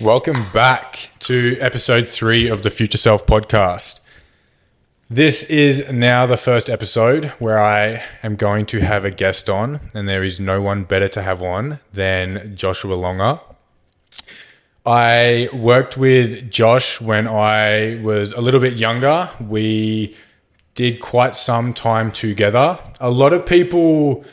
Welcome 0.00 0.46
back 0.54 1.10
to 1.20 1.58
episode 1.60 2.08
three 2.08 2.48
of 2.48 2.62
the 2.62 2.70
Future 2.70 2.96
Self 2.96 3.26
podcast. 3.26 4.00
This 5.10 5.42
is 5.42 5.92
now 5.92 6.24
the 6.24 6.38
first 6.38 6.70
episode 6.70 7.26
where 7.38 7.58
I 7.58 8.02
am 8.22 8.36
going 8.36 8.64
to 8.66 8.80
have 8.80 9.04
a 9.04 9.10
guest 9.10 9.50
on, 9.50 9.78
and 9.92 10.08
there 10.08 10.24
is 10.24 10.40
no 10.40 10.62
one 10.62 10.84
better 10.84 11.08
to 11.08 11.20
have 11.20 11.42
on 11.42 11.80
than 11.92 12.56
Joshua 12.56 12.94
Longa. 12.94 13.42
I 14.86 15.50
worked 15.52 15.98
with 15.98 16.50
Josh 16.50 16.98
when 16.98 17.28
I 17.28 18.00
was 18.02 18.32
a 18.32 18.40
little 18.40 18.60
bit 18.60 18.78
younger. 18.78 19.28
We 19.38 20.16
did 20.74 21.00
quite 21.00 21.34
some 21.34 21.74
time 21.74 22.10
together. 22.10 22.78
A 23.00 23.10
lot 23.10 23.34
of 23.34 23.44
people 23.44 24.24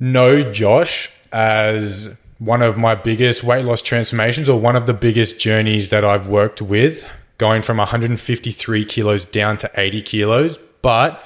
know 0.00 0.50
Josh 0.50 1.12
as 1.32 2.16
one 2.40 2.62
of 2.62 2.78
my 2.78 2.94
biggest 2.94 3.44
weight 3.44 3.66
loss 3.66 3.82
transformations 3.82 4.48
or 4.48 4.58
one 4.58 4.74
of 4.74 4.86
the 4.86 4.94
biggest 4.94 5.38
journeys 5.38 5.90
that 5.90 6.04
I've 6.04 6.26
worked 6.26 6.62
with, 6.62 7.06
going 7.36 7.60
from 7.60 7.76
153 7.76 8.84
kilos 8.86 9.26
down 9.26 9.58
to 9.58 9.70
80 9.76 10.02
kilos. 10.02 10.58
But 10.80 11.22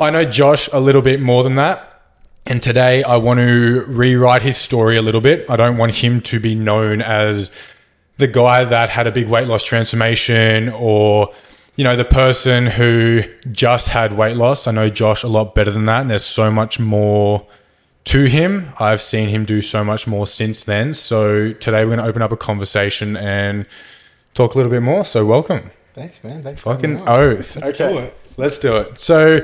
I 0.00 0.10
know 0.10 0.24
Josh 0.24 0.68
a 0.72 0.80
little 0.80 1.00
bit 1.00 1.20
more 1.20 1.44
than 1.44 1.54
that. 1.54 1.86
And 2.44 2.60
today 2.60 3.04
I 3.04 3.18
want 3.18 3.38
to 3.38 3.84
rewrite 3.86 4.42
his 4.42 4.56
story 4.56 4.96
a 4.96 5.02
little 5.02 5.20
bit. 5.20 5.48
I 5.48 5.54
don't 5.54 5.76
want 5.76 5.94
him 5.94 6.20
to 6.22 6.40
be 6.40 6.56
known 6.56 7.02
as 7.02 7.52
the 8.16 8.26
guy 8.26 8.64
that 8.64 8.90
had 8.90 9.06
a 9.06 9.12
big 9.12 9.28
weight 9.28 9.46
loss 9.46 9.62
transformation 9.62 10.70
or 10.70 11.32
you 11.76 11.84
know 11.84 11.96
the 11.96 12.04
person 12.04 12.66
who 12.66 13.22
just 13.52 13.88
had 13.88 14.14
weight 14.14 14.36
loss. 14.36 14.66
I 14.66 14.72
know 14.72 14.90
Josh 14.90 15.22
a 15.22 15.28
lot 15.28 15.54
better 15.54 15.70
than 15.70 15.84
that 15.84 16.00
and 16.00 16.10
there's 16.10 16.24
so 16.24 16.50
much 16.50 16.80
more 16.80 17.46
to 18.04 18.24
him. 18.24 18.72
I've 18.78 19.02
seen 19.02 19.28
him 19.28 19.44
do 19.44 19.62
so 19.62 19.84
much 19.84 20.06
more 20.06 20.26
since 20.26 20.64
then. 20.64 20.94
So 20.94 21.52
today 21.52 21.84
we're 21.84 21.96
going 21.96 21.98
to 21.98 22.06
open 22.06 22.22
up 22.22 22.32
a 22.32 22.36
conversation 22.36 23.16
and 23.16 23.66
talk 24.34 24.54
a 24.54 24.58
little 24.58 24.70
bit 24.70 24.82
more. 24.82 25.04
So 25.04 25.24
welcome. 25.24 25.70
Thanks, 25.94 26.22
man. 26.24 26.42
Thanks. 26.42 26.62
for 26.62 26.74
Fucking 26.74 26.98
having 26.98 27.08
oath. 27.08 27.56
Let's 27.56 27.80
okay. 27.80 27.92
do 27.92 27.98
it. 27.98 28.18
Let's 28.36 28.58
do 28.58 28.76
it. 28.78 29.00
So 29.00 29.40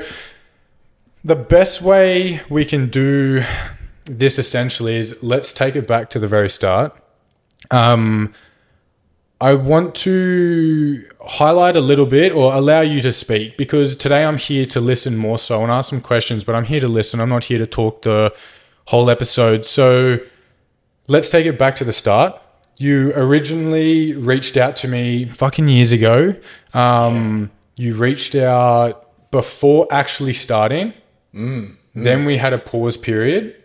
the 1.23 1.35
best 1.35 1.81
way 1.81 2.41
we 2.49 2.65
can 2.65 2.89
do 2.89 3.43
this 4.05 4.39
essentially 4.39 4.95
is 4.95 5.21
let's 5.21 5.53
take 5.53 5.75
it 5.75 5.85
back 5.85 6.09
to 6.11 6.19
the 6.19 6.27
very 6.27 6.49
start. 6.49 6.97
Um, 7.69 8.33
I 9.39 9.53
want 9.53 9.93
to 9.95 11.07
highlight 11.21 11.75
a 11.75 11.81
little 11.81 12.07
bit 12.07 12.31
or 12.33 12.53
allow 12.53 12.81
you 12.81 13.01
to 13.01 13.11
speak 13.11 13.55
because 13.55 13.95
today 13.95 14.25
I'm 14.25 14.37
here 14.37 14.65
to 14.67 14.81
listen 14.81 15.15
more 15.15 15.37
so 15.37 15.61
and 15.61 15.71
ask 15.71 15.89
some 15.89 16.01
questions, 16.01 16.43
but 16.43 16.55
I'm 16.55 16.65
here 16.65 16.79
to 16.79 16.87
listen. 16.87 17.19
I'm 17.19 17.29
not 17.29 17.43
here 17.43 17.59
to 17.59 17.67
talk 17.67 18.01
the 18.01 18.33
whole 18.85 19.09
episode. 19.11 19.63
So 19.65 20.19
let's 21.07 21.29
take 21.29 21.45
it 21.45 21.59
back 21.59 21.75
to 21.75 21.83
the 21.83 21.93
start. 21.93 22.41
You 22.77 23.11
originally 23.15 24.13
reached 24.13 24.57
out 24.57 24.75
to 24.77 24.87
me 24.87 25.25
fucking 25.25 25.67
years 25.67 25.91
ago. 25.91 26.35
Um, 26.73 27.51
You 27.75 27.93
reached 27.93 28.33
out 28.33 29.29
before 29.29 29.87
actually 29.91 30.33
starting. 30.33 30.93
Then 31.93 32.25
we 32.25 32.37
had 32.37 32.53
a 32.53 32.57
pause 32.57 32.97
period. 32.97 33.55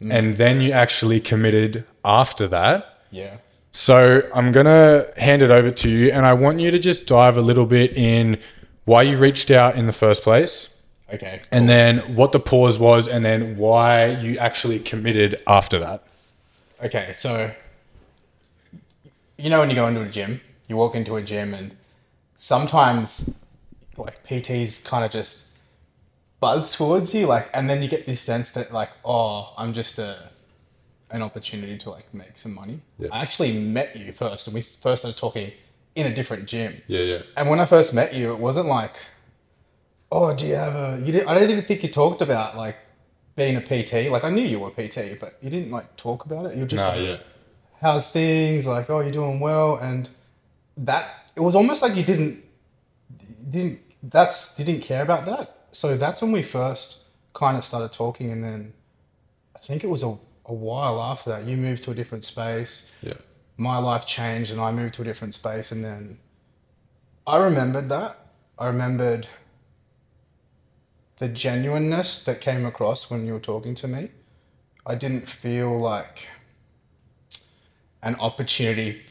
And 0.00 0.36
then 0.36 0.62
you 0.62 0.72
actually 0.72 1.20
committed 1.20 1.84
after 2.04 2.48
that. 2.48 3.00
Yeah. 3.10 3.36
So 3.76 4.22
I'm 4.32 4.52
going 4.52 4.66
to 4.66 5.12
hand 5.16 5.42
it 5.42 5.50
over 5.50 5.68
to 5.68 5.88
you. 5.88 6.12
And 6.12 6.24
I 6.24 6.32
want 6.32 6.60
you 6.60 6.70
to 6.70 6.78
just 6.78 7.06
dive 7.06 7.36
a 7.36 7.42
little 7.42 7.66
bit 7.66 7.96
in 7.96 8.38
why 8.84 9.02
you 9.02 9.16
reached 9.16 9.50
out 9.50 9.74
in 9.74 9.88
the 9.88 9.92
first 9.92 10.22
place. 10.22 10.80
Okay. 11.12 11.42
And 11.50 11.68
then 11.68 12.14
what 12.14 12.30
the 12.30 12.38
pause 12.38 12.78
was, 12.78 13.08
and 13.08 13.24
then 13.24 13.56
why 13.56 14.06
you 14.06 14.38
actually 14.38 14.78
committed 14.78 15.42
after 15.48 15.80
that. 15.80 16.04
Okay. 16.84 17.12
So, 17.14 17.50
you 19.36 19.50
know, 19.50 19.58
when 19.58 19.70
you 19.70 19.76
go 19.76 19.88
into 19.88 20.02
a 20.02 20.08
gym, 20.08 20.40
you 20.68 20.76
walk 20.76 20.94
into 20.94 21.16
a 21.16 21.22
gym, 21.22 21.52
and 21.52 21.76
sometimes 22.38 23.44
like 23.96 24.24
PTs 24.24 24.84
kind 24.84 25.04
of 25.04 25.10
just 25.10 25.46
buzz 26.38 26.76
towards 26.76 27.12
you, 27.12 27.26
like, 27.26 27.50
and 27.52 27.68
then 27.68 27.82
you 27.82 27.88
get 27.88 28.06
this 28.06 28.20
sense 28.20 28.52
that 28.52 28.72
like, 28.72 28.90
oh, 29.04 29.52
I'm 29.58 29.74
just 29.74 29.98
a 29.98 30.30
an 31.14 31.22
opportunity 31.22 31.78
to 31.78 31.90
like 31.90 32.12
make 32.12 32.36
some 32.36 32.52
money. 32.52 32.80
Yeah. 32.98 33.08
I 33.12 33.22
actually 33.22 33.52
met 33.56 33.96
you 33.96 34.12
first, 34.12 34.46
and 34.48 34.54
we 34.54 34.60
first 34.60 35.02
started 35.02 35.16
talking 35.16 35.52
in 35.94 36.06
a 36.06 36.14
different 36.14 36.46
gym. 36.46 36.82
Yeah, 36.88 37.00
yeah. 37.00 37.22
And 37.36 37.48
when 37.48 37.60
I 37.60 37.66
first 37.66 37.94
met 37.94 38.14
you, 38.14 38.32
it 38.32 38.38
wasn't 38.38 38.66
like, 38.66 38.96
oh, 40.10 40.34
do 40.34 40.44
you 40.44 40.56
have 40.56 40.74
a? 40.74 41.00
You 41.04 41.12
didn't. 41.12 41.28
I 41.28 41.34
don't 41.34 41.48
even 41.48 41.62
think 41.62 41.84
you 41.84 41.88
talked 41.88 42.20
about 42.20 42.56
like 42.56 42.76
being 43.36 43.56
a 43.56 43.60
PT. 43.60 44.10
Like 44.10 44.24
I 44.24 44.30
knew 44.30 44.42
you 44.42 44.58
were 44.58 44.70
PT, 44.70 45.20
but 45.20 45.38
you 45.40 45.50
didn't 45.50 45.70
like 45.70 45.96
talk 45.96 46.24
about 46.26 46.46
it. 46.46 46.56
You 46.56 46.62
were 46.62 46.68
just 46.68 46.84
like, 46.84 47.20
how's 47.80 48.10
things? 48.10 48.66
Like, 48.66 48.90
oh, 48.90 49.00
you're 49.00 49.12
doing 49.12 49.38
well, 49.38 49.76
and 49.76 50.10
that 50.76 51.30
it 51.36 51.40
was 51.40 51.54
almost 51.54 51.80
like 51.80 51.94
you 51.94 52.02
didn't 52.02 52.42
didn't 53.48 53.80
that's 54.02 54.58
you 54.58 54.64
didn't 54.64 54.82
care 54.82 55.02
about 55.02 55.26
that. 55.26 55.68
So 55.70 55.96
that's 55.96 56.20
when 56.20 56.32
we 56.32 56.42
first 56.42 57.02
kind 57.34 57.56
of 57.56 57.64
started 57.64 57.92
talking, 57.92 58.32
and 58.32 58.42
then 58.42 58.72
I 59.54 59.60
think 59.60 59.84
it 59.84 59.88
was 59.88 60.02
a, 60.02 60.16
a 60.46 60.52
while 60.54 61.00
after 61.02 61.30
that 61.30 61.44
you 61.46 61.56
moved 61.56 61.82
to 61.84 61.90
a 61.90 61.94
different 61.94 62.24
space 62.24 62.90
Yeah. 63.02 63.14
my 63.56 63.78
life 63.78 64.06
changed 64.06 64.50
and 64.52 64.60
I 64.60 64.70
moved 64.72 64.94
to 64.94 65.02
a 65.02 65.04
different 65.04 65.34
space 65.34 65.72
and 65.72 65.84
then 65.84 66.18
I 67.26 67.36
remembered 67.38 67.88
that. 67.88 68.18
I 68.58 68.66
remembered 68.66 69.26
the 71.18 71.28
genuineness 71.28 72.22
that 72.24 72.40
came 72.40 72.66
across 72.66 73.10
when 73.10 73.24
you 73.26 73.32
were 73.32 73.40
talking 73.40 73.74
to 73.76 73.88
me. 73.88 74.10
I 74.84 74.94
didn't 74.94 75.28
feel 75.28 75.78
like 75.78 76.28
an 78.02 78.16
opportunity 78.16 79.02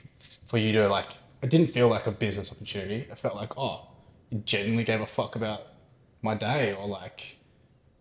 for 0.47 0.57
you 0.57 0.71
to 0.73 0.88
like 0.88 1.07
I 1.41 1.47
didn't 1.47 1.71
feel 1.71 1.88
like 1.89 2.05
a 2.07 2.11
business 2.11 2.51
opportunity. 2.51 3.07
I 3.11 3.15
felt 3.15 3.35
like, 3.35 3.57
oh, 3.57 3.88
you 4.29 4.38
genuinely 4.39 4.83
gave 4.85 5.01
a 5.01 5.07
fuck 5.07 5.35
about 5.35 5.61
my 6.21 6.35
day 6.35 6.73
or 6.73 6.88
like 6.88 7.38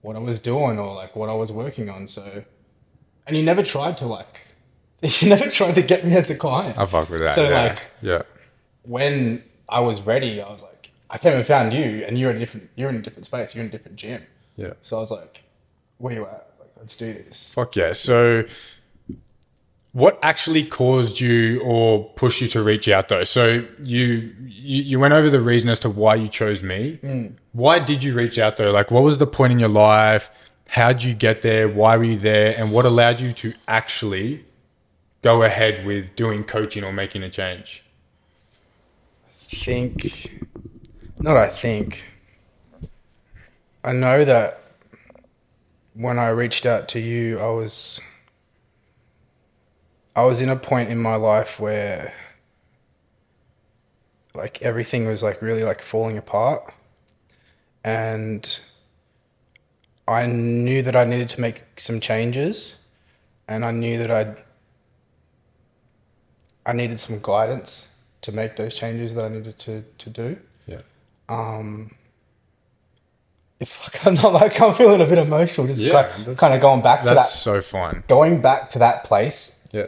what 0.03 0.15
I 0.15 0.21
was 0.21 0.39
doing 0.41 0.79
or 0.79 0.95
like 0.95 1.17
what 1.17 1.29
I 1.29 1.33
was 1.35 1.51
working 1.51 1.89
on. 1.91 2.07
So 2.07 2.45
and 3.27 3.37
you 3.37 3.43
never 3.43 3.63
tried 3.63 3.99
to 3.99 4.07
like 4.07 4.43
you 5.03 5.29
never 5.29 5.51
tried 5.51 5.75
to 5.75 5.83
get 5.83 6.05
me 6.07 6.15
as 6.15 6.31
a 6.31 6.37
client. 6.37 6.79
I 6.79 6.87
fuck 6.87 7.11
with 7.11 7.21
that. 7.21 7.35
So, 7.35 7.49
yeah. 7.49 7.63
like- 7.63 7.83
yeah. 8.03 8.23
when 8.83 9.43
I 9.69 9.81
was 9.81 10.01
ready, 10.01 10.41
I 10.41 10.49
was 10.51 10.63
like, 10.63 10.91
I 11.11 11.19
came 11.19 11.35
and 11.35 11.47
found 11.47 11.75
you, 11.75 12.05
and 12.07 12.19
you're 12.19 12.31
in 12.31 12.37
a 12.37 12.39
different, 12.39 12.71
you're 12.77 12.89
in 12.89 12.97
a 12.97 13.03
different 13.03 13.27
space, 13.27 13.55
you're 13.55 13.65
in 13.65 13.69
a 13.69 13.73
different 13.73 13.97
gym. 13.97 14.23
Yeah. 14.57 14.75
So 14.83 14.99
I 14.99 15.01
was 15.01 15.11
like, 15.11 15.43
where 15.99 16.15
you 16.15 16.25
at? 16.25 16.51
Like, 16.59 16.71
let's 16.79 16.97
do 16.97 17.13
this. 17.13 17.53
Fuck 17.53 17.75
yeah. 17.75 17.95
So, 17.95 18.45
what 19.93 20.19
actually 20.23 20.65
caused 20.65 21.21
you 21.21 21.61
or 21.63 22.09
pushed 22.15 22.41
you 22.41 22.49
to 22.49 22.63
reach 22.63 22.89
out 22.89 23.09
though? 23.09 23.25
So 23.25 23.65
you 23.83 24.33
you, 24.41 24.83
you 24.83 25.01
went 25.01 25.15
over 25.15 25.29
the 25.29 25.41
reason 25.41 25.69
as 25.69 25.81
to 25.81 25.91
why 25.91 26.15
you 26.15 26.29
chose 26.29 26.63
me. 26.63 26.99
Mm. 27.03 27.35
Why 27.53 27.79
did 27.79 28.05
you 28.05 28.15
reach 28.15 28.39
out 28.39 28.57
though? 28.57 28.71
Like, 28.71 28.91
what 28.91 29.03
was 29.03 29.19
the 29.19 29.27
point 29.27 29.53
in 29.53 29.59
your 29.59 29.69
life? 29.69 30.31
How 30.73 30.95
did 30.95 31.05
you 31.05 31.13
get 31.13 31.43
there? 31.43 31.69
Why 31.69 31.99
were 31.99 32.05
you 32.05 32.19
there? 32.19 32.55
And 32.57 32.73
what 32.73 32.87
allowed 32.87 33.21
you 33.21 33.35
to 33.35 33.53
actually 33.69 34.47
go 35.21 35.43
ahead 35.43 35.85
with 35.85 36.17
doing 36.17 36.45
coaching 36.45 36.83
or 36.83 36.95
making 36.95 37.23
a 37.25 37.29
change? 37.29 37.85
I 39.39 39.55
think, 39.55 40.47
not 41.19 41.37
I 41.37 41.51
think, 41.51 42.07
I 43.85 43.93
know 43.93 44.25
that 44.25 44.63
when 45.93 46.19
I 46.19 46.29
reached 46.29 46.65
out 46.65 46.89
to 46.89 46.99
you, 46.99 47.39
I 47.39 47.49
was, 47.49 48.01
I 50.17 50.23
was 50.23 50.41
in 50.41 50.49
a 50.49 50.57
point 50.57 50.89
in 50.89 50.97
my 50.97 51.17
life 51.17 51.61
where, 51.61 52.15
like 54.35 54.63
everything 54.63 55.07
was 55.07 55.23
like 55.23 55.43
really 55.43 55.65
like 55.65 55.83
falling 55.83 56.17
apart, 56.17 56.73
and 57.85 58.59
I 60.13 60.27
knew 60.27 60.83
that 60.83 60.95
I 60.97 61.05
needed 61.05 61.29
to 61.31 61.41
make 61.41 61.63
some 61.77 62.01
changes, 62.01 62.77
and 63.49 63.65
I 63.65 63.71
knew 63.71 63.99
that 63.99 64.11
I'd, 64.11 64.43
I 66.65 66.73
needed 66.73 67.01
some 67.01 67.19
guidance 67.23 67.95
to 68.23 68.33
make 68.33 68.57
those 68.57 68.75
changes 68.77 69.15
that 69.15 69.25
I 69.25 69.29
needed 69.29 69.59
to, 69.61 69.85
to 69.99 70.11
do. 70.11 70.39
Yeah. 70.67 70.83
Um, 71.29 71.95
if 73.61 74.07
I'm 74.07 74.15
not 74.23 74.33
like 74.33 74.61
I'm 74.61 74.75
feeling 74.75 75.01
a 75.01 75.07
bit 75.07 75.19
emotional, 75.19 75.67
just 75.67 75.81
Yeah, 75.81 76.09
kind, 76.11 76.37
kind 76.39 76.55
of 76.55 76.61
going 76.61 76.83
back 76.83 77.01
to 77.01 77.07
that. 77.07 77.15
That's 77.15 77.33
so 77.35 77.61
fun. 77.61 78.05
going 78.09 78.41
back 78.41 78.71
to 78.71 78.79
that 78.81 79.05
place 79.05 79.67
Yeah. 79.73 79.87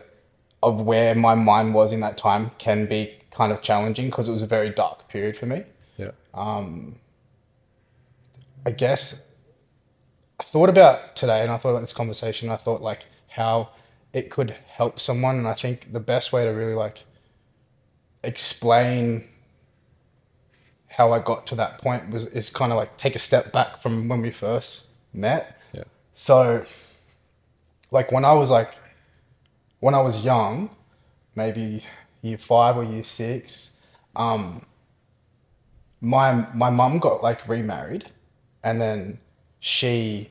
of 0.62 0.80
where 0.80 1.14
my 1.14 1.34
mind 1.34 1.74
was 1.74 1.92
in 1.92 2.00
that 2.00 2.16
time 2.18 2.50
can 2.58 2.86
be 2.86 3.18
kind 3.30 3.52
of 3.52 3.62
challenging 3.62 4.06
because 4.06 4.28
it 4.28 4.32
was 4.32 4.42
a 4.42 4.46
very 4.46 4.70
dark 4.70 5.08
period 5.08 5.36
for 5.36 5.46
me. 5.46 5.64
Yeah. 5.96 6.10
Um. 6.32 6.96
I 8.66 8.70
guess 8.70 9.23
I 10.40 10.42
thought 10.42 10.68
about 10.68 11.16
today 11.16 11.42
and 11.42 11.50
I 11.50 11.58
thought 11.58 11.70
about 11.70 11.82
this 11.82 11.92
conversation. 11.92 12.50
I 12.50 12.56
thought 12.56 12.82
like 12.82 13.06
how 13.28 13.70
it 14.12 14.30
could 14.30 14.52
help 14.66 15.00
someone, 15.00 15.36
and 15.36 15.48
I 15.48 15.54
think 15.54 15.92
the 15.92 16.00
best 16.00 16.32
way 16.32 16.44
to 16.44 16.50
really 16.50 16.74
like 16.74 17.04
explain 18.22 19.28
how 20.88 21.12
I 21.12 21.18
got 21.18 21.46
to 21.48 21.54
that 21.56 21.78
point 21.78 22.10
was 22.10 22.26
is 22.26 22.50
kind 22.50 22.72
of 22.72 22.78
like 22.78 22.96
take 22.96 23.16
a 23.16 23.18
step 23.18 23.52
back 23.52 23.82
from 23.82 24.08
when 24.08 24.22
we 24.22 24.30
first 24.30 24.86
met. 25.12 25.60
Yeah. 25.72 25.84
So, 26.12 26.64
like 27.90 28.12
when 28.12 28.24
I 28.24 28.32
was 28.32 28.50
like, 28.50 28.74
when 29.80 29.94
I 29.94 30.00
was 30.00 30.24
young, 30.24 30.70
maybe 31.34 31.84
year 32.22 32.38
five 32.38 32.76
or 32.76 32.84
year 32.84 33.04
six, 33.04 33.80
um, 34.14 34.64
my 36.00 36.46
my 36.54 36.70
mum 36.70 36.98
got 37.00 37.22
like 37.22 37.48
remarried, 37.48 38.06
and 38.62 38.80
then 38.80 39.18
she 39.64 40.28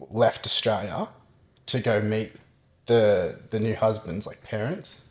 left 0.00 0.46
Australia 0.46 1.08
to 1.66 1.78
go 1.78 2.00
meet 2.00 2.32
the 2.86 3.38
the 3.50 3.60
new 3.60 3.74
husband's 3.74 4.26
like 4.26 4.42
parents, 4.42 5.02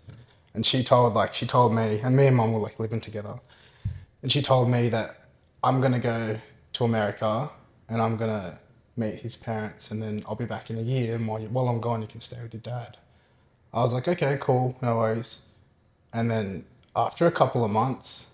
and 0.55 0.65
she 0.65 0.83
told 0.83 1.13
like 1.13 1.35
she 1.35 1.45
told 1.45 1.75
me 1.75 2.01
and 2.03 2.15
me 2.15 2.25
and 2.25 2.35
mom 2.35 2.53
were 2.53 2.59
like 2.59 2.79
living 2.79 2.99
together, 2.99 3.35
and 4.23 4.31
she 4.31 4.41
told 4.41 4.67
me 4.67 4.89
that 4.89 5.27
I'm 5.63 5.79
gonna 5.79 5.99
go 5.99 6.39
to 6.73 6.83
America 6.83 7.51
and 7.87 8.01
I'm 8.01 8.17
gonna 8.17 8.57
meet 8.97 9.19
his 9.19 9.35
parents, 9.35 9.91
and 9.91 10.01
then 10.01 10.23
I'll 10.27 10.33
be 10.33 10.45
back 10.45 10.71
in 10.71 10.79
a 10.79 10.81
year. 10.81 11.15
And 11.17 11.27
while, 11.27 11.39
you, 11.39 11.49
while 11.49 11.69
I'm 11.69 11.81
gone, 11.81 12.01
you 12.01 12.07
can 12.07 12.19
stay 12.19 12.41
with 12.41 12.51
your 12.51 12.61
dad. 12.61 12.97
I 13.71 13.81
was 13.81 13.93
like, 13.93 14.07
okay, 14.07 14.39
cool, 14.41 14.75
no 14.81 14.97
worries. 14.97 15.43
And 16.13 16.31
then 16.31 16.65
after 16.95 17.27
a 17.27 17.31
couple 17.31 17.63
of 17.63 17.69
months, 17.69 18.30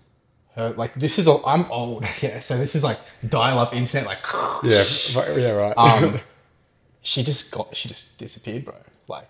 her 0.57 0.69
like 0.71 0.93
this 0.95 1.19
is 1.19 1.27
a, 1.27 1.37
I'm 1.45 1.71
old, 1.71 2.05
yeah. 2.21 2.39
So 2.41 2.57
this 2.57 2.75
is 2.75 2.83
like 2.83 2.99
dial-up 3.29 3.73
internet, 3.73 4.05
like 4.07 4.25
Yeah, 4.63 4.83
fu- 4.83 5.39
yeah, 5.39 5.51
right. 5.51 5.77
um, 5.77 6.19
she 7.01 7.23
just 7.23 7.51
got 7.51 7.75
she 7.75 7.87
just 7.87 8.17
disappeared, 8.17 8.65
bro. 8.65 8.75
Like 9.07 9.29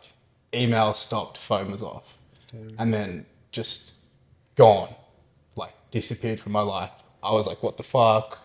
email 0.54 0.94
stopped, 0.94 1.38
phone 1.38 1.70
was 1.72 1.84
off, 1.84 2.06
and 2.80 2.94
then 2.94 3.26
just 3.52 3.94
gone, 4.56 4.96
like 5.56 5.74
disappeared 5.92 6.40
from 6.40 6.54
my 6.54 6.62
life. 6.62 6.92
I 7.22 7.32
was 7.34 7.46
like, 7.46 7.62
what 7.62 7.78
the 7.78 7.84
fuck? 7.84 8.40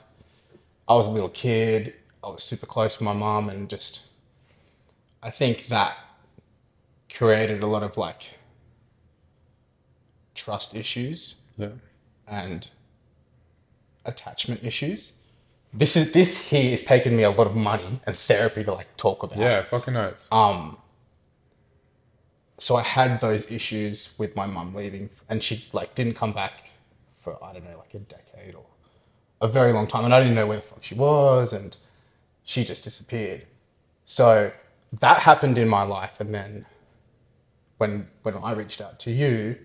I 0.89 0.95
was 0.95 1.07
a 1.07 1.11
little 1.11 1.29
kid. 1.29 1.95
I 2.25 2.29
was 2.29 2.43
super 2.45 2.67
close 2.67 2.99
with 2.99 3.05
my 3.05 3.13
mom, 3.13 3.49
and 3.49 3.69
just 3.71 4.03
I 5.23 5.31
think 5.31 5.69
that 5.69 5.97
created 7.15 7.63
a 7.63 7.67
lot 7.67 7.83
of 7.83 7.97
like 7.97 8.23
trust 10.35 10.75
issues 10.75 11.35
yeah. 11.59 11.69
And 12.27 12.69
attachment 14.05 14.65
issues. 14.65 15.13
This 15.73 15.97
is 15.97 16.13
this 16.13 16.51
here 16.51 16.71
has 16.71 16.85
taken 16.85 17.17
me 17.17 17.23
a 17.23 17.31
lot 17.31 17.47
of 17.47 17.57
money 17.57 18.01
and 18.07 18.15
therapy 18.15 18.63
to 18.65 18.75
like 18.75 18.95
talk 18.97 19.23
about. 19.23 19.39
Yeah, 19.39 19.63
fucking 19.65 19.95
knows. 19.95 20.29
Um, 20.31 20.77
so 22.59 22.77
I 22.77 22.83
had 22.83 23.21
those 23.21 23.51
issues 23.51 24.15
with 24.19 24.37
my 24.37 24.47
mum 24.47 24.75
leaving, 24.75 25.11
and 25.29 25.43
she 25.43 25.67
like 25.73 25.95
didn't 25.95 26.15
come 26.15 26.33
back 26.33 26.71
for 27.21 27.43
I 27.43 27.53
don't 27.53 27.65
know 27.65 27.79
like 27.79 27.95
a 27.95 27.99
decade 28.01 28.55
or 28.55 28.65
a 29.41 29.49
very 29.49 29.73
long 29.73 29.87
time, 29.87 30.05
and 30.05 30.15
I 30.15 30.21
didn't 30.21 30.35
know 30.35 30.47
where 30.47 30.59
the 30.59 30.63
fuck 30.63 30.85
she 30.85 30.95
was, 30.95 31.53
and 31.53 31.77
she 32.45 32.65
just 32.65 32.85
disappeared. 32.85 33.47
So 34.05 34.53
that 35.01 35.21
happened 35.21 35.57
in 35.57 35.69
my 35.69 35.85
life, 35.85 36.21
and 36.21 36.35
then 36.35 36.67
when 37.79 38.09
when 38.23 38.37
I 38.37 38.53
reached 38.53 38.81
out 38.81 39.01
to 39.01 39.11
you, 39.11 39.57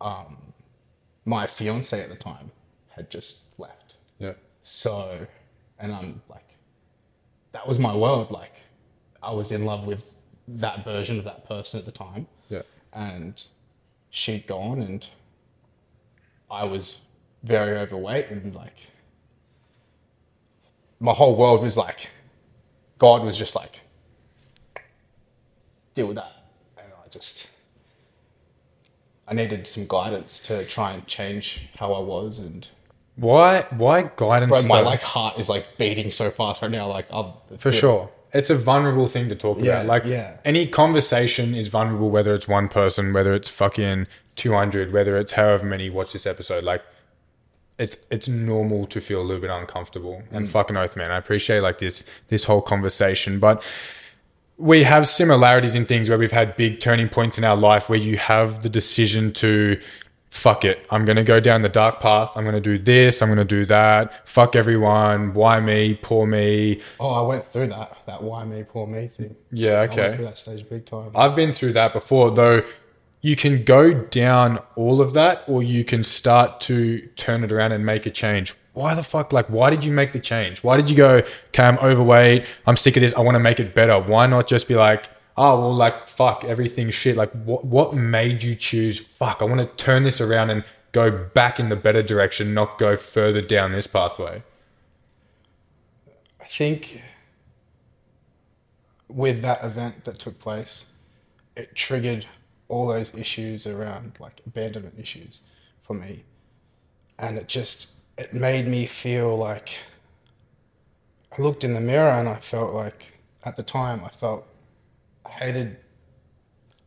um, 0.00 0.51
my 1.24 1.46
fiance 1.46 2.00
at 2.00 2.08
the 2.08 2.16
time 2.16 2.50
had 2.90 3.10
just 3.10 3.58
left. 3.58 3.94
Yeah. 4.18 4.32
So, 4.60 5.26
and 5.78 5.92
I'm 5.92 6.22
like, 6.28 6.56
that 7.52 7.66
was 7.66 7.78
my 7.78 7.94
world. 7.94 8.30
Like, 8.30 8.54
I 9.22 9.32
was 9.32 9.52
in 9.52 9.64
love 9.64 9.86
with 9.86 10.14
that 10.48 10.84
version 10.84 11.18
of 11.18 11.24
that 11.24 11.46
person 11.46 11.78
at 11.78 11.86
the 11.86 11.92
time. 11.92 12.26
Yeah. 12.48 12.62
And 12.92 13.42
she'd 14.10 14.46
gone, 14.46 14.82
and 14.82 15.06
I 16.50 16.64
was 16.64 17.00
very 17.42 17.78
overweight, 17.78 18.28
and 18.30 18.54
like, 18.54 18.86
my 21.00 21.12
whole 21.12 21.34
world 21.34 21.62
was 21.62 21.76
like, 21.76 22.10
God 22.98 23.24
was 23.24 23.36
just 23.36 23.56
like, 23.56 23.80
deal 25.94 26.06
with 26.06 26.16
that. 26.16 26.32
And 26.78 26.86
I 27.04 27.08
just, 27.08 27.48
I 29.32 29.34
needed 29.34 29.66
some 29.66 29.86
guidance 29.88 30.42
to 30.42 30.62
try 30.66 30.92
and 30.92 31.06
change 31.06 31.70
how 31.78 31.94
I 31.94 32.00
was 32.00 32.38
and 32.38 32.68
Why? 33.16 33.62
Why 33.70 34.10
guidance? 34.14 34.52
Bro, 34.52 34.62
my 34.68 34.82
though? 34.82 34.88
like 34.90 35.00
heart 35.00 35.40
is 35.40 35.48
like 35.48 35.78
beating 35.78 36.10
so 36.10 36.30
fast 36.30 36.60
right 36.60 36.70
now. 36.70 36.86
Like 36.88 37.06
I'm 37.10 37.32
For 37.56 37.72
sure. 37.72 38.10
It's 38.34 38.50
a 38.50 38.54
vulnerable 38.54 39.06
thing 39.06 39.30
to 39.30 39.34
talk 39.34 39.58
Yeah, 39.58 39.80
about. 39.80 39.86
Like 39.86 40.04
yeah. 40.04 40.36
any 40.44 40.66
conversation 40.66 41.54
is 41.54 41.68
vulnerable, 41.68 42.10
whether 42.10 42.34
it's 42.34 42.46
one 42.46 42.68
person, 42.68 43.14
whether 43.14 43.32
it's 43.32 43.48
fucking 43.48 44.06
two 44.36 44.52
hundred, 44.52 44.92
whether 44.92 45.16
it's 45.16 45.32
however 45.32 45.64
many 45.64 45.88
watch 45.88 46.12
this 46.12 46.26
episode. 46.26 46.62
Like 46.62 46.82
it's 47.78 47.96
it's 48.10 48.28
normal 48.28 48.86
to 48.88 49.00
feel 49.00 49.22
a 49.22 49.24
little 49.24 49.40
bit 49.40 49.50
uncomfortable. 49.50 50.22
And 50.30 50.46
mm. 50.46 50.50
fucking 50.50 50.76
oath, 50.76 50.94
man. 50.94 51.10
I 51.10 51.16
appreciate 51.16 51.60
like 51.60 51.78
this 51.78 52.04
this 52.28 52.44
whole 52.44 52.60
conversation. 52.60 53.40
But 53.40 53.64
we 54.62 54.84
have 54.84 55.08
similarities 55.08 55.74
in 55.74 55.84
things 55.84 56.08
where 56.08 56.16
we've 56.16 56.30
had 56.30 56.56
big 56.56 56.78
turning 56.78 57.08
points 57.08 57.36
in 57.36 57.42
our 57.42 57.56
life 57.56 57.88
where 57.88 57.98
you 57.98 58.16
have 58.16 58.62
the 58.62 58.68
decision 58.68 59.32
to 59.32 59.80
fuck 60.30 60.64
it. 60.64 60.86
I'm 60.88 61.04
going 61.04 61.16
to 61.16 61.24
go 61.24 61.40
down 61.40 61.62
the 61.62 61.68
dark 61.68 61.98
path. 61.98 62.30
I'm 62.36 62.44
going 62.44 62.54
to 62.54 62.60
do 62.60 62.78
this. 62.78 63.20
I'm 63.22 63.28
going 63.28 63.38
to 63.38 63.44
do 63.44 63.66
that. 63.66 64.26
Fuck 64.26 64.54
everyone. 64.54 65.34
Why 65.34 65.58
me? 65.58 65.98
Poor 66.00 66.28
me. 66.28 66.80
Oh, 67.00 67.10
I 67.10 67.26
went 67.26 67.44
through 67.44 67.66
that 67.66 67.98
that 68.06 68.22
why 68.22 68.44
me, 68.44 68.62
poor 68.62 68.86
me 68.86 69.08
thing. 69.08 69.34
Yeah, 69.50 69.80
okay. 69.80 70.00
I 70.00 70.04
went 70.04 70.16
through 70.16 70.24
that 70.26 70.38
stage 70.38 70.68
big 70.68 70.86
time. 70.86 71.10
I've 71.16 71.34
been 71.34 71.52
through 71.52 71.72
that 71.72 71.92
before, 71.92 72.30
though. 72.30 72.62
You 73.20 73.34
can 73.34 73.64
go 73.64 73.92
down 73.92 74.60
all 74.76 75.00
of 75.00 75.12
that, 75.14 75.42
or 75.48 75.62
you 75.62 75.84
can 75.84 76.04
start 76.04 76.60
to 76.62 77.00
turn 77.16 77.42
it 77.42 77.50
around 77.50 77.72
and 77.72 77.84
make 77.84 78.06
a 78.06 78.10
change. 78.10 78.54
Why 78.72 78.94
the 78.94 79.02
fuck? 79.02 79.32
Like, 79.32 79.46
why 79.46 79.70
did 79.70 79.84
you 79.84 79.92
make 79.92 80.12
the 80.12 80.20
change? 80.20 80.64
Why 80.64 80.76
did 80.76 80.88
you 80.88 80.96
go, 80.96 81.22
okay, 81.48 81.64
I'm 81.64 81.78
overweight. 81.78 82.46
I'm 82.66 82.76
sick 82.76 82.96
of 82.96 83.02
this. 83.02 83.14
I 83.14 83.20
want 83.20 83.34
to 83.34 83.40
make 83.40 83.60
it 83.60 83.74
better. 83.74 84.00
Why 84.00 84.26
not 84.26 84.46
just 84.46 84.66
be 84.66 84.76
like, 84.76 85.10
oh, 85.36 85.60
well, 85.60 85.74
like, 85.74 86.06
fuck, 86.06 86.44
everything's 86.44 86.94
shit. 86.94 87.16
Like, 87.16 87.30
what, 87.32 87.64
what 87.64 87.94
made 87.94 88.42
you 88.42 88.54
choose, 88.54 88.98
fuck, 88.98 89.42
I 89.42 89.44
want 89.44 89.60
to 89.60 89.84
turn 89.84 90.04
this 90.04 90.20
around 90.20 90.50
and 90.50 90.64
go 90.92 91.10
back 91.10 91.60
in 91.60 91.68
the 91.68 91.76
better 91.76 92.02
direction, 92.02 92.54
not 92.54 92.78
go 92.78 92.96
further 92.96 93.42
down 93.42 93.72
this 93.72 93.86
pathway? 93.86 94.42
I 96.40 96.44
think 96.46 97.02
with 99.08 99.42
that 99.42 99.62
event 99.64 100.04
that 100.04 100.18
took 100.18 100.38
place, 100.38 100.86
it 101.56 101.74
triggered 101.74 102.26
all 102.68 102.88
those 102.88 103.14
issues 103.14 103.66
around 103.66 104.16
like 104.18 104.40
abandonment 104.46 104.94
issues 104.98 105.40
for 105.82 105.94
me. 105.94 106.24
And 107.18 107.36
it 107.36 107.46
just 107.46 107.96
it 108.16 108.34
made 108.34 108.68
me 108.68 108.86
feel 108.86 109.36
like 109.36 109.78
I 111.36 111.40
looked 111.40 111.64
in 111.64 111.74
the 111.74 111.80
mirror 111.80 112.10
and 112.10 112.28
I 112.28 112.40
felt 112.40 112.74
like 112.74 113.18
at 113.44 113.56
the 113.56 113.62
time 113.62 114.04
I 114.04 114.10
felt 114.10 114.46
I 115.24 115.30
hated 115.30 115.78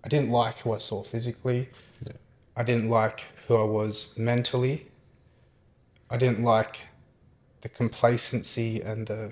I 0.04 0.08
didn't 0.08 0.30
like 0.30 0.60
who 0.60 0.72
I 0.72 0.78
saw 0.78 1.04
physically. 1.04 1.70
I 2.56 2.62
didn't 2.62 2.90
like 2.90 3.26
who 3.48 3.56
I 3.56 3.64
was 3.64 4.16
mentally. 4.16 4.86
I 6.12 6.18
didn't 6.18 6.44
like 6.44 6.82
the 7.62 7.70
complacency 7.70 8.82
and 8.82 9.08
the 9.08 9.32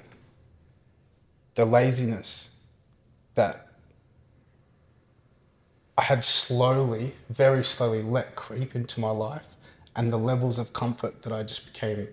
the 1.55 1.65
laziness 1.65 2.55
that 3.35 3.67
I 5.95 6.01
had 6.01 6.23
slowly, 6.23 7.13
very 7.29 7.63
slowly 7.63 8.01
let 8.01 8.35
creep 8.35 8.75
into 8.75 8.99
my 8.99 9.11
life 9.11 9.52
and 9.95 10.11
the 10.11 10.17
levels 10.17 10.57
of 10.57 10.73
comfort 10.73 11.21
that 11.23 11.33
I 11.33 11.43
just 11.43 11.71
became 11.71 12.07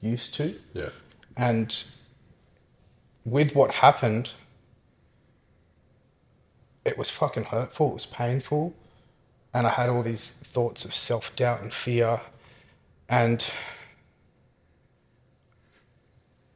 used 0.00 0.34
to. 0.34 0.54
Yeah. 0.72 0.90
And 1.36 1.84
with 3.24 3.54
what 3.54 3.76
happened, 3.76 4.32
it 6.84 6.96
was 6.96 7.10
fucking 7.10 7.44
hurtful, 7.44 7.90
it 7.90 7.94
was 7.94 8.06
painful. 8.06 8.74
And 9.52 9.66
I 9.66 9.70
had 9.70 9.88
all 9.88 10.02
these 10.02 10.30
thoughts 10.30 10.84
of 10.84 10.94
self 10.94 11.34
doubt 11.34 11.62
and 11.62 11.72
fear. 11.72 12.20
And 13.08 13.50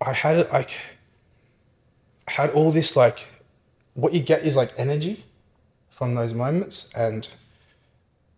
I 0.01 0.13
had 0.13 0.37
it 0.37 0.53
like, 0.53 0.79
had 2.29 2.51
all 2.51 2.71
this 2.71 2.97
like, 2.97 3.27
what 3.95 4.13
you 4.13 4.21
get 4.21 4.43
is 4.43 4.57
like 4.57 4.73
energy 4.77 5.25
from 5.91 6.15
those 6.15 6.35
moments. 6.35 6.93
And 6.95 7.29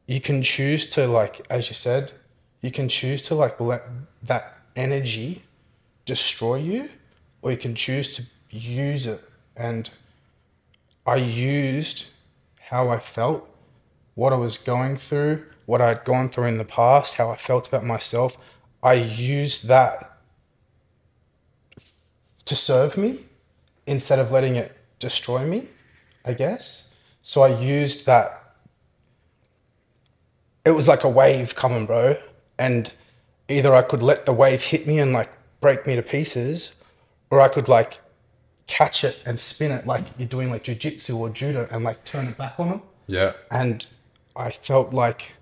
you 0.07 0.21
can 0.21 0.43
choose 0.43 0.87
to, 0.91 1.07
like, 1.07 1.47
as 1.49 1.69
you 1.69 1.75
said, 1.75 2.13
you 2.61 2.71
can 2.71 2.89
choose 2.89 3.23
to 3.25 3.35
like 3.35 3.61
let 3.61 3.87
that 4.23 4.59
energy 4.75 5.43
destroy 6.05 6.57
you, 6.57 6.89
or 7.43 7.51
you 7.51 7.57
can 7.57 7.75
choose 7.75 8.15
to 8.17 8.25
use 8.51 9.07
it. 9.07 9.23
And 9.57 9.91
I 11.07 11.17
used 11.17 12.07
how 12.71 12.89
I 12.89 12.99
felt, 12.99 13.49
what 14.15 14.33
I 14.33 14.37
was 14.37 14.57
going 14.57 14.97
through, 14.97 15.45
what 15.67 15.81
I'd 15.81 16.05
gone 16.05 16.29
through 16.29 16.47
in 16.47 16.59
the 16.59 16.65
past, 16.65 17.15
how 17.15 17.31
I 17.31 17.37
felt 17.37 17.69
about 17.69 17.85
myself. 17.85 18.37
I 18.83 18.95
used 18.95 19.69
that 19.69 20.19
to 22.45 22.55
serve 22.55 22.97
me 22.97 23.25
instead 23.87 24.19
of 24.19 24.31
letting 24.31 24.57
it 24.57 24.77
destroy 24.99 25.47
me, 25.47 25.69
I 26.25 26.35
guess. 26.35 26.95
So 27.23 27.43
I 27.43 27.59
used 27.59 28.07
that. 28.07 28.44
It 30.65 30.71
was 30.73 30.89
like 30.89 31.05
a 31.05 31.09
wave 31.09 31.55
coming, 31.55 31.87
bro. 31.87 32.17
And 32.59 32.93
either 33.49 33.75
I 33.75 33.83
could 33.83 34.03
let 34.03 34.27
the 34.27 34.33
wave 34.33 34.63
hit 34.63 34.87
me 34.87 34.99
and 34.99 35.13
like 35.13 35.31
break 35.61 35.87
me 35.87 35.97
to 35.97 36.03
pieces, 36.03 36.75
or 37.31 37.41
I 37.41 37.49
could 37.49 37.69
like 37.69 37.99
catch 38.67 39.05
it 39.05 39.23
and 39.27 39.39
spin 39.39 39.71
it 39.71 39.87
like 39.87 40.05
you're 40.17 40.27
doing 40.29 40.51
like 40.51 40.65
jujitsu 40.65 41.17
or 41.17 41.29
judo 41.29 41.69
and 41.71 41.85
like 41.85 42.03
turn 42.05 42.27
it 42.29 42.39
back 42.39 42.59
on 42.59 42.71
them 42.71 42.83
Yeah. 43.07 43.33
and 43.51 43.85
I 44.35 44.53
felt 44.53 44.95
like 44.95 45.33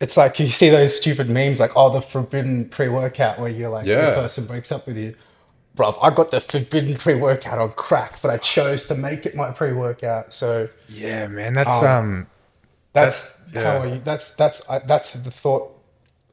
it's 0.00 0.16
like 0.16 0.38
you 0.38 0.46
see 0.48 0.70
those 0.70 0.96
stupid 0.96 1.28
memes 1.28 1.60
like 1.60 1.72
oh 1.76 1.90
the 1.90 2.00
forbidden 2.00 2.68
pre-workout 2.68 3.38
where 3.38 3.50
you're 3.50 3.68
like 3.70 3.86
Yeah. 3.86 4.10
the 4.10 4.16
person 4.16 4.46
breaks 4.46 4.72
up 4.72 4.86
with 4.86 4.96
you. 4.96 5.14
Bruv, 5.76 5.98
I 6.00 6.08
got 6.08 6.30
the 6.30 6.40
forbidden 6.40 6.96
pre-workout 6.96 7.58
on 7.58 7.72
crack, 7.72 8.22
but 8.22 8.30
I 8.30 8.38
chose 8.38 8.86
to 8.86 8.94
make 8.94 9.26
it 9.26 9.34
my 9.34 9.50
pre-workout. 9.50 10.32
So 10.32 10.70
Yeah, 10.88 11.26
man. 11.28 11.52
That's 11.52 11.82
um. 11.82 12.28
That's, 13.02 13.32
That's- 13.52 13.82
how 13.82 13.84
yeah. 13.88 13.94
I, 13.94 13.98
that's 13.98 14.34
that's 14.34 14.68
I, 14.68 14.78
that's 14.80 15.12
the 15.12 15.30
thought. 15.30 15.72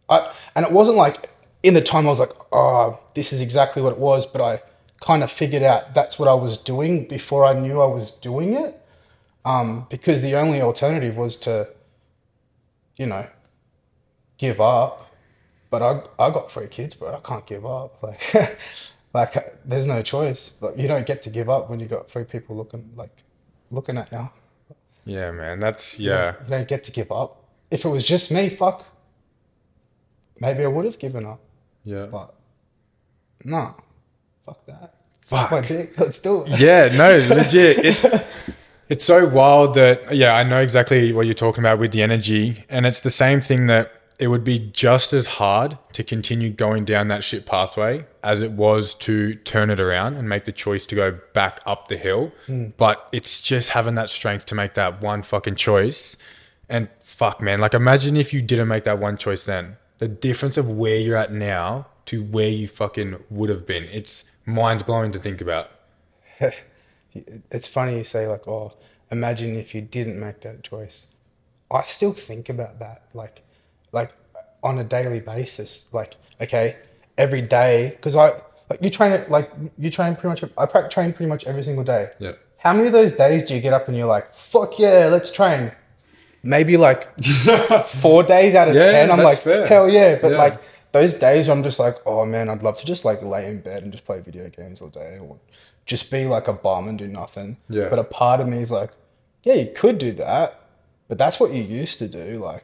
I, 0.10 0.34
and 0.55 0.65
it 0.65 0.72
wasn't 0.72 0.98
like 0.98 1.29
in 1.62 1.74
the 1.74 1.82
time 1.82 2.05
I 2.05 2.10
was 2.10 2.20
like, 2.20 2.32
oh, 2.51 3.00
this 3.15 3.32
is 3.34 3.41
exactly 3.41 3.82
what 3.82 3.93
it 3.93 4.00
was, 4.00 4.25
but 4.25 4.41
I 4.41 4.62
kind 5.01 5.24
of 5.24 5.32
figured 5.32 5.63
out 5.63 5.93
that's 5.93 6.17
what 6.20 6.27
I 6.27 6.34
was 6.34 6.58
doing 6.58 7.08
before 7.08 7.46
I 7.46 7.53
knew 7.53 7.82
I 7.82 7.86
was 7.88 8.12
doing 8.12 8.53
it. 8.53 8.79
Um, 9.46 9.88
because 9.89 10.22
the 10.22 10.36
only 10.36 10.62
alternative 10.62 11.17
was 11.17 11.36
to, 11.38 11.67
you 12.98 13.05
know, 13.05 13.27
give 14.38 14.60
up. 14.62 15.10
But 15.70 15.82
I 15.82 15.91
I 16.25 16.29
got 16.32 16.51
three 16.51 16.67
kids, 16.67 16.93
but 16.96 17.13
I 17.13 17.20
can't 17.20 17.46
give 17.46 17.65
up. 17.65 18.01
Like, 19.15 19.36
like 19.36 19.60
there's 19.63 19.86
no 19.88 20.01
choice. 20.01 20.55
Like 20.62 20.77
you 20.77 20.88
don't 20.88 21.05
get 21.05 21.22
to 21.24 21.29
give 21.29 21.48
up 21.50 21.70
when 21.70 21.79
you 21.79 21.86
got 21.86 22.10
three 22.10 22.24
people 22.24 22.55
looking 22.55 22.91
like 22.96 23.15
looking 23.72 23.98
at 23.98 24.12
you. 24.12 24.29
Yeah, 25.05 25.31
man. 25.31 25.60
That's 25.60 26.00
yeah. 26.00 26.36
You 26.43 26.50
don't 26.50 26.67
get 26.67 26.83
to 26.86 26.91
give 26.91 27.12
up. 27.12 27.43
If 27.72 27.86
it 27.86 27.89
was 27.89 28.03
just 28.03 28.31
me, 28.31 28.50
fuck. 28.50 28.86
Maybe 30.39 30.63
I 30.63 30.67
would 30.67 30.86
have 30.86 31.00
given 31.00 31.25
up. 31.25 31.39
Yeah. 31.83 32.05
But 32.05 32.33
no. 33.43 33.75
Fuck 34.45 34.65
that. 34.67 34.95
Suck 35.24 35.51
my 35.51 35.62
Fuck. 35.62 35.67
dick. 35.67 36.00
Let's 36.00 36.19
do 36.19 36.43
it. 36.45 36.60
Yeah, 36.60 36.88
no, 36.95 37.17
legit. 37.36 37.77
It's 37.79 38.13
it's 38.89 39.05
so 39.05 39.27
wild 39.27 39.75
that 39.75 40.15
yeah, 40.15 40.36
I 40.36 40.43
know 40.43 40.60
exactly 40.60 41.13
what 41.13 41.25
you're 41.25 41.33
talking 41.33 41.62
about 41.63 41.79
with 41.79 41.91
the 41.91 42.01
energy, 42.01 42.65
and 42.69 42.86
it's 42.86 43.01
the 43.01 43.10
same 43.10 43.39
thing 43.41 43.67
that 43.67 43.91
it 44.20 44.27
would 44.27 44.43
be 44.43 44.60
just 44.60 45.12
as 45.13 45.27
hard 45.27 45.77
to 45.93 46.03
continue 46.03 46.50
going 46.50 46.86
down 46.86 47.08
that 47.08 47.24
shit 47.24 47.46
pathway 47.46 48.05
as 48.24 48.41
it 48.41 48.51
was 48.51 48.93
to 48.96 49.36
turn 49.36 49.70
it 49.70 49.79
around 49.79 50.15
and 50.15 50.29
make 50.29 50.46
the 50.46 50.51
choice 50.51 50.86
to 50.86 50.96
go 50.96 51.20
back 51.34 51.60
up 51.65 51.88
the 51.88 51.98
hill. 51.98 52.32
Hmm. 52.46 52.67
But 52.77 53.08
it's 53.12 53.41
just 53.41 53.72
having 53.72 53.96
that 53.96 54.10
strength 54.10 54.46
to 54.48 54.55
make 54.55 54.75
that 54.75 55.01
one 55.01 55.24
fucking 55.24 55.55
choice. 55.55 56.15
And 56.70 56.89
fuck, 57.01 57.41
man, 57.41 57.60
like 57.60 57.74
imagine 57.74 58.15
if 58.15 58.34
you 58.34 58.41
didn't 58.41 58.67
make 58.67 58.84
that 58.84 59.00
one 59.00 59.17
choice 59.17 59.46
then. 59.46 59.77
The 59.98 60.08
difference 60.08 60.58
of 60.58 60.70
where 60.70 60.98
you're 60.98 61.17
at 61.17 61.32
now 61.32 61.88
to 62.05 62.24
where 62.24 62.50
you 62.50 62.67
fucking 62.67 63.15
would 63.29 63.50
have 63.50 63.65
been. 63.65 63.84
It's 63.86 64.25
mind 64.46 64.86
blowing 64.86 65.12
to 65.13 65.20
think 65.20 65.41
about. 65.41 65.70
It's 67.51 67.67
funny 67.67 68.00
you 68.00 68.03
say 68.03 68.27
like, 68.27 68.48
oh, 68.48 68.74
imagine 69.12 69.55
if 69.55 69.75
you 69.75 69.82
didn't 69.82 70.20
make 70.20 70.41
that 70.41 70.63
choice. 70.63 71.05
I 71.70 71.84
still 71.84 72.13
think 72.13 72.50
about 72.50 72.79
that, 72.79 73.03
like, 73.13 73.43
like 73.93 74.12
on 74.62 74.77
a 74.79 74.83
daily 74.83 75.21
basis. 75.21 75.93
Like, 75.93 76.15
okay, 76.41 76.75
every 77.17 77.41
day, 77.41 77.91
because 77.95 78.15
I 78.17 78.33
like 78.69 78.81
you 78.81 78.89
train 78.89 79.13
it 79.13 79.29
like 79.31 79.50
you 79.77 79.89
train 79.89 80.15
pretty 80.15 80.29
much. 80.41 80.51
I 80.57 80.65
train 80.89 81.13
pretty 81.13 81.29
much 81.29 81.45
every 81.45 81.63
single 81.63 81.83
day. 81.85 82.09
Yeah. 82.19 82.33
How 82.59 82.73
many 82.73 82.88
of 82.88 82.93
those 82.93 83.13
days 83.13 83.45
do 83.45 83.53
you 83.55 83.62
get 83.62 83.73
up 83.73 83.88
and 83.88 83.95
you're 83.97 84.07
like, 84.07 84.33
fuck 84.33 84.77
yeah, 84.79 85.07
let's 85.12 85.31
train? 85.31 85.71
Maybe 86.43 86.75
like 86.77 87.13
four 87.85 88.23
days 88.23 88.55
out 88.55 88.67
of 88.69 88.75
Yeah, 88.75 88.91
ten. 88.91 89.12
I'm 89.12 89.21
like, 89.21 89.39
fair. 89.39 89.67
hell 89.67 89.89
yeah. 89.89 90.17
But 90.21 90.31
Yeah. 90.31 90.38
like 90.38 90.62
those 90.91 91.15
days 91.15 91.50
I'm 91.50 91.63
just 91.63 91.79
like, 91.79 91.97
oh 92.05 92.25
man, 92.25 92.50
I'd 92.50 92.63
love 92.63 92.77
to 92.77 92.85
just 92.85 93.03
like 93.05 93.21
lay 93.21 93.47
in 93.47 93.62
bed 93.62 93.83
and 93.83 93.91
just 93.91 94.05
play 94.05 94.19
video 94.19 94.50
games 94.50 94.81
all 94.81 94.89
day 94.89 95.17
or 95.21 95.38
just 95.85 96.09
be 96.12 96.25
like 96.25 96.47
a 96.47 96.53
bum 96.53 96.88
and 96.88 96.97
do 96.97 97.07
nothing. 97.07 97.57
Yeah. 97.69 97.89
But 97.89 98.00
a 98.00 98.03
part 98.03 98.39
of 98.39 98.47
me 98.47 98.59
is 98.59 98.71
like, 98.71 98.91
yeah, 99.43 99.55
you 99.55 99.71
could 99.75 99.97
do 99.97 100.12
that, 100.13 100.62
but 101.09 101.17
that's 101.17 101.39
what 101.39 101.51
you 101.51 101.62
used 101.63 102.00
to 102.00 102.07
do. 102.07 102.41
Like, 102.43 102.63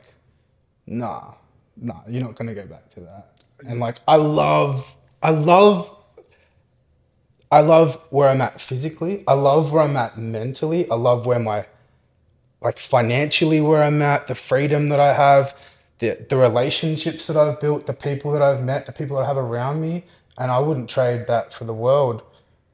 nah, 0.89 1.33
nah, 1.77 2.01
you're 2.07 2.23
not 2.23 2.35
gonna 2.35 2.55
go 2.55 2.65
back 2.65 2.89
to 2.95 3.01
that. 3.01 3.27
And 3.65 3.79
like, 3.79 3.99
I 4.07 4.15
love, 4.15 4.95
I 5.21 5.31
love, 5.31 5.95
I 7.51 7.61
love 7.61 8.01
where 8.09 8.29
I'm 8.29 8.41
at 8.41 8.59
physically. 8.59 9.23
I 9.27 9.33
love 9.33 9.71
where 9.71 9.83
I'm 9.83 9.97
at 9.97 10.17
mentally. 10.17 10.89
I 10.89 10.95
love 10.95 11.25
where 11.25 11.39
my, 11.39 11.65
like 12.61 12.79
financially 12.79 13.61
where 13.61 13.83
I'm 13.83 14.01
at, 14.01 14.27
the 14.27 14.35
freedom 14.35 14.89
that 14.89 14.99
I 14.99 15.13
have, 15.13 15.55
the 15.99 16.25
the 16.29 16.37
relationships 16.37 17.27
that 17.27 17.37
I've 17.37 17.59
built, 17.59 17.85
the 17.85 17.93
people 17.93 18.31
that 18.31 18.41
I've 18.41 18.63
met, 18.63 18.85
the 18.85 18.91
people 18.91 19.17
that 19.17 19.23
I 19.23 19.27
have 19.27 19.37
around 19.37 19.81
me, 19.81 20.05
and 20.37 20.51
I 20.51 20.59
wouldn't 20.59 20.89
trade 20.89 21.27
that 21.27 21.53
for 21.53 21.65
the 21.65 21.73
world. 21.73 22.23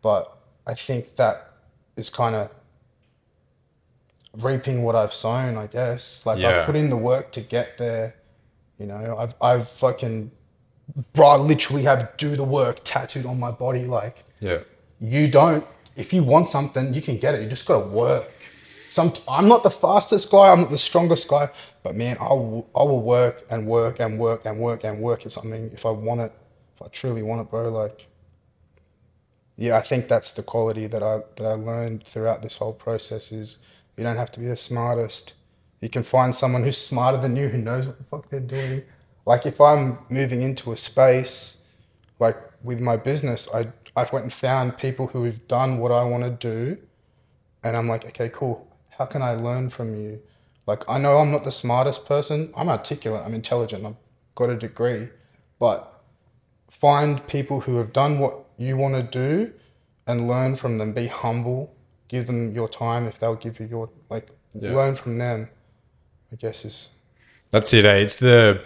But 0.01 0.37
I 0.67 0.75
think 0.75 1.15
that 1.15 1.51
is 1.95 2.09
kind 2.09 2.35
of 2.35 2.49
reaping 4.43 4.83
what 4.83 4.95
I've 4.95 5.13
sown, 5.13 5.57
I 5.57 5.67
guess. 5.67 6.25
Like 6.25 6.39
Yeah. 6.39 6.59
I've 6.59 6.65
put 6.65 6.75
in 6.75 6.89
the 6.89 6.97
work 6.97 7.31
to 7.33 7.41
get 7.41 7.77
there. 7.77 8.15
You 8.79 8.87
know, 8.87 9.17
I've 9.17 9.33
I've 9.41 9.69
fucking 9.69 10.31
bro, 11.13 11.27
I 11.27 11.37
literally 11.37 11.83
have 11.83 12.15
do 12.17 12.35
the 12.35 12.43
work 12.43 12.81
tattooed 12.83 13.25
on 13.25 13.39
my 13.39 13.51
body. 13.51 13.85
Like 13.85 14.23
Yeah. 14.39 14.59
you 14.99 15.27
don't. 15.27 15.65
If 15.95 16.11
you 16.13 16.23
want 16.23 16.47
something, 16.47 16.93
you 16.93 17.01
can 17.01 17.17
get 17.17 17.35
it. 17.35 17.41
You 17.41 17.49
just 17.49 17.65
gotta 17.65 17.85
work. 17.85 18.29
Some 18.89 19.13
I'm 19.27 19.47
not 19.47 19.63
the 19.63 19.69
fastest 19.71 20.29
guy. 20.31 20.51
I'm 20.51 20.61
not 20.61 20.69
the 20.69 20.77
strongest 20.77 21.27
guy. 21.27 21.49
But 21.83 21.95
man, 21.95 22.17
I 22.19 22.29
will, 22.33 22.67
I 22.75 22.83
will 22.83 23.01
work 23.01 23.45
and 23.49 23.67
work 23.67 23.99
and 23.99 24.17
work 24.19 24.45
and 24.45 24.59
work 24.59 24.83
and 24.83 24.99
work 24.99 25.25
at 25.25 25.31
something 25.31 25.71
if 25.73 25.85
I 25.85 25.91
want 25.91 26.21
it. 26.21 26.31
If 26.75 26.81
I 26.81 26.87
truly 26.87 27.21
want 27.23 27.41
it, 27.41 27.49
bro. 27.49 27.69
Like, 27.69 28.07
yeah, 29.55 29.77
I 29.77 29.81
think 29.81 30.07
that's 30.07 30.31
the 30.33 30.43
quality 30.43 30.87
that 30.87 31.01
I 31.03 31.19
that 31.37 31.45
I 31.45 31.53
learned 31.53 32.03
throughout 32.03 32.41
this 32.41 32.57
whole 32.57 32.73
process. 32.73 33.31
Is 33.31 33.59
you 33.97 34.03
don't 34.03 34.17
have 34.17 34.31
to 34.31 34.39
be 34.39 34.47
the 34.47 34.55
smartest. 34.55 35.33
You 35.81 35.89
can 35.89 36.03
find 36.03 36.35
someone 36.35 36.63
who's 36.63 36.77
smarter 36.77 37.17
than 37.17 37.35
you 37.35 37.49
who 37.49 37.57
knows 37.57 37.87
what 37.87 37.97
the 37.97 38.03
fuck 38.05 38.29
they're 38.29 38.39
doing. 38.39 38.83
Like 39.25 39.45
if 39.45 39.59
I'm 39.59 39.99
moving 40.09 40.41
into 40.41 40.71
a 40.71 40.77
space, 40.77 41.67
like 42.19 42.37
with 42.63 42.79
my 42.79 42.97
business, 42.97 43.47
I 43.53 43.69
I 43.95 44.07
went 44.11 44.23
and 44.25 44.33
found 44.33 44.77
people 44.77 45.07
who 45.07 45.23
have 45.23 45.47
done 45.47 45.77
what 45.77 45.91
I 45.91 46.03
want 46.03 46.23
to 46.23 46.29
do, 46.29 46.77
and 47.63 47.77
I'm 47.77 47.87
like, 47.87 48.05
okay, 48.05 48.29
cool. 48.29 48.67
How 48.97 49.05
can 49.05 49.21
I 49.21 49.35
learn 49.35 49.69
from 49.69 49.95
you? 49.95 50.21
Like 50.67 50.83
I 50.87 50.97
know 50.97 51.19
I'm 51.19 51.31
not 51.31 51.43
the 51.43 51.51
smartest 51.51 52.05
person. 52.05 52.53
I'm 52.55 52.69
articulate. 52.69 53.23
I'm 53.25 53.33
intelligent. 53.33 53.85
I've 53.85 53.95
got 54.35 54.49
a 54.49 54.55
degree, 54.55 55.09
but 55.59 56.03
find 56.69 57.25
people 57.27 57.61
who 57.61 57.77
have 57.77 57.93
done 57.93 58.19
what 58.19 58.45
you 58.57 58.77
want 58.77 58.95
to 58.95 59.03
do, 59.03 59.53
and 60.07 60.27
learn 60.27 60.55
from 60.55 60.77
them. 60.77 60.93
Be 60.93 61.07
humble. 61.07 61.74
Give 62.07 62.27
them 62.27 62.53
your 62.53 62.69
time 62.69 63.07
if 63.07 63.19
they'll 63.19 63.35
give 63.35 63.59
you 63.59 63.67
your 63.67 63.89
like. 64.09 64.29
Yeah. 64.53 64.73
Learn 64.73 64.95
from 64.95 65.17
them. 65.17 65.49
I 66.31 66.35
guess 66.35 66.65
is 66.65 66.89
That's 67.51 67.73
it. 67.73 67.85
Eh? 67.85 67.95
It's 67.95 68.19
the 68.19 68.63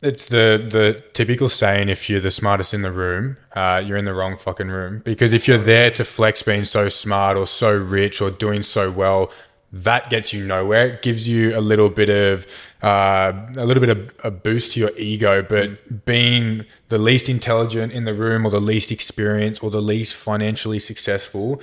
it's 0.00 0.28
the 0.28 0.66
the 0.70 1.00
typical 1.12 1.48
saying: 1.48 1.88
if 1.88 2.08
you're 2.08 2.20
the 2.20 2.30
smartest 2.30 2.72
in 2.72 2.82
the 2.82 2.92
room, 2.92 3.36
uh, 3.52 3.82
you're 3.84 3.96
in 3.96 4.04
the 4.04 4.14
wrong 4.14 4.38
fucking 4.38 4.68
room. 4.68 5.02
Because 5.04 5.32
if 5.32 5.48
you're 5.48 5.58
there 5.58 5.90
to 5.92 6.04
flex 6.04 6.42
being 6.42 6.64
so 6.64 6.88
smart 6.88 7.36
or 7.36 7.46
so 7.46 7.72
rich 7.72 8.20
or 8.20 8.30
doing 8.30 8.62
so 8.62 8.90
well, 8.90 9.32
that 9.72 10.08
gets 10.08 10.32
you 10.32 10.46
nowhere. 10.46 10.86
It 10.86 11.02
gives 11.02 11.28
you 11.28 11.56
a 11.56 11.60
little 11.60 11.88
bit 11.88 12.08
of 12.08 12.46
uh, 12.82 13.32
a 13.56 13.66
little 13.66 13.80
bit 13.80 13.90
of 13.90 14.14
a 14.22 14.30
boost 14.30 14.72
to 14.72 14.80
your 14.80 14.96
ego. 14.96 15.42
But 15.42 16.04
being 16.04 16.64
the 16.88 16.98
least 16.98 17.28
intelligent 17.28 17.92
in 17.92 18.04
the 18.04 18.14
room, 18.14 18.46
or 18.46 18.50
the 18.50 18.60
least 18.60 18.92
experienced, 18.92 19.62
or 19.62 19.70
the 19.70 19.82
least 19.82 20.14
financially 20.14 20.78
successful, 20.78 21.60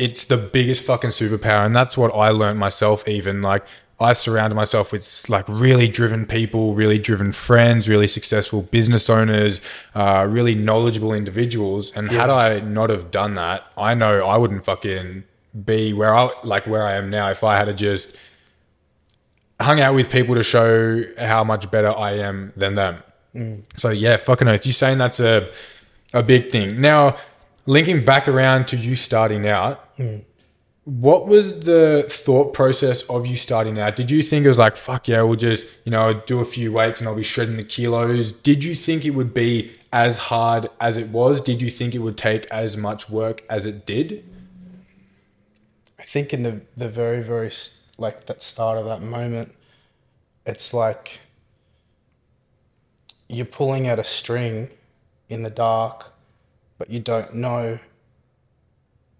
it's 0.00 0.24
the 0.24 0.36
biggest 0.36 0.82
fucking 0.82 1.10
superpower 1.10 1.64
and 1.64 1.76
that's 1.76 1.96
what 1.96 2.12
i 2.14 2.30
learned 2.30 2.58
myself 2.58 3.06
even 3.06 3.42
like 3.42 3.64
i 4.00 4.12
surrounded 4.12 4.56
myself 4.56 4.92
with 4.92 5.28
like 5.28 5.44
really 5.48 5.88
driven 5.88 6.24
people 6.26 6.74
really 6.74 6.98
driven 6.98 7.32
friends 7.32 7.88
really 7.88 8.06
successful 8.06 8.62
business 8.62 9.10
owners 9.10 9.60
uh, 9.94 10.26
really 10.28 10.54
knowledgeable 10.54 11.12
individuals 11.12 11.94
and 11.94 12.10
had 12.10 12.30
i 12.30 12.58
not 12.60 12.90
have 12.90 13.10
done 13.10 13.34
that 13.34 13.64
i 13.76 13.94
know 13.94 14.24
i 14.24 14.36
wouldn't 14.36 14.64
fucking 14.64 15.22
be 15.64 15.92
where 15.92 16.14
i 16.14 16.30
like 16.44 16.66
where 16.66 16.86
i 16.86 16.94
am 16.94 17.10
now 17.10 17.28
if 17.28 17.44
i 17.44 17.56
had 17.56 17.66
to 17.66 17.74
just 17.74 18.16
hung 19.60 19.80
out 19.80 19.94
with 19.94 20.10
people 20.10 20.34
to 20.34 20.42
show 20.42 21.02
how 21.18 21.44
much 21.44 21.70
better 21.70 21.90
i 21.90 22.12
am 22.12 22.52
than 22.56 22.74
them. 22.74 23.02
So 23.76 23.90
yeah 23.90 24.16
fucking 24.16 24.48
oath. 24.48 24.66
You 24.66 24.72
saying 24.72 24.98
that's 24.98 25.20
a 25.20 25.50
a 26.12 26.22
big 26.22 26.50
thing. 26.50 26.80
Now 26.80 27.16
linking 27.70 28.04
back 28.04 28.28
around 28.28 28.66
to 28.68 28.76
you 28.76 28.94
starting 28.96 29.46
out 29.46 29.88
what 30.84 31.28
was 31.28 31.60
the 31.60 32.04
thought 32.08 32.52
process 32.52 33.02
of 33.02 33.26
you 33.26 33.36
starting 33.36 33.78
out? 33.78 33.94
Did 33.96 34.10
you 34.10 34.22
think 34.22 34.44
it 34.44 34.48
was 34.48 34.58
like, 34.58 34.76
fuck 34.76 35.06
yeah, 35.06 35.22
we'll 35.22 35.36
just, 35.36 35.66
you 35.84 35.92
know, 35.92 36.14
do 36.26 36.40
a 36.40 36.44
few 36.44 36.72
weights 36.72 37.00
and 37.00 37.08
I'll 37.08 37.14
be 37.14 37.22
shredding 37.22 37.56
the 37.56 37.64
kilos? 37.64 38.32
Did 38.32 38.64
you 38.64 38.74
think 38.74 39.04
it 39.04 39.10
would 39.10 39.32
be 39.32 39.76
as 39.92 40.18
hard 40.18 40.68
as 40.80 40.96
it 40.96 41.08
was? 41.10 41.40
Did 41.40 41.62
you 41.62 41.70
think 41.70 41.94
it 41.94 41.98
would 41.98 42.16
take 42.16 42.46
as 42.46 42.76
much 42.76 43.08
work 43.08 43.44
as 43.48 43.66
it 43.66 43.86
did? 43.86 44.24
I 45.98 46.02
think 46.04 46.32
in 46.32 46.42
the 46.42 46.62
the 46.76 46.88
very 46.88 47.22
very 47.22 47.52
like 47.96 48.26
that 48.26 48.42
start 48.42 48.78
of 48.78 48.86
that 48.86 49.00
moment, 49.00 49.54
it's 50.44 50.74
like 50.74 51.20
you're 53.28 53.46
pulling 53.46 53.86
at 53.86 53.98
a 53.98 54.04
string 54.04 54.70
in 55.28 55.44
the 55.44 55.50
dark, 55.50 56.09
but 56.80 56.90
you 56.90 56.98
don't 56.98 57.34
know 57.34 57.78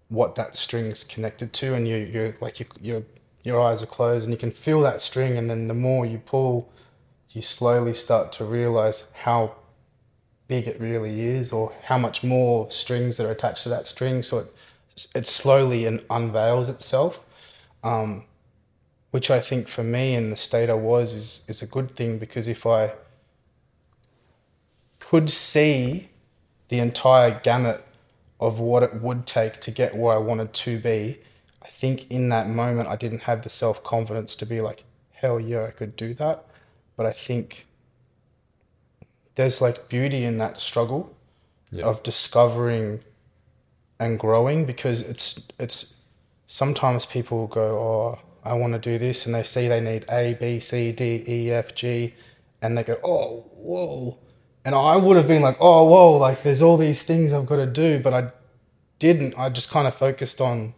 what 0.09 0.33
that 0.33 0.57
string's 0.57 1.03
connected 1.03 1.53
to, 1.53 1.75
and 1.75 1.87
you 1.87 1.95
you're 1.95 2.35
like 2.41 2.59
you, 2.59 2.65
your 2.81 3.03
your 3.43 3.61
eyes 3.61 3.83
are 3.83 3.85
closed, 3.97 4.25
and 4.25 4.33
you 4.33 4.37
can 4.37 4.51
feel 4.51 4.81
that 4.81 4.99
string, 4.99 5.37
and 5.37 5.47
then 5.47 5.67
the 5.67 5.75
more 5.75 6.03
you 6.03 6.17
pull, 6.17 6.73
you 7.29 7.43
slowly 7.43 7.93
start 7.93 8.31
to 8.33 8.43
realize 8.43 9.07
how 9.13 9.55
big 10.47 10.67
it 10.67 10.81
really 10.81 11.21
is, 11.21 11.53
or 11.53 11.71
how 11.83 11.99
much 11.99 12.23
more 12.23 12.69
strings 12.71 13.17
that 13.17 13.27
are 13.27 13.31
attached 13.31 13.61
to 13.61 13.69
that 13.69 13.87
string. 13.87 14.23
So 14.23 14.39
it 14.39 14.47
it 15.13 15.27
slowly 15.27 15.85
and 15.85 16.01
unveils 16.09 16.67
itself, 16.67 17.19
um, 17.83 18.23
which 19.11 19.29
I 19.29 19.39
think 19.39 19.67
for 19.67 19.83
me 19.83 20.15
in 20.15 20.31
the 20.31 20.35
state 20.35 20.67
I 20.67 20.73
was 20.73 21.13
is 21.13 21.45
is 21.47 21.61
a 21.61 21.67
good 21.67 21.95
thing 21.95 22.17
because 22.17 22.47
if 22.47 22.65
I 22.65 22.93
could 24.99 25.29
see 25.29 26.10
the 26.71 26.79
entire 26.79 27.37
gamut 27.43 27.85
of 28.39 28.57
what 28.57 28.81
it 28.81 29.01
would 29.01 29.27
take 29.27 29.59
to 29.59 29.71
get 29.71 29.93
where 29.93 30.15
I 30.15 30.19
wanted 30.19 30.53
to 30.53 30.79
be, 30.79 31.19
I 31.61 31.67
think 31.67 32.09
in 32.09 32.29
that 32.29 32.47
moment 32.47 32.87
I 32.87 32.95
didn't 32.95 33.23
have 33.23 33.41
the 33.43 33.49
self 33.49 33.83
confidence 33.83 34.37
to 34.37 34.45
be 34.45 34.61
like, 34.61 34.85
hell 35.11 35.37
yeah, 35.37 35.65
I 35.65 35.71
could 35.71 35.97
do 35.97 36.13
that. 36.13 36.45
But 36.95 37.05
I 37.07 37.11
think 37.11 37.67
there's 39.35 39.59
like 39.61 39.89
beauty 39.89 40.23
in 40.23 40.37
that 40.37 40.59
struggle 40.61 41.13
Yeah. 41.71 41.85
of 41.85 42.03
discovering 42.03 43.01
and 43.99 44.17
growing 44.17 44.63
because 44.65 45.01
it's 45.01 45.49
it's 45.59 45.95
sometimes 46.47 47.05
people 47.05 47.47
go, 47.47 47.67
Oh, 47.79 48.19
I 48.45 48.53
want 48.53 48.71
to 48.73 48.79
do 48.79 48.97
this 48.97 49.25
and 49.25 49.35
they 49.35 49.43
see 49.43 49.67
they 49.67 49.81
need 49.81 50.05
A, 50.09 50.35
B, 50.35 50.61
C, 50.61 50.93
D, 50.93 51.25
E, 51.27 51.51
F, 51.51 51.75
G 51.75 52.13
and 52.61 52.77
they 52.77 52.83
go, 52.83 52.97
Oh, 53.03 53.41
whoa 53.55 54.17
and 54.65 54.75
I 54.75 54.95
would 54.95 55.17
have 55.17 55.27
been 55.27 55.41
like, 55.41 55.57
Oh, 55.59 55.85
whoa, 55.85 56.17
like 56.17 56.43
there's 56.43 56.61
all 56.61 56.77
these 56.77 57.03
things 57.03 57.33
I've 57.33 57.45
got 57.45 57.57
to 57.57 57.65
do, 57.65 57.99
but 57.99 58.13
I 58.13 58.31
didn't. 58.99 59.33
I 59.37 59.49
just 59.49 59.69
kind 59.69 59.87
of 59.87 59.95
focused 59.95 60.39
on 60.41 60.73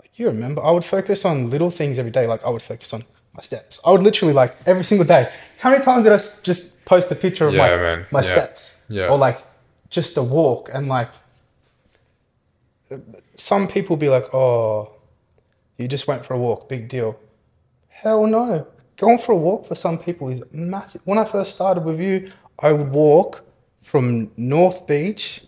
like 0.00 0.10
you 0.18 0.26
remember, 0.26 0.62
I 0.62 0.70
would 0.70 0.84
focus 0.84 1.24
on 1.24 1.50
little 1.50 1.70
things 1.70 1.98
every 1.98 2.10
day. 2.10 2.26
Like 2.26 2.44
I 2.44 2.50
would 2.50 2.62
focus 2.62 2.92
on 2.92 3.04
my 3.32 3.42
steps. 3.42 3.80
I 3.84 3.90
would 3.92 4.02
literally 4.02 4.34
like 4.34 4.56
every 4.66 4.84
single 4.84 5.06
day. 5.06 5.30
How 5.60 5.70
many 5.70 5.84
times 5.84 6.04
did 6.04 6.12
I 6.12 6.18
just 6.42 6.84
post 6.84 7.10
a 7.10 7.14
picture 7.14 7.46
of 7.48 7.54
Yeah, 7.54 7.62
my 7.62 7.76
man. 7.76 8.06
my 8.10 8.20
Yeah. 8.22 8.32
steps? 8.32 8.84
Yeah. 8.88 9.08
Or 9.08 9.18
like 9.18 9.38
just 9.90 10.16
a 10.16 10.22
walk 10.22 10.70
and 10.72 10.88
like 10.88 11.10
some 13.36 13.66
people 13.68 13.96
be 13.96 14.08
like, 14.08 14.32
"Oh, 14.34 14.90
you 15.78 15.88
just 15.88 16.06
went 16.06 16.24
for 16.26 16.34
a 16.34 16.38
walk, 16.38 16.68
big 16.68 16.88
deal." 16.88 17.18
Hell 17.88 18.26
no. 18.26 18.66
Going 18.96 19.18
for 19.18 19.32
a 19.32 19.36
walk 19.36 19.66
for 19.66 19.74
some 19.74 19.98
people 19.98 20.28
is 20.28 20.42
massive. 20.52 21.00
When 21.04 21.18
I 21.18 21.24
first 21.24 21.54
started 21.54 21.84
with 21.84 22.00
you, 22.00 22.30
I 22.58 22.72
would 22.72 22.90
walk 22.90 23.44
from 23.82 24.30
North 24.36 24.86
Beach 24.86 25.42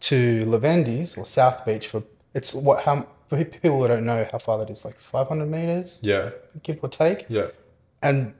to 0.00 0.44
Lavendi's 0.46 1.16
or 1.16 1.24
South 1.24 1.64
Beach 1.64 1.86
for 1.86 2.02
it's 2.34 2.54
what 2.54 2.84
how 2.84 3.06
for 3.28 3.44
people 3.44 3.80
who 3.80 3.88
don't 3.88 4.04
know 4.04 4.26
how 4.30 4.38
far 4.38 4.58
that 4.58 4.70
is 4.70 4.84
like 4.84 4.98
500 5.00 5.46
meters? 5.46 5.98
Yeah. 6.02 6.30
give 6.62 6.80
or 6.82 6.88
take? 6.88 7.26
Yeah. 7.28 7.48
and 8.02 8.34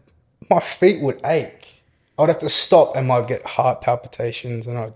my 0.51 0.59
feet 0.61 1.01
would 1.03 1.21
ache. 1.25 1.83
I 2.19 2.23
would 2.23 2.29
have 2.29 2.39
to 2.39 2.51
stop 2.51 2.97
and 2.97 3.11
I'd 3.11 3.29
get 3.29 3.47
heart 3.47 3.81
palpitations 3.81 4.67
and 4.67 4.77
I'd 4.79 4.95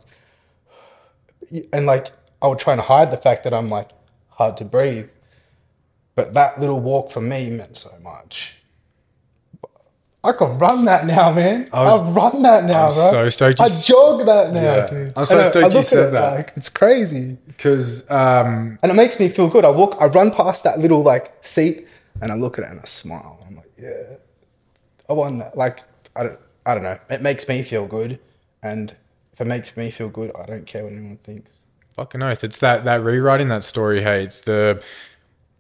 and 1.73 1.87
like 1.87 2.09
I 2.43 2.49
would 2.49 2.59
try 2.59 2.73
and 2.73 2.83
hide 2.83 3.11
the 3.11 3.17
fact 3.17 3.45
that 3.45 3.55
I'm 3.55 3.69
like 3.69 3.91
hard 4.31 4.57
to 4.59 4.65
breathe. 4.65 5.09
But 6.15 6.35
that 6.35 6.59
little 6.61 6.81
walk 6.81 7.11
for 7.11 7.21
me 7.21 7.49
meant 7.51 7.77
so 7.77 7.91
much 8.03 8.56
I 10.27 10.33
could 10.33 10.61
run 10.61 10.85
that 10.87 11.07
now, 11.07 11.33
man. 11.33 11.69
I 11.73 11.85
was- 11.85 12.03
will 12.03 12.13
run 12.13 12.43
that 12.43 12.65
now, 12.65 12.89
I'm 12.89 12.95
bro. 12.95 13.11
so 13.11 13.29
stoked 13.29 13.61
you 13.61 13.65
I 13.67 13.69
jog 13.69 14.27
that 14.27 14.53
now, 14.53 14.61
Yeah. 14.63 14.87
dude. 14.87 15.13
I'm 15.17 15.25
so 15.25 15.39
And 15.39 15.47
stoked 15.47 15.57
I 15.57 15.69
you 15.69 15.75
look 15.75 15.77
at 15.77 15.85
said 15.87 16.09
it 16.09 16.13
that. 16.13 16.35
Like, 16.35 16.53
it's 16.57 16.69
crazy 16.69 17.37
Because 17.47 18.03
um, 18.11 18.79
and 18.83 18.91
it 18.93 18.95
makes 18.95 19.19
me 19.21 19.29
feel 19.29 19.49
good. 19.49 19.65
I 19.65 19.71
walk, 19.71 19.97
I 20.01 20.07
run 20.07 20.31
past 20.31 20.65
that 20.65 20.79
little 20.81 21.03
like 21.03 21.33
seat, 21.45 21.87
and 22.21 22.33
I 22.33 22.35
look 22.35 22.59
at 22.59 22.65
it 22.65 22.71
and 22.71 22.81
I 22.81 22.85
smile. 22.85 23.39
I'm 23.47 23.57
like, 23.57 23.71
yeah, 23.79 24.17
I 25.09 25.13
won 25.13 25.39
that. 25.39 25.57
Like, 25.57 25.81
I 26.17 26.23
don't, 26.25 26.39
I 26.67 26.75
don't 26.75 26.83
know. 26.83 26.99
It 27.09 27.23
makes 27.23 27.47
me 27.49 27.63
feel 27.63 27.87
good, 27.87 28.19
and 28.63 28.95
if 29.33 29.41
it 29.41 29.47
makes 29.47 29.77
me 29.77 29.91
feel 29.91 30.09
good, 30.09 30.33
I 30.39 30.45
don't 30.47 30.67
care 30.67 30.83
what 30.85 30.93
anyone 30.93 31.19
thinks. 31.23 31.59
Fucking 31.95 32.23
oath. 32.23 32.43
It's 32.45 32.61
that 32.61 32.85
that 32.85 33.03
rewriting 33.03 33.49
that 33.49 33.65
story. 33.65 34.03
Hey, 34.03 34.25
it's 34.25 34.41
the 34.43 34.83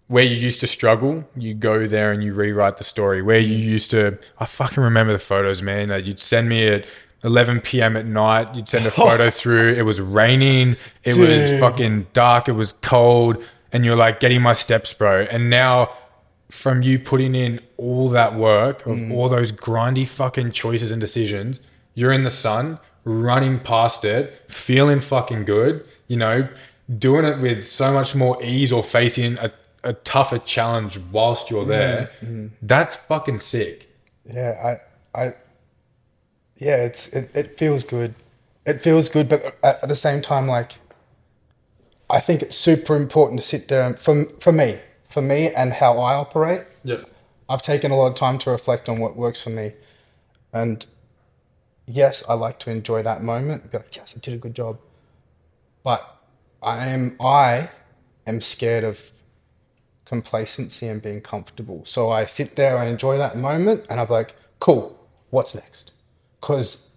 where 0.09 0.25
you 0.25 0.37
used 0.37 0.61
to 0.61 0.67
struggle. 0.67 1.25
You 1.37 1.55
go 1.55 1.87
there 1.87 2.13
and 2.13 2.23
you 2.23 2.33
rewrite 2.33 2.77
the 2.77 2.85
story. 2.85 3.23
Where 3.23 3.39
you 3.39 3.57
used 3.57 3.91
to, 3.91 4.19
I 4.39 4.47
fucking 4.47 4.83
remember 4.83 5.13
the 5.13 5.19
photos, 5.19 5.63
man. 5.63 5.89
That 5.89 6.07
you'd 6.07 6.21
send 6.21 6.49
me 6.49 6.67
at 6.67 6.87
11 7.25 7.61
p.m. 7.63 7.97
at 7.97 8.07
night. 8.07 8.55
You'd 8.55 8.69
send 8.69 8.87
a 8.87 8.91
photo 9.03 9.31
through. 9.31 9.75
It 9.75 9.83
was 9.83 10.01
raining. 10.01 10.77
It 11.03 11.17
was 11.17 11.59
fucking 11.61 12.09
dark. 12.13 12.49
It 12.49 12.53
was 12.53 12.75
cold, 12.83 13.45
and 13.73 13.85
you're 13.85 13.97
like 13.97 14.21
getting 14.21 14.43
my 14.43 14.53
steps, 14.53 14.93
bro. 14.93 15.23
And 15.31 15.51
now. 15.51 15.91
From 16.49 16.85
you 16.85 17.01
putting 17.01 17.35
in 17.35 17.59
all 17.77 18.09
that 18.11 18.37
work 18.37 18.87
of 18.87 18.97
mm. 18.97 19.13
all 19.13 19.29
those 19.29 19.51
grindy 19.51 20.07
fucking 20.07 20.53
choices 20.53 20.93
and 20.93 21.01
decisions, 21.01 21.61
you're 21.93 22.13
in 22.13 22.23
the 22.23 22.31
sun, 22.31 22.79
running 23.03 23.59
past 23.59 24.05
it, 24.05 24.33
feeling 24.49 25.01
fucking 25.01 25.45
good, 25.45 25.85
you 26.07 26.17
know, 26.17 26.49
doing 26.99 27.25
it 27.25 27.41
with 27.41 27.65
so 27.65 27.93
much 27.93 28.15
more 28.15 28.41
ease 28.43 28.73
or 28.73 28.85
facing 28.85 29.39
a, 29.39 29.53
a 29.87 29.93
tougher 29.93 30.39
challenge 30.39 30.99
whilst 31.13 31.51
you're 31.51 31.65
there. 31.65 32.11
Mm, 32.21 32.29
mm. 32.29 32.51
That's 32.61 32.97
fucking 32.97 33.39
sick. 33.39 33.89
Yeah, 34.25 34.79
I, 35.15 35.21
I, 35.23 35.35
yeah, 36.57 36.85
it's 36.85 37.13
it, 37.13 37.31
it 37.35 37.59
feels 37.59 37.83
good. 37.83 38.15
It 38.65 38.81
feels 38.81 39.09
good, 39.09 39.29
but 39.29 39.57
at, 39.63 39.83
at 39.83 39.89
the 39.89 39.97
same 39.97 40.21
time, 40.21 40.49
like, 40.49 40.73
I 42.11 42.21
think 42.21 42.43
it's 42.43 42.57
super 42.57 42.97
important 42.97 43.41
to 43.41 43.47
sit 43.47 43.69
there 43.69 43.87
and 43.87 43.99
for 43.99 44.25
for 44.41 44.53
me, 44.53 44.81
for 45.09 45.23
me, 45.23 45.51
and 45.51 45.75
how 45.75 45.99
I 45.99 46.15
operate. 46.15 46.65
Yeah. 46.85 47.05
I've 47.49 47.63
taken 47.63 47.93
a 47.93 47.97
lot 47.97 48.09
of 48.09 48.17
time 48.17 48.39
to 48.41 48.51
reflect 48.51 48.89
on 48.89 48.99
what 48.99 49.17
works 49.17 49.41
for 49.43 49.51
me. 49.51 49.75
And 50.53 50.85
yes, 51.87 52.25
I 52.29 52.35
like 52.35 52.59
to 52.61 52.71
enjoy 52.71 53.03
that 53.03 53.23
moment. 53.23 53.71
Be 53.71 53.79
like, 53.79 53.95
yes, 53.95 54.15
I 54.17 54.21
did 54.21 54.35
a 54.35 54.39
good 54.39 54.55
job. 54.55 54.79
But 55.85 56.03
I 56.61 56.89
am 56.89 57.17
I 57.21 57.71
am 58.27 58.41
scared 58.41 58.83
of 58.83 59.13
complacency 60.07 60.87
and 60.87 61.03
being 61.03 61.21
comfortable. 61.21 61.83
So 61.85 62.11
I 62.11 62.25
sit 62.25 62.57
there, 62.57 62.79
I 62.79 62.87
enjoy 62.87 63.19
that 63.19 63.37
moment, 63.37 63.85
and 63.91 64.01
I'm 64.01 64.09
like, 64.09 64.35
cool, 64.61 64.99
what's 65.31 65.55
next? 65.55 65.93
Because 66.41 66.95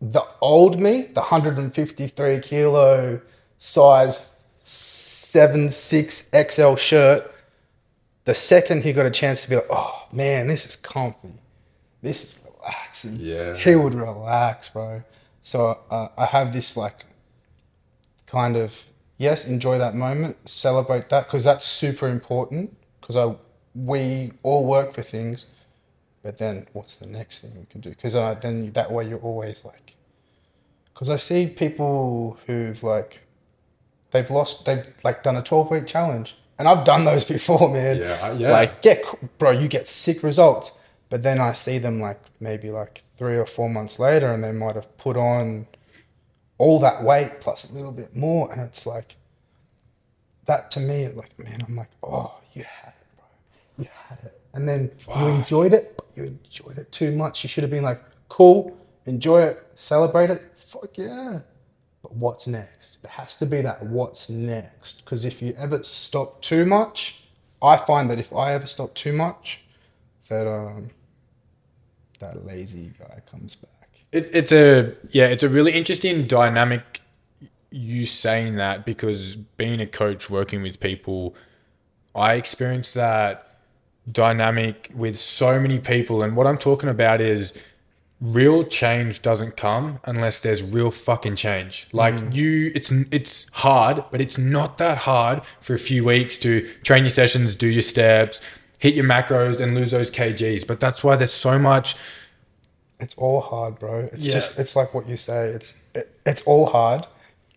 the 0.00 0.24
old 0.40 0.80
me, 0.80 1.02
the 1.02 1.20
153 1.20 2.40
kilo 2.40 3.20
size 3.56 4.30
seven 4.64 5.70
six 5.70 6.28
XL 6.34 6.74
shirt, 6.74 7.32
the 8.24 8.34
second 8.34 8.82
he 8.82 8.92
got 8.92 9.06
a 9.06 9.10
chance 9.10 9.42
to 9.42 9.50
be 9.50 9.56
like, 9.56 9.66
oh 9.70 10.06
man, 10.12 10.48
this 10.48 10.66
is 10.66 10.76
comfy, 10.76 11.34
this 12.02 12.24
is 12.24 12.40
relaxing. 12.44 13.16
Yeah. 13.20 13.56
he 13.56 13.76
would 13.76 13.94
relax, 13.94 14.68
bro. 14.68 15.02
So 15.42 15.78
uh, 15.90 16.08
I 16.18 16.26
have 16.26 16.52
this 16.52 16.76
like 16.76 17.04
kind 18.26 18.56
of 18.56 18.84
yes, 19.22 19.46
enjoy 19.46 19.78
that 19.78 19.94
moment, 19.94 20.48
celebrate 20.48 21.08
that 21.10 21.26
because 21.26 21.44
that's 21.44 21.64
super 21.66 22.08
important. 22.08 22.76
Because 23.00 23.16
I 23.16 23.34
we 23.74 24.32
all 24.42 24.64
work 24.66 24.92
for 24.92 25.02
things, 25.02 25.46
but 26.22 26.38
then 26.38 26.66
what's 26.74 26.96
the 26.96 27.06
next 27.06 27.40
thing 27.40 27.52
we 27.58 27.66
can 27.66 27.80
do? 27.80 27.90
Because 27.90 28.14
uh, 28.14 28.34
then 28.34 28.72
that 28.72 28.92
way 28.92 29.08
you're 29.08 29.18
always 29.20 29.64
like, 29.64 29.94
because 30.92 31.08
I 31.08 31.16
see 31.16 31.46
people 31.48 32.38
who've 32.46 32.82
like 32.82 33.20
they've 34.12 34.30
lost 34.30 34.66
they've 34.66 34.86
like 35.04 35.22
done 35.22 35.36
a 35.36 35.42
12 35.42 35.70
week 35.70 35.86
challenge 35.86 36.36
and 36.58 36.68
i've 36.68 36.84
done 36.84 37.04
those 37.04 37.24
before 37.36 37.68
man 37.72 37.96
Yeah, 37.98 38.32
yeah. 38.32 38.52
like 38.52 38.72
yeah 38.84 39.00
bro 39.38 39.50
you 39.50 39.68
get 39.68 39.88
sick 39.88 40.22
results 40.22 40.82
but 41.10 41.22
then 41.22 41.40
i 41.40 41.52
see 41.52 41.78
them 41.78 42.00
like 42.00 42.20
maybe 42.40 42.70
like 42.70 43.02
three 43.16 43.36
or 43.38 43.46
four 43.46 43.70
months 43.70 43.98
later 43.98 44.30
and 44.32 44.44
they 44.44 44.52
might 44.52 44.74
have 44.74 44.96
put 44.98 45.16
on 45.16 45.66
all 46.58 46.78
that 46.80 47.02
weight 47.02 47.40
plus 47.40 47.70
a 47.70 47.74
little 47.74 47.92
bit 47.92 48.14
more 48.14 48.50
and 48.52 48.60
it's 48.60 48.86
like 48.86 49.16
that 50.46 50.70
to 50.70 50.80
me 50.80 51.08
like 51.08 51.36
man 51.38 51.60
i'm 51.66 51.76
like 51.76 51.90
oh 52.02 52.34
you 52.52 52.62
had 52.62 52.92
it 53.00 53.16
bro 53.16 53.24
you 53.78 53.88
had 54.08 54.18
it 54.24 54.40
and 54.54 54.68
then 54.68 54.90
you 55.16 55.26
enjoyed 55.28 55.72
it 55.72 55.94
but 55.96 56.06
you 56.14 56.24
enjoyed 56.24 56.78
it 56.78 56.90
too 56.92 57.12
much 57.12 57.42
you 57.42 57.48
should 57.48 57.62
have 57.62 57.70
been 57.70 57.84
like 57.84 58.02
cool 58.28 58.76
enjoy 59.06 59.42
it 59.42 59.66
celebrate 59.74 60.30
it 60.30 60.42
fuck 60.66 60.96
yeah 60.96 61.40
but 62.02 62.16
what's 62.16 62.46
next? 62.46 62.98
It 63.04 63.10
has 63.10 63.38
to 63.38 63.46
be 63.46 63.62
that 63.62 63.84
what's 63.86 64.28
next. 64.28 65.04
Because 65.04 65.24
if 65.24 65.40
you 65.40 65.54
ever 65.56 65.82
stop 65.84 66.42
too 66.42 66.66
much, 66.66 67.22
I 67.62 67.76
find 67.76 68.10
that 68.10 68.18
if 68.18 68.32
I 68.34 68.52
ever 68.54 68.66
stop 68.66 68.92
too 68.94 69.12
much, 69.12 69.60
that 70.28 70.48
um, 70.48 70.90
that 72.18 72.44
lazy 72.44 72.92
guy 72.98 73.22
comes 73.30 73.54
back. 73.54 73.81
It, 74.12 74.30
it's 74.32 74.52
a 74.52 74.94
yeah, 75.10 75.26
it's 75.26 75.42
a 75.42 75.48
really 75.48 75.72
interesting 75.72 76.26
dynamic. 76.26 77.00
You 77.70 78.04
saying 78.04 78.56
that 78.56 78.84
because 78.84 79.36
being 79.36 79.80
a 79.80 79.86
coach, 79.86 80.28
working 80.28 80.62
with 80.62 80.78
people, 80.78 81.34
I 82.14 82.34
experienced 82.34 82.94
that 82.94 83.48
dynamic 84.10 84.90
with 84.94 85.18
so 85.18 85.58
many 85.58 85.78
people, 85.78 86.22
and 86.22 86.36
what 86.36 86.46
I'm 86.46 86.58
talking 86.58 86.88
about 86.88 87.20
is 87.20 87.58
real 88.22 88.62
change 88.62 89.20
doesn't 89.20 89.56
come 89.56 89.98
unless 90.04 90.38
there's 90.38 90.62
real 90.62 90.92
fucking 90.92 91.34
change. 91.34 91.88
Like 91.92 92.14
mm. 92.14 92.34
you, 92.34 92.72
it's 92.74 92.90
it's 93.10 93.46
hard, 93.50 94.04
but 94.10 94.20
it's 94.20 94.38
not 94.38 94.78
that 94.78 94.98
hard 94.98 95.42
for 95.60 95.74
a 95.74 95.78
few 95.78 96.04
weeks 96.04 96.38
to 96.38 96.66
train 96.84 97.02
your 97.02 97.10
sessions, 97.10 97.54
do 97.54 97.66
your 97.66 97.82
steps, 97.82 98.40
hit 98.78 98.94
your 98.94 99.04
macros, 99.04 99.60
and 99.60 99.74
lose 99.74 99.90
those 99.90 100.10
kgs. 100.10 100.66
But 100.66 100.78
that's 100.78 101.02
why 101.02 101.16
there's 101.16 101.32
so 101.32 101.58
much. 101.58 101.96
It's 103.02 103.14
all 103.14 103.40
hard, 103.40 103.78
bro. 103.80 104.08
It's 104.12 104.24
Yeah. 104.24 104.34
just 104.34 104.58
it's 104.58 104.74
like 104.76 104.94
what 104.94 105.08
you 105.08 105.16
say. 105.16 105.48
It's 105.48 105.82
it, 105.94 106.06
it's 106.24 106.42
all 106.42 106.66
hard. 106.66 107.06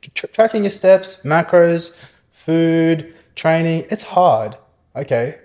Tr- 0.01 0.27
tracking 0.27 0.63
your 0.63 0.71
steps, 0.71 1.21
macros, 1.23 1.97
food, 2.31 3.13
training. 3.35 3.85
It's 3.89 4.03
hard. 4.17 4.57
Okay, 4.95 5.39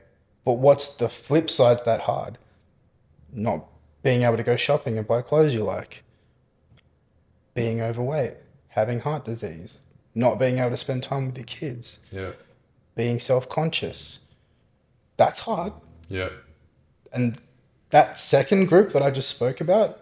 but 0.44 0.54
what's 0.54 0.96
the 0.96 1.08
flip 1.08 1.50
side 1.50 1.78
to 1.78 1.84
that 1.84 2.02
hard? 2.02 2.38
Not 3.32 3.66
being 4.02 4.22
able 4.22 4.36
to 4.38 4.42
go 4.42 4.56
shopping 4.56 4.96
and 4.96 5.06
buy 5.06 5.20
clothes 5.22 5.52
you 5.54 5.64
like. 5.64 6.02
Being 7.54 7.80
overweight, 7.80 8.34
having 8.68 9.00
heart 9.00 9.24
disease, 9.24 9.78
not 10.14 10.38
being 10.38 10.58
able 10.58 10.70
to 10.70 10.76
spend 10.76 11.02
time 11.02 11.26
with 11.26 11.36
your 11.36 11.44
kids, 11.46 11.98
Yeah, 12.10 12.32
being 12.94 13.18
self-conscious. 13.18 14.20
That's 15.16 15.40
hard. 15.40 15.72
yeah, 16.08 16.30
And 17.12 17.38
that 17.90 18.18
second 18.18 18.66
group 18.66 18.92
that 18.92 19.02
I 19.02 19.10
just 19.10 19.28
spoke 19.28 19.60
about, 19.60 20.00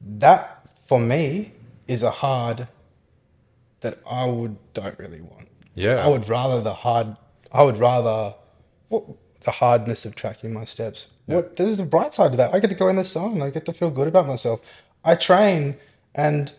that 0.00 0.66
for 0.84 1.00
me 1.00 1.52
is 1.86 2.02
a 2.02 2.10
hard 2.10 2.68
that 3.80 3.98
I 4.08 4.26
would 4.26 4.56
don't 4.74 4.98
really 4.98 5.20
want. 5.20 5.48
yeah. 5.74 5.96
I 5.96 6.08
would 6.08 6.28
rather 6.28 6.60
the 6.60 6.74
hard. 6.74 7.16
I 7.50 7.62
would 7.62 7.78
rather 7.78 8.34
what, 8.88 9.04
the 9.44 9.50
hardness 9.50 10.04
of 10.04 10.14
tracking 10.14 10.52
my 10.52 10.64
steps. 10.64 11.08
What 11.26 11.56
there's 11.56 11.78
the 11.78 11.84
bright 11.84 12.14
side 12.14 12.30
to 12.32 12.36
that. 12.36 12.54
I 12.54 12.60
get 12.60 12.68
to 12.70 12.76
go 12.76 12.88
in 12.88 12.96
the 12.96 13.04
sun. 13.04 13.42
I 13.42 13.50
get 13.50 13.66
to 13.66 13.72
feel 13.72 13.90
good 13.90 14.08
about 14.08 14.26
myself. 14.26 14.60
I 15.04 15.14
train 15.14 15.76
and 16.14 16.52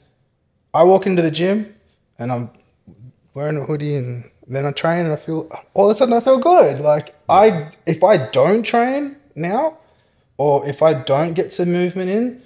I 0.73 0.83
walk 0.83 1.05
into 1.05 1.21
the 1.21 1.31
gym 1.31 1.75
and 2.19 2.31
I'm 2.31 2.49
wearing 3.33 3.57
a 3.57 3.65
hoodie 3.65 3.95
and 3.95 4.29
then 4.47 4.65
I 4.65 4.71
train 4.71 5.05
and 5.05 5.13
I 5.13 5.15
feel 5.15 5.49
all 5.73 5.89
of 5.89 5.95
a 5.95 5.97
sudden 5.97 6.13
I 6.13 6.19
feel 6.19 6.39
good. 6.39 6.81
Like 6.81 7.15
I 7.29 7.71
if 7.85 8.03
I 8.03 8.17
don't 8.17 8.63
train 8.63 9.15
now 9.35 9.77
or 10.37 10.67
if 10.67 10.81
I 10.81 10.93
don't 10.93 11.33
get 11.33 11.53
some 11.53 11.71
movement 11.71 12.09
in, 12.09 12.41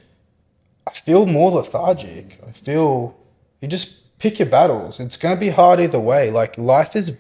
I 0.88 0.92
feel 0.92 1.26
more 1.26 1.52
lethargic. 1.52 2.40
I 2.48 2.52
feel 2.52 3.18
you 3.62 3.68
just 3.68 4.18
pick 4.20 4.40
your 4.40 4.48
battles. 4.48 5.00
It's 5.00 5.18
gonna 5.18 5.36
be 5.36 5.50
hard 5.50 5.80
either 5.80 6.00
way. 6.00 6.32
Like 6.32 6.58
life 6.58 6.96
is 6.96 7.18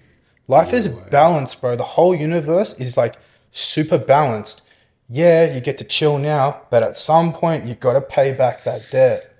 life 0.47 0.73
is 0.73 0.87
balanced, 0.87 1.59
bro. 1.61 1.75
The 1.75 1.83
whole 1.83 2.15
universe 2.15 2.73
is 2.79 2.97
like 2.97 3.15
super 3.51 3.97
balanced. 3.97 4.61
Yeah, 5.09 5.53
you 5.53 5.61
get 5.61 5.77
to 5.77 5.83
chill 5.83 6.17
now, 6.17 6.61
but 6.69 6.83
at 6.83 6.97
some 6.97 7.33
point 7.33 7.65
you 7.65 7.75
gotta 7.75 8.01
pay 8.01 8.33
back 8.33 8.63
that 8.63 8.89
debt. 8.91 9.33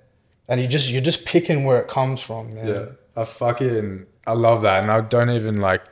And 0.48 0.60
you 0.60 0.66
just 0.66 0.90
you're 0.90 1.02
just 1.02 1.26
picking 1.26 1.64
where 1.64 1.80
it 1.80 1.88
comes 1.88 2.20
from, 2.20 2.54
man. 2.54 2.66
Yeah, 2.66 2.86
I 3.16 3.24
fucking 3.24 4.06
I 4.26 4.32
love 4.32 4.62
that, 4.62 4.82
and 4.82 4.90
I 4.90 5.00
don't 5.02 5.30
even 5.30 5.56
like 5.58 5.82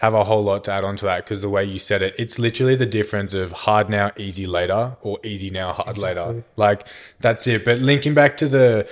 have 0.00 0.14
a 0.14 0.24
whole 0.24 0.42
lot 0.42 0.64
to 0.64 0.72
add 0.72 0.82
on 0.82 0.96
to 0.96 1.04
that 1.04 1.24
because 1.24 1.42
the 1.42 1.48
way 1.50 1.62
you 1.62 1.78
said 1.78 2.00
it, 2.00 2.14
it's 2.18 2.38
literally 2.38 2.74
the 2.74 2.86
difference 2.86 3.34
of 3.34 3.52
hard 3.52 3.90
now, 3.90 4.10
easy 4.16 4.46
later, 4.46 4.96
or 5.02 5.18
easy 5.22 5.50
now, 5.50 5.72
hard 5.74 5.98
later. 5.98 6.42
Like 6.56 6.86
that's 7.20 7.46
it. 7.46 7.66
But 7.66 7.80
linking 7.80 8.14
back 8.14 8.36
to 8.38 8.48
the 8.48 8.90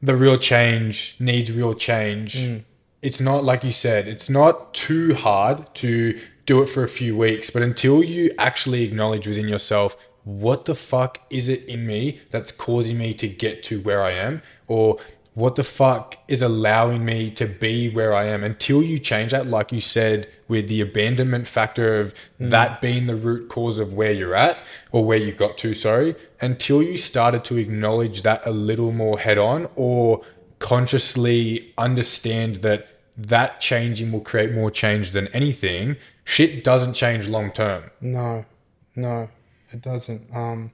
the 0.00 0.16
real 0.16 0.38
change 0.38 1.14
needs 1.20 1.52
real 1.52 1.74
change. 1.74 2.36
Mm. 2.36 2.64
It's 3.02 3.20
not 3.20 3.44
like 3.44 3.64
you 3.64 3.70
said. 3.70 4.08
It's 4.08 4.30
not 4.30 4.72
too 4.72 5.14
hard 5.14 5.74
to 5.76 6.18
do 6.46 6.62
it 6.62 6.70
for 6.70 6.82
a 6.82 6.88
few 6.88 7.14
weeks, 7.14 7.50
but 7.50 7.60
until 7.62 8.02
you 8.02 8.30
actually 8.38 8.82
acknowledge 8.84 9.26
within 9.26 9.48
yourself 9.48 9.94
what 10.24 10.64
the 10.64 10.74
fuck 10.74 11.20
is 11.28 11.50
it 11.50 11.64
in 11.66 11.86
me 11.86 12.20
that's 12.30 12.50
causing 12.50 12.96
me 12.96 13.12
to 13.14 13.28
get 13.28 13.62
to 13.64 13.80
where 13.82 14.02
I 14.02 14.12
am, 14.12 14.40
or 14.68 14.98
what 15.36 15.54
the 15.54 15.62
fuck 15.62 16.16
is 16.28 16.40
allowing 16.40 17.04
me 17.04 17.30
to 17.30 17.44
be 17.44 17.90
where 17.90 18.14
I 18.14 18.24
am 18.24 18.42
until 18.42 18.82
you 18.82 18.98
change 18.98 19.32
that, 19.32 19.46
like 19.46 19.70
you 19.70 19.82
said, 19.82 20.26
with 20.48 20.66
the 20.66 20.80
abandonment 20.80 21.46
factor 21.46 22.00
of 22.00 22.14
that 22.40 22.80
being 22.80 23.06
the 23.06 23.16
root 23.16 23.50
cause 23.50 23.78
of 23.78 23.92
where 23.92 24.12
you're 24.12 24.34
at 24.34 24.56
or 24.92 25.04
where 25.04 25.18
you 25.18 25.32
got 25.32 25.58
to, 25.58 25.74
sorry, 25.74 26.16
until 26.40 26.82
you 26.82 26.96
started 26.96 27.44
to 27.44 27.58
acknowledge 27.58 28.22
that 28.22 28.46
a 28.46 28.50
little 28.50 28.92
more 28.92 29.18
head 29.18 29.36
on 29.36 29.68
or 29.76 30.22
consciously 30.58 31.70
understand 31.76 32.56
that 32.56 32.88
that 33.18 33.60
changing 33.60 34.12
will 34.12 34.22
create 34.22 34.54
more 34.54 34.70
change 34.70 35.10
than 35.10 35.28
anything, 35.28 35.96
shit 36.24 36.64
doesn't 36.64 36.94
change 36.94 37.28
long 37.28 37.52
term. 37.52 37.90
No, 38.00 38.46
no, 38.94 39.28
it 39.70 39.82
doesn't. 39.82 40.34
Um, 40.34 40.72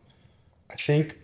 I 0.71 0.77
think 0.77 1.19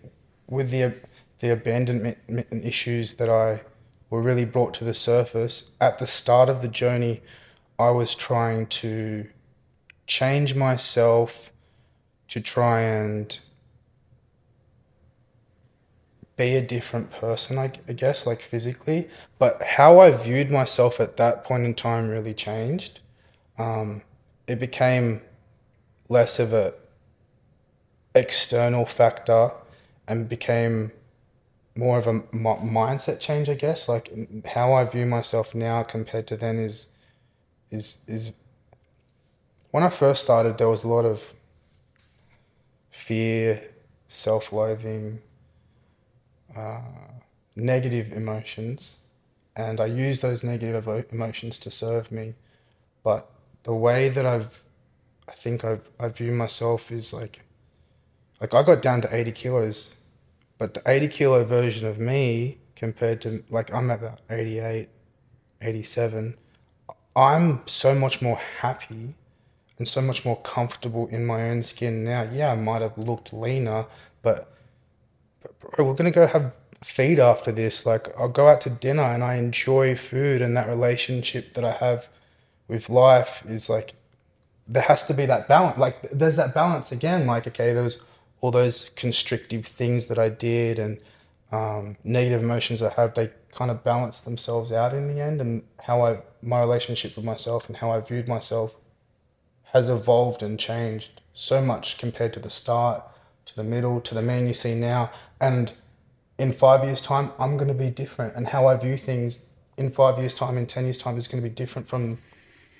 with 0.49 0.71
the 0.71 0.93
the 1.39 1.51
abandonment 1.51 2.17
issues 2.51 3.15
that 3.15 3.29
I 3.29 3.61
were 4.09 4.21
really 4.21 4.45
brought 4.45 4.73
to 4.75 4.83
the 4.83 4.93
surface 4.93 5.71
at 5.79 5.97
the 5.97 6.07
start 6.07 6.49
of 6.49 6.61
the 6.61 6.67
journey, 6.67 7.21
I 7.77 7.91
was 7.91 8.15
trying 8.15 8.67
to 8.67 9.27
change 10.05 10.55
myself 10.55 11.51
to 12.27 12.41
try 12.41 12.81
and 12.81 13.37
be 16.35 16.55
a 16.55 16.61
different 16.61 17.11
person, 17.11 17.57
I, 17.57 17.67
guess, 17.67 18.25
like 18.25 18.41
physically. 18.41 19.09
But 19.37 19.61
how 19.61 19.99
I 19.99 20.11
viewed 20.11 20.49
myself 20.49 20.99
at 20.99 21.17
that 21.17 21.43
point 21.43 21.65
in 21.65 21.73
time 21.75 22.09
really 22.09 22.33
changed. 22.33 23.01
Um, 23.57 24.03
it 24.47 24.57
became 24.57 25.21
less 26.07 26.39
of 26.39 26.53
a 26.53 26.73
external 28.15 28.85
factor 28.85 29.51
and 30.07 30.29
became 30.29 30.91
more 31.79 31.97
of 31.97 32.07
a 32.07 32.13
mindset 32.13 33.19
change, 33.19 33.49
I 33.49 33.55
guess. 33.55 33.87
Like 33.87 34.05
how 34.45 34.73
I 34.73 34.83
view 34.83 35.05
myself 35.05 35.55
now 35.55 35.81
compared 35.83 36.27
to 36.27 36.37
then 36.37 36.59
is 36.59 36.87
is 37.71 38.03
is 38.07 38.33
when 39.71 39.83
I 39.83 39.89
first 39.89 40.21
started, 40.23 40.57
there 40.57 40.69
was 40.69 40.83
a 40.83 40.87
lot 40.87 41.05
of 41.05 41.23
fear, 42.89 43.61
self-loathing, 44.07 45.21
uh, 46.55 46.81
negative 47.55 48.11
emotions, 48.11 48.97
and 49.55 49.79
I 49.79 49.85
use 49.85 50.21
those 50.21 50.43
negative 50.43 50.87
emo- 50.87 51.05
emotions 51.11 51.59
to 51.59 51.71
serve 51.71 52.11
me. 52.11 52.33
But 53.03 53.29
the 53.63 53.75
way 53.75 54.09
that 54.09 54.25
I've, 54.25 54.63
I 55.27 55.33
think 55.33 55.63
I've, 55.63 55.87
I 55.99 56.09
view 56.09 56.33
myself 56.33 56.91
is 56.91 57.13
like, 57.13 57.41
like 58.41 58.53
I 58.53 58.63
got 58.63 58.81
down 58.81 59.01
to 59.01 59.15
80 59.15 59.31
kilos, 59.33 59.95
but 60.59 60.75
the 60.75 60.81
80 60.85 61.07
kilo 61.07 61.43
version 61.43 61.87
of 61.87 61.97
me 61.97 62.59
compared 62.75 63.21
to 63.21 63.43
like 63.49 63.73
I'm 63.73 63.89
about 63.89 64.19
88, 64.29 64.89
87, 65.61 66.35
I'm 67.15 67.61
so 67.65 67.95
much 67.95 68.21
more 68.21 68.37
happy 68.37 69.15
and 69.79 69.87
so 69.87 70.01
much 70.01 70.25
more 70.25 70.39
comfortable 70.41 71.07
in 71.07 71.25
my 71.25 71.49
own 71.49 71.63
skin 71.63 72.03
now. 72.03 72.27
Yeah, 72.31 72.51
I 72.51 72.55
might 72.55 72.81
have 72.81 72.97
looked 72.97 73.33
leaner, 73.33 73.85
but, 74.21 74.53
but 75.41 75.59
bro, 75.59 75.85
we're 75.85 75.95
gonna 75.95 76.11
go 76.11 76.27
have 76.27 76.51
feed 76.83 77.19
after 77.19 77.51
this. 77.51 77.85
Like 77.85 78.07
I'll 78.17 78.29
go 78.29 78.49
out 78.49 78.61
to 78.61 78.69
dinner 78.69 79.03
and 79.03 79.23
I 79.23 79.35
enjoy 79.35 79.95
food 79.95 80.41
and 80.41 80.55
that 80.57 80.67
relationship 80.67 81.53
that 81.53 81.63
I 81.63 81.71
have 81.71 82.07
with 82.67 82.89
life 82.89 83.43
is 83.47 83.69
like 83.69 83.93
there 84.67 84.83
has 84.83 85.05
to 85.07 85.13
be 85.13 85.25
that 85.25 85.47
balance. 85.47 85.77
Like 85.77 86.09
there's 86.11 86.35
that 86.35 86.53
balance 86.53 86.91
again. 86.91 87.25
Like 87.25 87.47
okay, 87.47 87.73
there 87.73 87.83
was 87.83 88.05
all 88.41 88.51
those 88.51 88.89
constrictive 88.95 89.65
things 89.65 90.07
that 90.07 90.19
I 90.19 90.29
did 90.29 90.79
and 90.79 90.99
um, 91.51 91.97
negative 92.03 92.43
emotions 92.43 92.81
I 92.81 92.93
have. 92.93 93.13
They 93.13 93.31
kind 93.51 93.71
of 93.71 93.83
balance 93.83 94.19
themselves 94.21 94.71
out 94.71 94.93
in 94.93 95.07
the 95.07 95.21
end, 95.21 95.41
and 95.41 95.63
how 95.83 96.05
I 96.05 96.19
my 96.41 96.59
relationship 96.59 97.15
with 97.15 97.25
myself 97.25 97.67
and 97.67 97.77
how 97.77 97.91
I 97.91 97.99
viewed 97.99 98.27
myself 98.27 98.75
has 99.73 99.89
evolved 99.89 100.41
and 100.41 100.59
changed 100.59 101.21
so 101.33 101.61
much 101.61 101.97
compared 101.97 102.33
to 102.33 102.39
the 102.39 102.49
start, 102.49 103.03
to 103.45 103.55
the 103.55 103.63
middle, 103.63 104.01
to 104.01 104.15
the 104.15 104.21
man 104.21 104.47
you 104.47 104.53
see 104.53 104.75
now, 104.75 105.11
and 105.39 105.73
in 106.37 106.53
five 106.53 106.83
years' 106.85 107.01
time, 107.01 107.31
I'm 107.37 107.57
going 107.57 107.67
to 107.67 107.73
be 107.73 107.89
different, 107.89 108.35
and 108.35 108.47
how 108.47 108.67
I 108.67 108.77
view 108.77 108.97
things 108.97 109.49
in 109.75 109.91
five 109.91 110.17
years' 110.17 110.35
time, 110.35 110.57
in 110.57 110.65
ten 110.65 110.85
years' 110.85 110.97
time, 110.97 111.17
is 111.17 111.27
going 111.27 111.43
to 111.43 111.49
be 111.49 111.53
different 111.53 111.87
from 111.89 112.19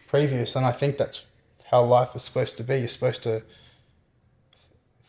previous. 0.08 0.56
And 0.56 0.65
I 0.65 0.72
think 0.72 0.98
that's 0.98 1.28
how 1.72 1.84
life 1.84 2.15
is 2.15 2.24
supposed 2.24 2.58
to 2.58 2.63
be. 2.63 2.80
You're 2.80 2.88
supposed 2.88 3.24
to 3.24 3.41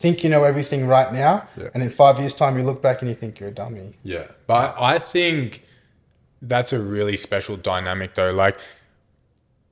think 0.01 0.25
you 0.25 0.31
know 0.31 0.45
everything 0.45 0.87
right 0.87 1.13
now, 1.13 1.47
Yeah. 1.57 1.69
and 1.75 1.83
in 1.83 1.91
five 1.91 2.19
years' 2.19 2.35
time, 2.35 2.57
you 2.59 2.65
look 2.65 2.83
back 2.83 3.01
and 3.03 3.09
you 3.09 3.15
think 3.15 3.39
you're 3.39 3.51
a 3.51 3.55
dummy. 3.55 3.95
Yeah. 4.03 4.25
But 4.47 4.75
I 4.81 4.99
think 4.99 5.63
that's 6.43 6.73
a 6.73 6.81
really 6.81 7.17
special 7.17 7.57
dynamic 7.57 8.15
though. 8.15 8.33
Like 8.33 8.59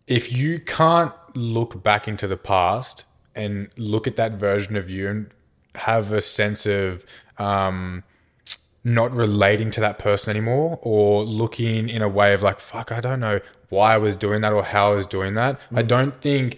if 0.06 0.30
you 0.32 0.58
can't 0.58 1.12
look 1.34 1.82
back 1.82 2.06
into 2.08 2.26
the 2.26 2.36
past 2.36 3.04
and 3.34 3.68
look 3.76 4.06
at 4.06 4.16
that 4.16 4.32
version 4.32 4.76
of 4.76 4.90
you 4.90 5.08
and 5.08 5.30
have 5.74 6.12
a 6.12 6.20
sense 6.20 6.66
of 6.66 7.04
um 7.38 8.02
not 8.84 9.12
relating 9.12 9.70
to 9.70 9.80
that 9.80 9.98
person 9.98 10.30
anymore 10.30 10.78
or 10.82 11.22
looking 11.24 11.88
in 11.88 12.00
a 12.02 12.08
way 12.08 12.32
of 12.34 12.42
like 12.42 12.58
fuck 12.60 12.90
I 12.92 13.00
don't 13.00 13.20
know 13.20 13.40
why 13.68 13.94
I 13.94 13.98
was 13.98 14.16
doing 14.16 14.40
that 14.42 14.52
or 14.52 14.62
how 14.64 14.92
I 14.92 14.94
was 14.96 15.06
doing 15.06 15.34
that. 15.34 15.60
I 15.74 15.82
don't 15.82 16.18
think 16.22 16.56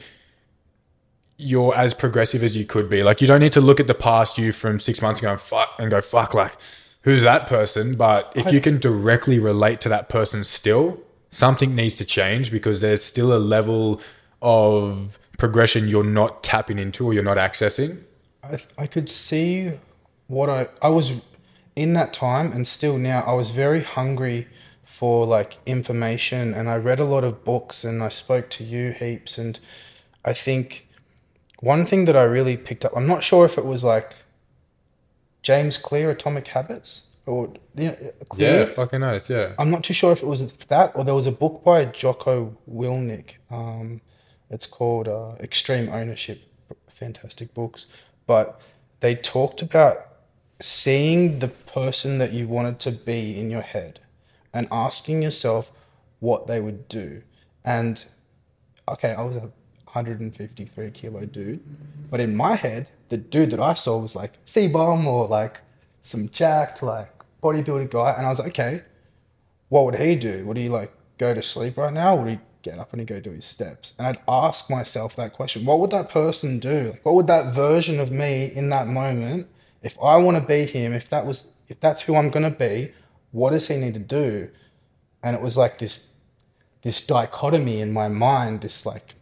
you're 1.40 1.74
as 1.74 1.94
progressive 1.94 2.42
as 2.42 2.57
you 2.57 2.66
could 2.66 2.88
be. 2.88 3.03
Like 3.03 3.20
you 3.20 3.26
don't 3.26 3.40
need 3.40 3.55
to 3.55 3.61
look 3.61 3.81
at 3.81 3.87
the 3.87 3.94
past 3.94 4.37
you 4.37 4.53
from 4.53 4.79
six 4.79 5.00
months 5.00 5.20
ago 5.20 5.33
and 5.33 5.40
fuck 5.40 5.74
and 5.79 5.90
go 5.90 6.00
fuck 6.03 6.35
like 6.35 6.55
who's 7.03 7.22
that 7.22 7.46
person. 7.46 7.96
But 7.96 8.31
if 8.37 8.53
you 8.53 8.61
can 8.61 8.79
directly 8.79 9.38
relate 9.38 9.81
to 9.83 9.88
that 9.88 10.09
person 10.09 10.44
still, 10.44 11.00
something 11.31 11.74
needs 11.74 11.94
to 11.94 12.05
change 12.05 12.53
because 12.53 12.81
there's 12.81 13.03
still 13.03 13.33
a 13.35 13.38
level 13.38 14.00
of 14.42 15.18
progression 15.38 15.88
you're 15.88 16.05
not 16.05 16.42
tapping 16.42 16.79
into 16.79 17.07
or 17.07 17.14
you're 17.14 17.22
not 17.22 17.38
accessing. 17.38 18.03
I, 18.44 18.59
I 18.76 18.87
could 18.87 19.09
see 19.09 19.72
what 20.26 20.50
I 20.50 20.68
I 20.83 20.90
was 20.90 21.22
in 21.74 21.94
that 21.94 22.12
time 22.12 22.53
and 22.53 22.66
still 22.66 22.98
now 22.98 23.22
I 23.22 23.33
was 23.33 23.50
very 23.50 23.83
hungry 23.83 24.46
for 24.85 25.24
like 25.24 25.57
information 25.64 26.53
and 26.53 26.68
I 26.68 26.76
read 26.76 27.00
a 27.00 27.05
lot 27.05 27.24
of 27.24 27.44
books 27.44 27.85
and 27.85 28.03
I 28.03 28.11
spoke 28.11 28.50
to 28.50 28.64
you 28.64 28.90
heaps 28.90 29.38
and 29.38 29.59
I 30.22 30.35
think 30.35 30.88
one 31.61 31.87
thing 31.87 32.05
that 32.07 32.16
I 32.16 32.23
really 32.23 32.57
picked 32.57 32.85
up 32.85 32.92
I'm 32.96 33.07
not 33.07 33.23
sure 33.23 33.44
if 33.44 33.57
it 33.59 33.64
was 33.64 33.85
like 33.85 34.12
James 35.42 35.79
Clear 35.79 36.11
Atomic 36.11 36.49
Habits 36.49 37.16
or 37.27 37.53
yeah, 37.75 37.94
Clear. 38.29 38.66
fucking 38.66 39.03
oath, 39.03 39.31
yeah. 39.31 39.55
I'm 39.59 39.70
not 39.70 39.85
too 39.85 39.94
sure 39.94 40.12
if 40.12 40.23
it 40.23 40.27
was 40.27 40.53
that 40.53 40.92
or 40.94 41.05
there 41.05 41.14
was 41.14 41.27
a 41.27 41.33
book 41.33 41.62
by 41.64 41.85
Jocko 41.85 42.57
Willink. 42.68 43.35
Um, 43.51 44.01
it's 44.51 44.66
called 44.66 45.07
uh, 45.07 45.33
Extreme 45.38 45.88
Ownership. 45.90 46.42
Fantastic 46.88 47.55
books, 47.55 47.87
but 48.27 48.61
they 49.01 49.14
talked 49.14 49.62
about 49.62 50.07
seeing 50.61 51.38
the 51.38 51.49
person 51.49 52.18
that 52.18 52.33
you 52.33 52.46
wanted 52.46 52.79
to 52.81 52.92
be 52.92 53.38
in 53.38 53.51
your 53.51 53.62
head 53.62 54.01
and 54.53 54.68
asking 54.70 55.23
yourself 55.23 55.70
what 56.18 56.46
they 56.46 56.61
would 56.61 56.88
do. 56.88 57.23
And 57.64 58.05
okay, 58.88 59.12
I 59.14 59.23
was 59.23 59.37
a 59.37 59.51
153 59.92 60.90
kilo 60.90 61.24
dude, 61.26 61.61
but 62.11 62.20
in 62.20 62.37
my 62.37 62.55
head, 62.55 62.90
the 63.09 63.16
dude 63.16 63.50
that 63.50 63.61
I 63.61 63.74
saw 63.74 63.98
was 63.98 64.14
like 64.14 64.44
CBum 64.44 65.07
or 65.07 65.26
like 65.26 65.61
some 66.03 66.29
jacked 66.29 66.83
like 66.83 67.11
bodybuilder 67.42 67.90
guy, 67.90 68.14
and 68.16 68.26
I 68.26 68.29
was 68.29 68.38
like, 68.38 68.48
okay, 68.48 68.83
what 69.68 69.85
would 69.85 69.96
he 69.96 70.16
do? 70.16 70.44
Would 70.46 70.57
he 70.57 70.68
like 70.68 70.92
go 71.18 71.35
to 71.35 71.42
sleep 71.42 71.76
right 71.76 71.92
now? 71.92 72.16
Would 72.16 72.29
he 72.29 72.38
get 72.62 72.79
up 72.79 72.92
and 72.92 73.00
he 73.00 73.07
go 73.07 73.20
do 73.20 73.31
his 73.31 73.44
steps? 73.44 73.94
And 73.98 74.07
I'd 74.07 74.20
ask 74.29 74.70
myself 74.70 75.16
that 75.16 75.33
question: 75.33 75.64
What 75.64 75.81
would 75.81 75.90
that 75.90 76.09
person 76.09 76.59
do? 76.59 76.90
Like, 76.90 77.05
what 77.05 77.14
would 77.14 77.26
that 77.29 77.55
version 77.55 77.98
of 77.98 78.11
me 78.11 78.44
in 78.44 78.68
that 78.70 78.87
moment, 78.87 79.48
if 79.83 79.96
I 80.03 80.16
want 80.18 80.37
to 80.37 80.44
be 80.44 80.64
him, 80.66 80.92
if 80.92 81.09
that 81.09 81.26
was, 81.26 81.53
if 81.68 81.81
that's 81.81 82.03
who 82.03 82.16
I'm 82.16 82.31
gonna 82.31 82.50
be, 82.50 82.92
what 83.33 83.50
does 83.50 83.68
he 83.68 83.76
need 83.76 83.94
to 83.94 84.00
do? 84.00 84.50
And 85.22 85.37
it 85.37 85.42
was 85.42 85.57
like 85.57 85.79
this, 85.79 86.14
this 86.83 87.07
dichotomy 87.07 87.81
in 87.81 87.92
my 87.92 88.09
mind, 88.09 88.62
this 88.62 88.85
like, 88.87 89.14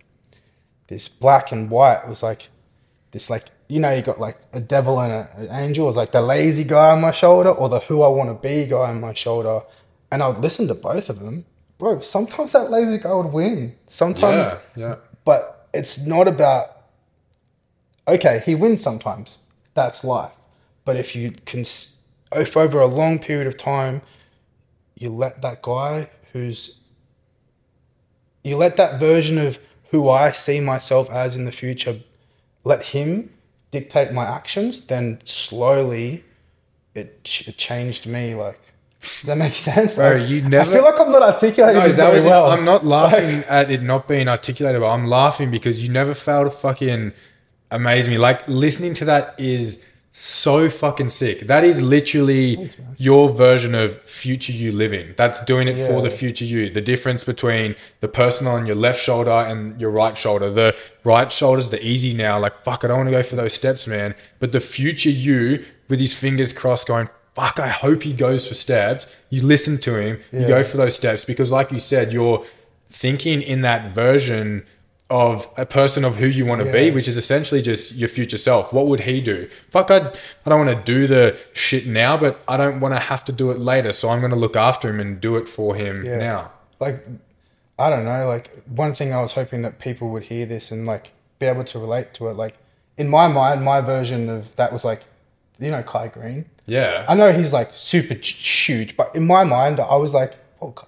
this 0.89 1.09
black 1.09 1.53
and 1.53 1.71
white. 1.71 2.07
Was 2.09 2.23
like, 2.23 2.49
this 3.13 3.31
like 3.31 3.45
you 3.69 3.81
know, 3.81 3.93
you 3.93 4.03
got 4.03 4.19
like 4.19 4.39
a 4.53 4.61
devil 4.61 5.01
and 5.01 5.13
a, 5.13 5.31
an 5.37 5.49
angel. 5.51 5.85
It 5.85 5.89
was 5.89 5.97
like 5.97 6.13
the 6.13 6.23
lazy 6.23 6.65
guy 6.65 6.91
on 6.91 7.01
my 7.01 7.11
shoulder 7.11 7.51
or 7.51 7.69
the 7.69 7.81
who 7.81 8.03
I 8.03 8.09
want 8.09 8.31
to 8.31 8.49
be 8.49 8.67
guy 8.67 8.89
on 8.91 9.01
my 9.01 9.13
shoulder. 9.15 9.61
And 10.11 10.23
I 10.23 10.29
would 10.29 10.39
listen 10.39 10.67
to 10.69 10.75
both 10.75 11.11
of 11.11 11.21
them. 11.21 11.45
Bro, 11.77 12.01
sometimes 12.01 12.53
that 12.53 12.71
lazy 12.71 12.99
guy 12.99 13.13
would 13.13 13.33
win. 13.33 13.77
Sometimes, 13.87 14.47
Yeah, 14.47 14.59
yeah. 14.75 14.97
but 15.25 15.69
it's 15.75 16.07
not 16.07 16.27
about, 16.27 16.87
okay, 18.09 18.43
he 18.45 18.55
wins 18.55 18.81
sometimes. 18.81 19.39
That's 19.75 20.03
life. 20.03 20.33
But 20.85 20.97
if 20.97 21.15
you 21.15 21.33
can, 21.45 21.65
if 22.33 22.57
over 22.57 22.81
a 22.81 22.87
long 22.87 23.19
period 23.19 23.47
of 23.47 23.57
time, 23.59 24.01
you 24.97 25.11
let 25.11 25.43
that 25.43 25.61
guy 25.61 26.09
who's, 26.33 26.81
you 28.43 28.57
let 28.57 28.77
that 28.79 28.99
version 28.99 29.37
of 29.37 29.59
who 29.91 30.09
I 30.09 30.31
see 30.33 30.61
myself 30.61 31.11
as 31.11 31.35
in 31.37 31.45
the 31.45 31.53
future, 31.53 32.01
let 32.65 32.87
him 32.87 33.31
dictate 33.71 34.13
my 34.13 34.25
actions, 34.25 34.85
then 34.87 35.21
slowly 35.25 36.25
it, 36.95 37.23
ch- 37.25 37.49
it 37.49 37.57
changed 37.57 38.07
me. 38.07 38.35
Like, 38.35 38.61
does 39.01 39.23
that 39.23 39.39
make 39.39 39.55
sense? 39.55 39.95
Bro, 39.95 40.17
Like, 40.17 40.29
you 40.29 40.43
never- 40.43 40.71
I 40.71 40.75
feel 40.75 40.85
like 40.85 40.99
I'm 41.01 41.13
not 41.13 41.23
articulating 41.23 41.81
No, 41.81 41.87
this 41.87 41.97
that 41.97 42.13
very 42.13 42.25
well. 42.25 42.51
I'm 42.51 42.65
not 42.65 42.85
laughing 42.85 43.37
Like, 43.39 43.51
at 43.51 43.71
it 43.71 43.83
not 43.83 44.09
being 44.09 44.29
articulated, 44.29 44.81
but 44.81 44.91
I'm 44.91 45.07
laughing 45.07 45.51
because 45.51 45.83
you 45.83 45.91
never 45.93 46.15
fail 46.15 46.45
to 46.45 46.51
fucking 46.51 47.13
amaze 47.71 48.09
me. 48.09 48.19
Like 48.19 48.47
listening 48.49 48.95
to 48.95 49.05
that 49.07 49.35
is 49.39 49.85
so 50.19 50.69
fucking 50.69 51.09
sick. 51.11 51.47
That 51.47 51.63
is 51.63 51.81
literally 51.81 52.71
your 52.97 53.31
version 53.31 53.73
of 53.77 54.03
future 54.03 54.53
you 54.53 54.73
living. 54.73 55.15
That's 55.17 55.41
doing 55.45 55.69
it 55.69 55.87
for 55.87 56.03
the 56.03 56.11
future 56.11 56.45
you. 56.45 56.71
The 56.71 56.81
difference 56.81 57.23
between 57.23 57.77
the 58.01 58.09
person 58.09 58.49
on 58.49 58.67
your 58.67 58.75
left 58.75 59.01
shoulder 59.01 59.31
and 59.31 59.81
your 59.81 59.91
right 59.91 60.17
shoulder. 60.17 60.51
The 60.51 60.77
right 61.05 61.31
shoulder's 61.31 61.71
the 61.71 61.81
easy 61.87 62.15
now. 62.15 62.41
Like 62.41 62.65
fuck, 62.65 62.85
I 62.85 62.89
don't 62.89 62.97
want 62.97 63.07
to 63.09 63.13
go 63.13 63.23
for 63.23 63.37
those 63.37 63.53
steps, 63.53 63.87
man. 63.87 64.17
But 64.41 64.51
the 64.51 64.61
future 64.61 65.11
you 65.11 65.65
with 65.89 66.01
his 66.01 66.15
fingers 66.15 66.53
crossed, 66.53 66.89
going. 66.89 67.09
Fuck, 67.35 67.61
I 67.61 67.69
hope 67.69 68.03
he 68.03 68.13
goes 68.13 68.49
for 68.49 68.55
steps. 68.55 69.07
You 69.31 69.45
listen 69.45 69.79
to 69.83 69.95
him, 70.01 70.21
you 70.33 70.49
go 70.49 70.65
for 70.65 70.77
those 70.77 70.97
steps 70.97 71.25
because, 71.25 71.53
like 71.53 71.71
you 71.71 71.79
said, 71.79 72.13
you're 72.13 72.45
thinking 72.91 73.41
in 73.41 73.61
that 73.61 73.95
version 73.95 74.67
of 75.11 75.49
a 75.57 75.65
person 75.65 76.05
of 76.05 76.17
who 76.17 76.27
you 76.27 76.45
want 76.45 76.63
to 76.63 76.71
be, 76.71 76.91
which 76.91 77.09
is 77.09 77.17
essentially 77.17 77.63
just 77.63 77.95
your 77.95 78.09
future 78.11 78.37
self. 78.37 78.73
What 78.75 78.87
would 78.89 79.01
he 79.01 79.21
do? 79.23 79.49
Fuck, 79.71 79.91
I, 79.91 79.97
I 80.09 80.51
don't 80.51 80.67
want 80.67 80.79
to 80.79 80.85
do 80.93 81.07
the 81.07 81.39
shit 81.55 81.87
now, 81.87 82.17
but 82.19 82.41
I 82.47 82.57
don't 82.59 82.79
want 82.81 82.95
to 82.95 83.01
have 83.01 83.25
to 83.25 83.33
do 83.33 83.51
it 83.51 83.59
later. 83.59 83.93
So 83.93 84.11
I'm 84.11 84.21
going 84.21 84.33
to 84.33 84.37
look 84.37 84.55
after 84.57 84.91
him 84.91 85.01
and 85.01 85.19
do 85.21 85.37
it 85.37 85.49
for 85.49 85.75
him 85.75 86.05
Yeah. 86.05 86.19
now. 86.19 86.53
like 86.79 87.07
I 87.79 87.91
don't 87.91 88.05
know, 88.05 88.27
like 88.27 88.51
one 88.67 88.93
thing 88.93 89.13
I 89.15 89.23
was 89.23 89.33
hoping 89.33 89.63
that 89.63 89.79
people 89.79 90.11
would 90.11 90.25
hear 90.25 90.45
this 90.47 90.71
and 90.73 90.85
like 90.85 91.13
be 91.39 91.47
able 91.47 91.63
to 91.65 91.79
relate 91.79 92.13
to 92.15 92.29
it. 92.29 92.35
Like 92.35 92.57
in 92.99 93.09
my 93.09 93.29
mind, 93.29 93.65
my 93.65 93.81
version 93.81 94.29
of 94.29 94.55
that 94.57 94.73
was 94.73 94.85
like, 94.85 95.05
you 95.61 95.71
know, 95.71 95.83
Kai 95.85 96.09
Greene. 96.09 96.45
Yeah. 96.67 97.07
I 97.09 97.15
know 97.15 97.33
he's 97.33 97.53
like 97.53 97.71
super 97.73 98.15
huge, 98.15 98.97
but 98.97 99.15
in 99.15 99.27
my 99.27 99.45
mind, 99.45 99.79
I 99.81 99.95
was 99.97 100.13
like, 100.13 100.35
oh, 100.61 100.73
Kai 100.73 100.87
Greene, 100.87 100.88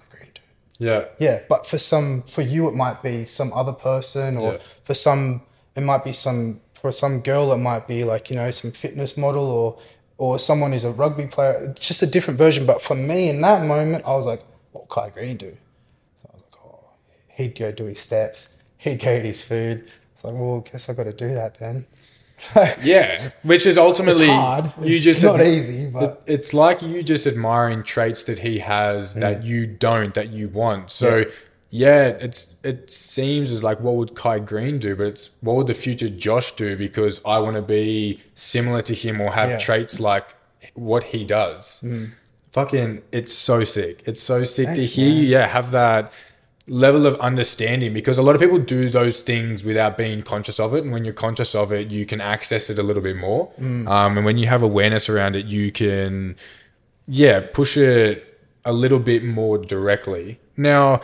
Yeah. 0.81 1.05
Yeah, 1.19 1.41
but 1.47 1.67
for 1.67 1.77
some, 1.77 2.23
for 2.23 2.41
you, 2.41 2.67
it 2.67 2.73
might 2.73 3.03
be 3.03 3.23
some 3.25 3.53
other 3.53 3.71
person, 3.71 4.35
or 4.35 4.53
Yeah. 4.53 4.59
for 4.83 4.95
some, 4.95 5.43
it 5.75 5.81
might 5.81 6.03
be 6.03 6.11
some, 6.11 6.61
for 6.73 6.91
some 6.91 7.21
girl, 7.21 7.53
it 7.53 7.57
might 7.57 7.87
be 7.87 8.03
like 8.03 8.31
you 8.31 8.35
know 8.35 8.49
some 8.49 8.71
fitness 8.71 9.15
model, 9.15 9.45
or 9.45 9.77
or 10.17 10.39
someone 10.39 10.71
who's 10.71 10.83
a 10.83 10.91
rugby 10.91 11.27
player. 11.27 11.53
It's 11.71 11.87
just 11.87 12.01
a 12.01 12.07
different 12.07 12.39
version. 12.39 12.65
But 12.65 12.81
for 12.81 12.95
me, 12.95 13.29
in 13.29 13.41
that 13.41 13.63
moment, 13.65 14.05
I 14.07 14.13
was 14.13 14.25
like, 14.25 14.43
what 14.71 14.89
Kai 14.89 15.09
Greene 15.11 15.37
do? 15.37 15.55
So 16.23 16.29
I 16.31 16.33
was 16.33 16.41
like, 16.43 16.61
oh, 16.65 16.89
he'd 17.37 17.55
go 17.55 17.71
do 17.71 17.85
his 17.85 17.99
steps, 17.99 18.57
he'd 18.77 18.99
go 18.99 19.13
eat 19.13 19.25
his 19.25 19.43
food. 19.43 19.87
It's 20.15 20.23
like, 20.23 20.33
well, 20.33 20.63
I 20.65 20.69
guess 20.71 20.89
I 20.89 20.93
got 20.93 21.03
to 21.03 21.13
do 21.13 21.29
that 21.35 21.59
then. 21.59 21.85
Yeah. 22.83 23.31
Which 23.43 23.65
is 23.65 23.77
ultimately, 23.77 24.25
It's 24.25 24.33
hard. 24.33 24.71
you 24.81 24.95
It's 24.95 25.03
just, 25.03 25.23
not 25.23 25.41
easy, 25.41 25.89
but 25.89 26.23
it- 26.25 26.33
it's 26.33 26.53
like 26.53 26.81
you 26.81 27.03
just 27.03 27.25
admiring 27.27 27.83
traits 27.83 28.23
that 28.23 28.39
he 28.39 28.59
has 28.59 29.15
mm. 29.15 29.19
that 29.21 29.43
you 29.43 29.65
don't 29.67 30.13
that 30.13 30.29
you 30.29 30.47
want 30.49 30.91
so 30.91 31.25
yeah. 31.69 32.07
it's 32.07 32.55
it 32.63 32.89
seems 32.91 33.49
as 33.51 33.63
like 33.63 33.79
what 33.79 33.95
would 33.95 34.15
kai 34.15 34.39
greene 34.39 34.79
do 34.79 34.95
but 34.95 35.07
it's 35.07 35.29
what 35.41 35.55
would 35.55 35.67
the 35.67 35.73
future 35.73 36.09
josh 36.09 36.55
do 36.55 36.75
because 36.75 37.21
i 37.25 37.37
want 37.39 37.55
to 37.55 37.61
be 37.61 38.19
similar 38.35 38.81
to 38.81 38.93
him 38.93 39.21
or 39.21 39.31
have 39.31 39.49
Yeah. 39.51 39.57
traits 39.57 39.99
like 39.99 40.27
what 40.73 41.03
he 41.05 41.23
does 41.23 41.81
mm. 41.83 42.11
fucking 42.51 43.01
it's 43.11 43.33
so 43.33 43.63
sick 43.63 44.03
it's 44.05 44.21
so 44.21 44.43
sick 44.43 44.67
to 44.69 44.75
Thanks, 44.75 44.93
hear 44.93 45.09
you 45.09 45.23
yeah 45.35 45.47
have 45.47 45.71
that 45.71 46.11
level 46.67 47.07
of 47.07 47.19
understanding 47.19 47.93
because 47.93 48.17
a 48.17 48.21
lot 48.21 48.35
of 48.35 48.41
people 48.41 48.59
do 48.59 48.89
those 48.89 49.23
things 49.23 49.63
without 49.63 49.97
being 49.97 50.21
conscious 50.21 50.59
of 50.59 50.73
it. 50.75 50.83
And 50.83 50.91
when 50.91 51.03
you're 51.03 51.13
conscious 51.13 51.55
of 51.55 51.71
it 51.71 51.89
you 51.89 52.05
can 52.05 52.21
access 52.21 52.69
it 52.69 52.77
a 52.77 52.83
little 52.83 53.01
bit 53.01 53.17
more. 53.17 53.51
Um, 53.59 54.17
and 54.17 54.25
when 54.25 54.37
you 54.37 54.47
have 54.47 54.61
awareness 54.61 55.09
around 55.09 55.35
it 55.35 55.45
you 55.45 55.71
can 55.71 56.35
yeah 57.07 57.41
push 57.53 57.77
it 57.77 58.39
a 58.63 58.71
little 58.71 58.99
bit 58.99 59.23
more 59.23 59.57
directly. 59.57 60.39
Now 60.55 61.01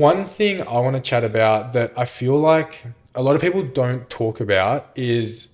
one 0.00 0.24
thing 0.24 0.62
i 0.66 0.80
want 0.80 0.96
to 0.96 1.02
chat 1.02 1.22
about 1.22 1.74
that 1.74 1.92
i 1.94 2.06
feel 2.06 2.38
like 2.38 2.86
a 3.14 3.22
lot 3.22 3.36
of 3.36 3.42
people 3.42 3.62
don't 3.62 4.08
talk 4.08 4.40
about 4.40 4.90
is 4.96 5.48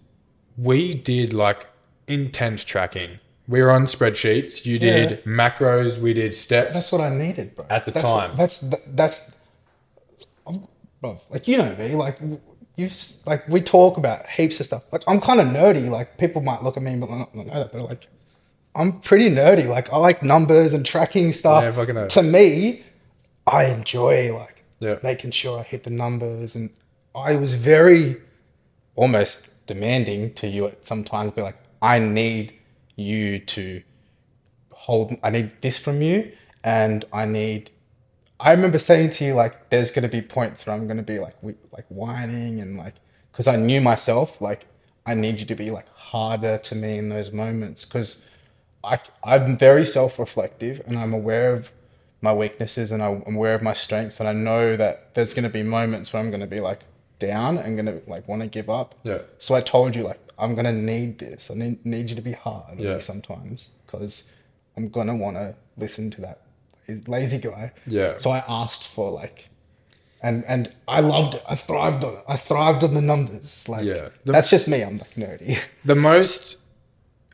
we 0.56 0.94
did 0.94 1.34
like 1.34 1.66
intense 2.06 2.62
tracking 2.62 3.18
we 3.48 3.62
were 3.62 3.70
on 3.70 3.86
spreadsheets 3.86 4.64
you 4.66 4.78
did 4.78 5.10
Yeah. 5.10 5.16
macros 5.24 5.98
we 6.00 6.12
did 6.14 6.34
steps 6.34 6.72
that's 6.74 6.92
what 6.92 7.00
I 7.00 7.10
needed, 7.10 7.54
bro. 7.54 7.66
At 7.70 7.84
the 7.84 7.90
that's 7.92 8.04
time. 8.04 8.28
what, 8.30 8.36
that's 8.36 8.58
that's, 8.88 9.34
I'm- 10.46 10.66
bro. 11.00 11.20
Like 11.30 11.46
you 11.48 11.58
know 11.58 11.74
me, 11.76 11.94
like 11.94 12.18
you 12.76 12.90
like 13.24 13.48
we 13.48 13.60
talk 13.60 13.96
about 13.96 14.28
heaps 14.28 14.60
of 14.60 14.66
stuff. 14.66 14.84
Like 14.92 15.02
I'm 15.06 15.20
kind 15.20 15.40
of 15.40 15.46
nerdy. 15.48 15.88
Like 15.88 16.18
people 16.18 16.42
might 16.42 16.62
look 16.62 16.76
at 16.76 16.82
me, 16.82 16.96
but 16.96 17.08
not, 17.10 17.34
not 17.34 17.46
know 17.46 17.54
that. 17.54 17.72
But 17.72 17.82
like 17.88 18.08
I'm 18.74 19.00
pretty 19.00 19.30
nerdy. 19.30 19.66
Like 19.68 19.92
I 19.92 19.96
like 19.96 20.22
numbers 20.22 20.74
and 20.74 20.84
tracking 20.84 21.32
stuff. 21.32 21.62
Yeah, 21.64 21.70
fucking 21.72 21.94
hell. 21.96 22.08
to 22.08 22.22
me, 22.22 22.82
I 23.46 23.64
enjoy 23.66 24.34
like 24.36 24.64
Yeah. 24.80 24.96
making 25.02 25.30
sure 25.30 25.60
I 25.60 25.62
hit 25.62 25.84
the 25.84 25.90
numbers, 25.90 26.54
and 26.54 26.70
I 27.14 27.36
was 27.36 27.54
very 27.54 28.16
almost 28.94 29.66
demanding 29.66 30.34
to 30.34 30.46
you 30.48 30.66
at 30.66 30.84
sometimes. 30.86 31.32
Be 31.32 31.42
like, 31.42 31.56
I 31.80 31.98
need 31.98 32.52
you 32.96 33.38
to 33.38 33.82
hold 34.70 35.12
I 35.22 35.30
need 35.30 35.52
this 35.62 35.78
from 35.78 36.02
you 36.02 36.32
and 36.64 37.04
I 37.12 37.24
need 37.24 37.70
I 38.38 38.52
remember 38.52 38.78
saying 38.78 39.10
to 39.10 39.24
you 39.24 39.34
like 39.34 39.70
there's 39.70 39.90
going 39.90 40.02
to 40.02 40.08
be 40.08 40.20
points 40.20 40.66
where 40.66 40.76
I'm 40.76 40.86
going 40.86 40.98
to 40.98 41.02
be 41.02 41.18
like 41.18 41.42
we, 41.42 41.54
like 41.72 41.86
whining 41.88 42.60
and 42.60 42.76
like 42.76 42.94
because 43.36 43.46
I 43.48 43.56
knew 43.56 43.80
myself. 43.82 44.40
Like 44.40 44.66
I 45.04 45.14
need 45.14 45.40
you 45.40 45.46
to 45.46 45.54
be 45.54 45.70
like 45.70 45.88
harder 45.94 46.58
to 46.58 46.74
me 46.74 46.98
in 46.98 47.10
those 47.10 47.32
moments 47.32 47.84
because 47.84 48.26
I 48.82 48.98
I'm 49.22 49.58
very 49.58 49.84
self 49.84 50.18
reflective 50.18 50.82
and 50.86 50.98
I'm 50.98 51.12
aware 51.12 51.52
of 51.52 51.70
my 52.22 52.32
weaknesses 52.32 52.92
and 52.92 53.02
I'm 53.02 53.22
aware 53.26 53.54
of 53.54 53.62
my 53.62 53.74
strengths 53.74 54.20
and 54.20 54.28
I 54.28 54.32
know 54.32 54.74
that 54.76 55.14
there's 55.14 55.34
going 55.34 55.44
to 55.44 55.50
be 55.50 55.62
moments 55.62 56.12
where 56.12 56.22
I'm 56.22 56.30
going 56.30 56.40
to 56.40 56.46
be 56.46 56.60
like 56.60 56.80
down 57.18 57.58
and 57.58 57.76
going 57.76 57.86
to 57.86 58.08
like 58.10 58.26
want 58.26 58.42
to 58.42 58.48
give 58.48 58.70
up. 58.70 58.94
Yeah. 59.02 59.20
So 59.38 59.54
I 59.54 59.60
told 59.60 59.94
you 59.94 60.02
like 60.02 60.20
I'm 60.38 60.54
going 60.54 60.66
to 60.66 60.72
need 60.72 61.18
this. 61.18 61.50
I 61.50 61.54
need, 61.54 61.84
need 61.86 62.10
you 62.10 62.16
to 62.16 62.22
be 62.22 62.32
hard 62.32 62.78
Yeah. 62.78 62.98
sometimes 62.98 63.70
because 63.86 64.34
I'm 64.76 64.88
going 64.88 65.06
to 65.06 65.14
want 65.14 65.36
to 65.36 65.54
listen 65.76 66.10
to 66.12 66.20
that 66.22 66.40
lazy 67.06 67.38
guy. 67.38 67.72
Yeah. 67.86 68.16
So 68.18 68.30
I 68.30 68.44
asked 68.46 68.86
for 68.88 69.10
like 69.10 69.48
and 70.22 70.44
and 70.46 70.72
I 70.88 71.00
loved 71.00 71.34
it. 71.34 71.42
I 71.48 71.54
thrived 71.56 72.02
on 72.04 72.14
it. 72.14 72.24
I 72.28 72.36
thrived 72.36 72.82
on 72.84 72.94
the 72.94 73.00
numbers. 73.02 73.68
Like 73.68 73.84
Yeah. 73.84 74.08
The- 74.24 74.32
that's 74.32 74.50
just 74.50 74.68
me. 74.68 74.82
I'm 74.82 74.98
like 74.98 75.14
nerdy. 75.14 75.58
the 75.84 75.94
most 75.94 76.56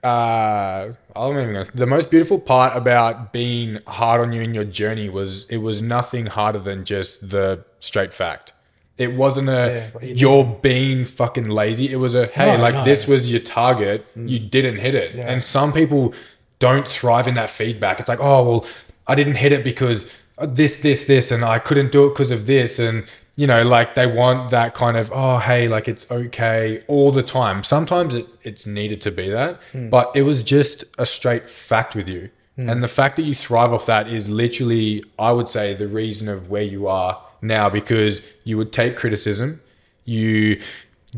uh 0.04 0.92
I'm 1.14 1.32
even 1.38 1.52
gonna, 1.52 1.64
the 1.74 1.86
most 1.86 2.10
beautiful 2.10 2.40
part 2.40 2.76
about 2.76 3.32
being 3.32 3.78
hard 3.86 4.20
on 4.20 4.32
you 4.32 4.42
in 4.42 4.52
your 4.54 4.64
journey 4.64 5.08
was 5.08 5.48
it 5.50 5.58
was 5.58 5.80
nothing 5.80 6.26
harder 6.26 6.58
than 6.58 6.84
just 6.84 7.30
the 7.30 7.64
straight 7.78 8.12
fact. 8.12 8.52
It 8.98 9.14
wasn't 9.14 9.48
a 9.48 9.90
Yeah, 10.00 10.06
you 10.06 10.14
you're 10.14 10.44
being 10.62 11.04
fucking 11.04 11.48
lazy. 11.48 11.90
It 11.92 11.96
was 11.96 12.14
a 12.14 12.26
hey, 12.26 12.56
No, 12.56 12.62
like 12.62 12.74
no. 12.74 12.84
this 12.84 13.06
was 13.06 13.30
your 13.30 13.40
target, 13.40 14.06
you 14.14 14.38
didn't 14.38 14.78
hit 14.78 14.94
it. 14.94 15.14
Yeah. 15.14 15.30
And 15.30 15.42
some 15.42 15.72
people 15.72 16.12
don't 16.58 16.86
thrive 16.86 17.26
in 17.26 17.34
that 17.34 17.50
feedback. 17.50 17.98
It's 18.00 18.08
like, 18.08 18.20
oh 18.20 18.44
well, 18.48 18.66
I 19.06 19.14
didn't 19.14 19.34
hit 19.36 19.52
it 19.52 19.64
because 19.64 20.10
this, 20.40 20.78
this, 20.78 21.04
this, 21.06 21.30
and 21.30 21.44
I 21.44 21.58
couldn't 21.58 21.90
do 21.92 22.06
it 22.06 22.10
because 22.10 22.30
of 22.30 22.46
this, 22.46 22.78
and 22.78 23.04
you 23.36 23.46
know, 23.46 23.62
like 23.62 23.94
they 23.94 24.06
want 24.06 24.50
that 24.50 24.74
kind 24.74 24.96
of 24.96 25.10
oh 25.12 25.38
hey, 25.38 25.68
like 25.68 25.88
it's 25.88 26.10
okay 26.10 26.84
all 26.86 27.10
the 27.12 27.22
time. 27.22 27.64
Sometimes 27.64 28.14
it, 28.14 28.26
it's 28.42 28.66
needed 28.66 29.00
to 29.02 29.10
be 29.10 29.28
that, 29.30 29.60
but 29.90 30.12
it 30.14 30.22
was 30.22 30.42
just 30.42 30.84
a 30.98 31.06
straight 31.06 31.48
fact 31.48 31.94
with 31.96 32.08
you. 32.08 32.28
And 32.68 32.82
the 32.82 32.88
fact 32.88 33.16
that 33.16 33.24
you 33.24 33.34
thrive 33.34 33.72
off 33.72 33.86
that 33.86 34.08
is 34.08 34.28
literally, 34.28 35.02
I 35.18 35.32
would 35.32 35.48
say, 35.48 35.74
the 35.74 35.88
reason 35.88 36.28
of 36.28 36.50
where 36.50 36.62
you 36.62 36.86
are 36.88 37.20
now 37.40 37.68
because 37.68 38.20
you 38.44 38.56
would 38.56 38.72
take 38.72 38.96
criticism, 38.96 39.60
you 40.04 40.60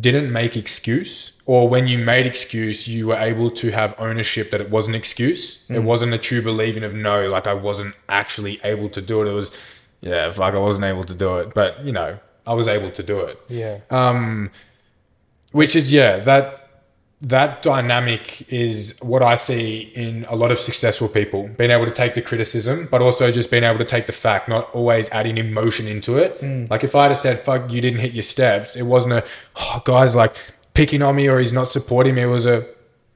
didn't 0.00 0.32
make 0.32 0.56
excuse, 0.56 1.32
or 1.46 1.68
when 1.68 1.86
you 1.86 1.98
made 1.98 2.26
excuse, 2.26 2.88
you 2.88 3.06
were 3.08 3.16
able 3.16 3.50
to 3.50 3.70
have 3.70 3.94
ownership 3.98 4.50
that 4.50 4.60
it 4.60 4.70
was 4.70 4.88
an 4.88 4.94
excuse. 4.94 5.64
It 5.70 5.80
wasn't 5.84 6.12
a 6.14 6.18
true 6.18 6.42
believing 6.42 6.82
of 6.82 6.94
no, 6.94 7.28
like 7.28 7.46
I 7.46 7.54
wasn't 7.54 7.94
actually 8.08 8.60
able 8.64 8.88
to 8.90 9.00
do 9.00 9.22
it. 9.22 9.28
It 9.28 9.34
was, 9.34 9.52
yeah, 10.00 10.30
fuck, 10.30 10.54
I 10.54 10.58
wasn't 10.58 10.84
able 10.86 11.04
to 11.04 11.14
do 11.14 11.36
it, 11.38 11.54
but 11.54 11.84
you 11.84 11.92
know, 11.92 12.18
I 12.46 12.54
was 12.54 12.66
able 12.68 12.90
to 12.90 13.02
do 13.02 13.20
it 13.20 13.38
Yeah. 13.48 13.78
um, 13.90 14.50
which 15.52 15.74
is 15.76 15.92
yeah 15.92 16.18
that 16.18 16.63
that 17.24 17.62
dynamic 17.62 18.46
is 18.52 18.98
what 19.00 19.22
I 19.22 19.34
see 19.34 19.90
in 19.94 20.26
a 20.28 20.36
lot 20.36 20.52
of 20.52 20.58
successful 20.58 21.08
people 21.08 21.48
being 21.48 21.70
able 21.70 21.86
to 21.86 21.90
take 21.90 22.12
the 22.12 22.20
criticism, 22.20 22.86
but 22.90 23.00
also 23.00 23.30
just 23.30 23.50
being 23.50 23.64
able 23.64 23.78
to 23.78 23.84
take 23.84 24.06
the 24.06 24.12
fact, 24.12 24.46
not 24.46 24.70
always 24.74 25.08
adding 25.10 25.38
emotion 25.38 25.88
into 25.88 26.18
it. 26.18 26.42
Like 26.70 26.84
if 26.84 26.94
I'd 26.94 27.08
have 27.08 27.16
said, 27.16 27.40
"Fuck, 27.40 27.72
you 27.72 27.80
didn't 27.80 28.00
hit 28.00 28.12
your 28.12 28.22
steps," 28.22 28.76
it 28.76 28.82
wasn't 28.82 29.14
a 29.14 29.24
oh, 29.56 29.82
guys 29.84 30.14
like 30.14 30.36
picking 30.74 31.00
on 31.00 31.16
me 31.16 31.28
or 31.28 31.38
he's 31.38 31.52
not 31.52 31.68
supporting 31.68 32.14
me. 32.14 32.22
It 32.22 32.26
was 32.26 32.44
a 32.44 32.66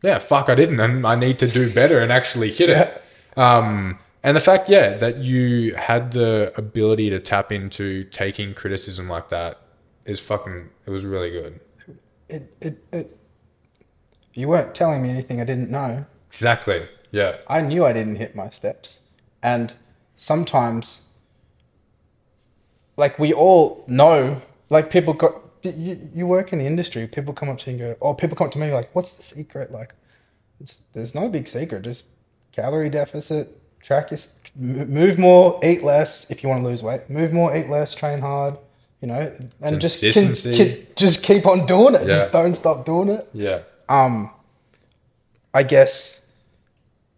yeah, 0.03 0.19
fuck, 0.19 0.49
I 0.49 0.55
didn't, 0.55 0.81
and 0.81 1.07
I 1.07 1.15
need 1.15 1.39
to 1.41 1.49
do 1.49 1.73
better 1.73 1.99
and 1.99 2.11
actually 2.13 2.53
hit 2.53 2.71
it. 2.71 3.03
Um, 3.37 3.99
and 4.23 4.37
the 4.37 4.41
fact, 4.41 4.69
yeah, 4.69 4.97
that 4.97 5.19
you 5.19 5.75
had 5.75 6.13
the 6.13 6.53
ability 6.57 7.11
to 7.11 7.21
tap 7.21 7.53
into 7.53 8.05
taking 8.05 8.55
criticism 8.55 9.09
like 9.09 9.29
that 9.29 9.61
is 10.05 10.19
fucking. 10.19 10.71
It 10.87 10.91
was 10.91 11.05
really 11.05 11.31
good. 11.31 11.61
It, 12.29 12.53
it, 12.61 12.85
it, 12.93 13.18
you 14.39 14.47
weren't 14.47 14.73
telling 14.73 15.03
me 15.03 15.11
anything 15.11 15.41
I 15.41 15.45
didn't 15.45 15.69
know. 15.69 16.07
Exactly. 16.29 16.89
Yeah. 17.11 17.39
I 17.49 17.61
knew 17.61 17.85
I 17.85 17.93
didn't 17.93 18.17
hit 18.17 18.37
my 18.37 18.51
steps. 18.51 19.11
And 19.43 19.75
sometimes, 20.17 21.09
like, 22.97 23.19
we 23.19 23.33
all 23.33 23.85
know, 23.89 24.41
like, 24.71 24.93
people 24.93 25.13
got, 25.13 25.35
you, 25.63 25.99
you 26.15 26.25
work 26.29 26.53
in 26.53 26.61
the 26.61 26.67
industry, 26.67 27.09
people 27.09 27.35
come 27.35 27.49
up 27.49 27.59
to 27.59 27.73
you 27.73 27.73
and 27.73 27.81
go, 27.81 27.97
or 27.99 28.15
people 28.15 28.37
come 28.37 28.47
up 28.47 28.53
to 28.53 28.61
me 28.61 28.73
like, 28.73 28.95
what's 28.95 29.11
the 29.11 29.25
secret? 29.25 29.73
Like, 29.73 29.93
it's, 30.61 30.83
there's 30.93 31.17
no 31.17 31.29
big 31.29 31.49
secret, 31.49 31.83
just 31.83 32.05
calorie 32.53 32.91
deficit, 32.91 33.61
track 33.83 34.13
your, 34.13 34.21
move 34.55 35.19
more, 35.19 35.59
eat 35.65 35.83
less 35.83 36.31
if 36.31 36.45
you 36.45 36.49
want 36.49 36.63
to 36.63 36.69
lose 36.69 36.81
weight, 36.81 37.11
move 37.11 37.33
more, 37.33 37.57
eat 37.57 37.69
less, 37.69 37.93
train 37.93 38.21
hard, 38.21 38.57
you 39.01 39.09
know, 39.09 39.37
and 39.61 39.81
just, 39.81 40.01
just 40.01 41.25
keep 41.25 41.45
on 41.45 41.67
doing 41.67 41.97
it. 41.97 42.03
Yeah. 42.03 42.09
Just 42.09 42.33
don't 42.33 42.55
stop 42.55 42.85
doing 42.85 43.09
it 43.09 43.29
Yeah. 43.33 43.63
Um 43.89 44.31
i 45.55 45.63
guess 45.63 46.33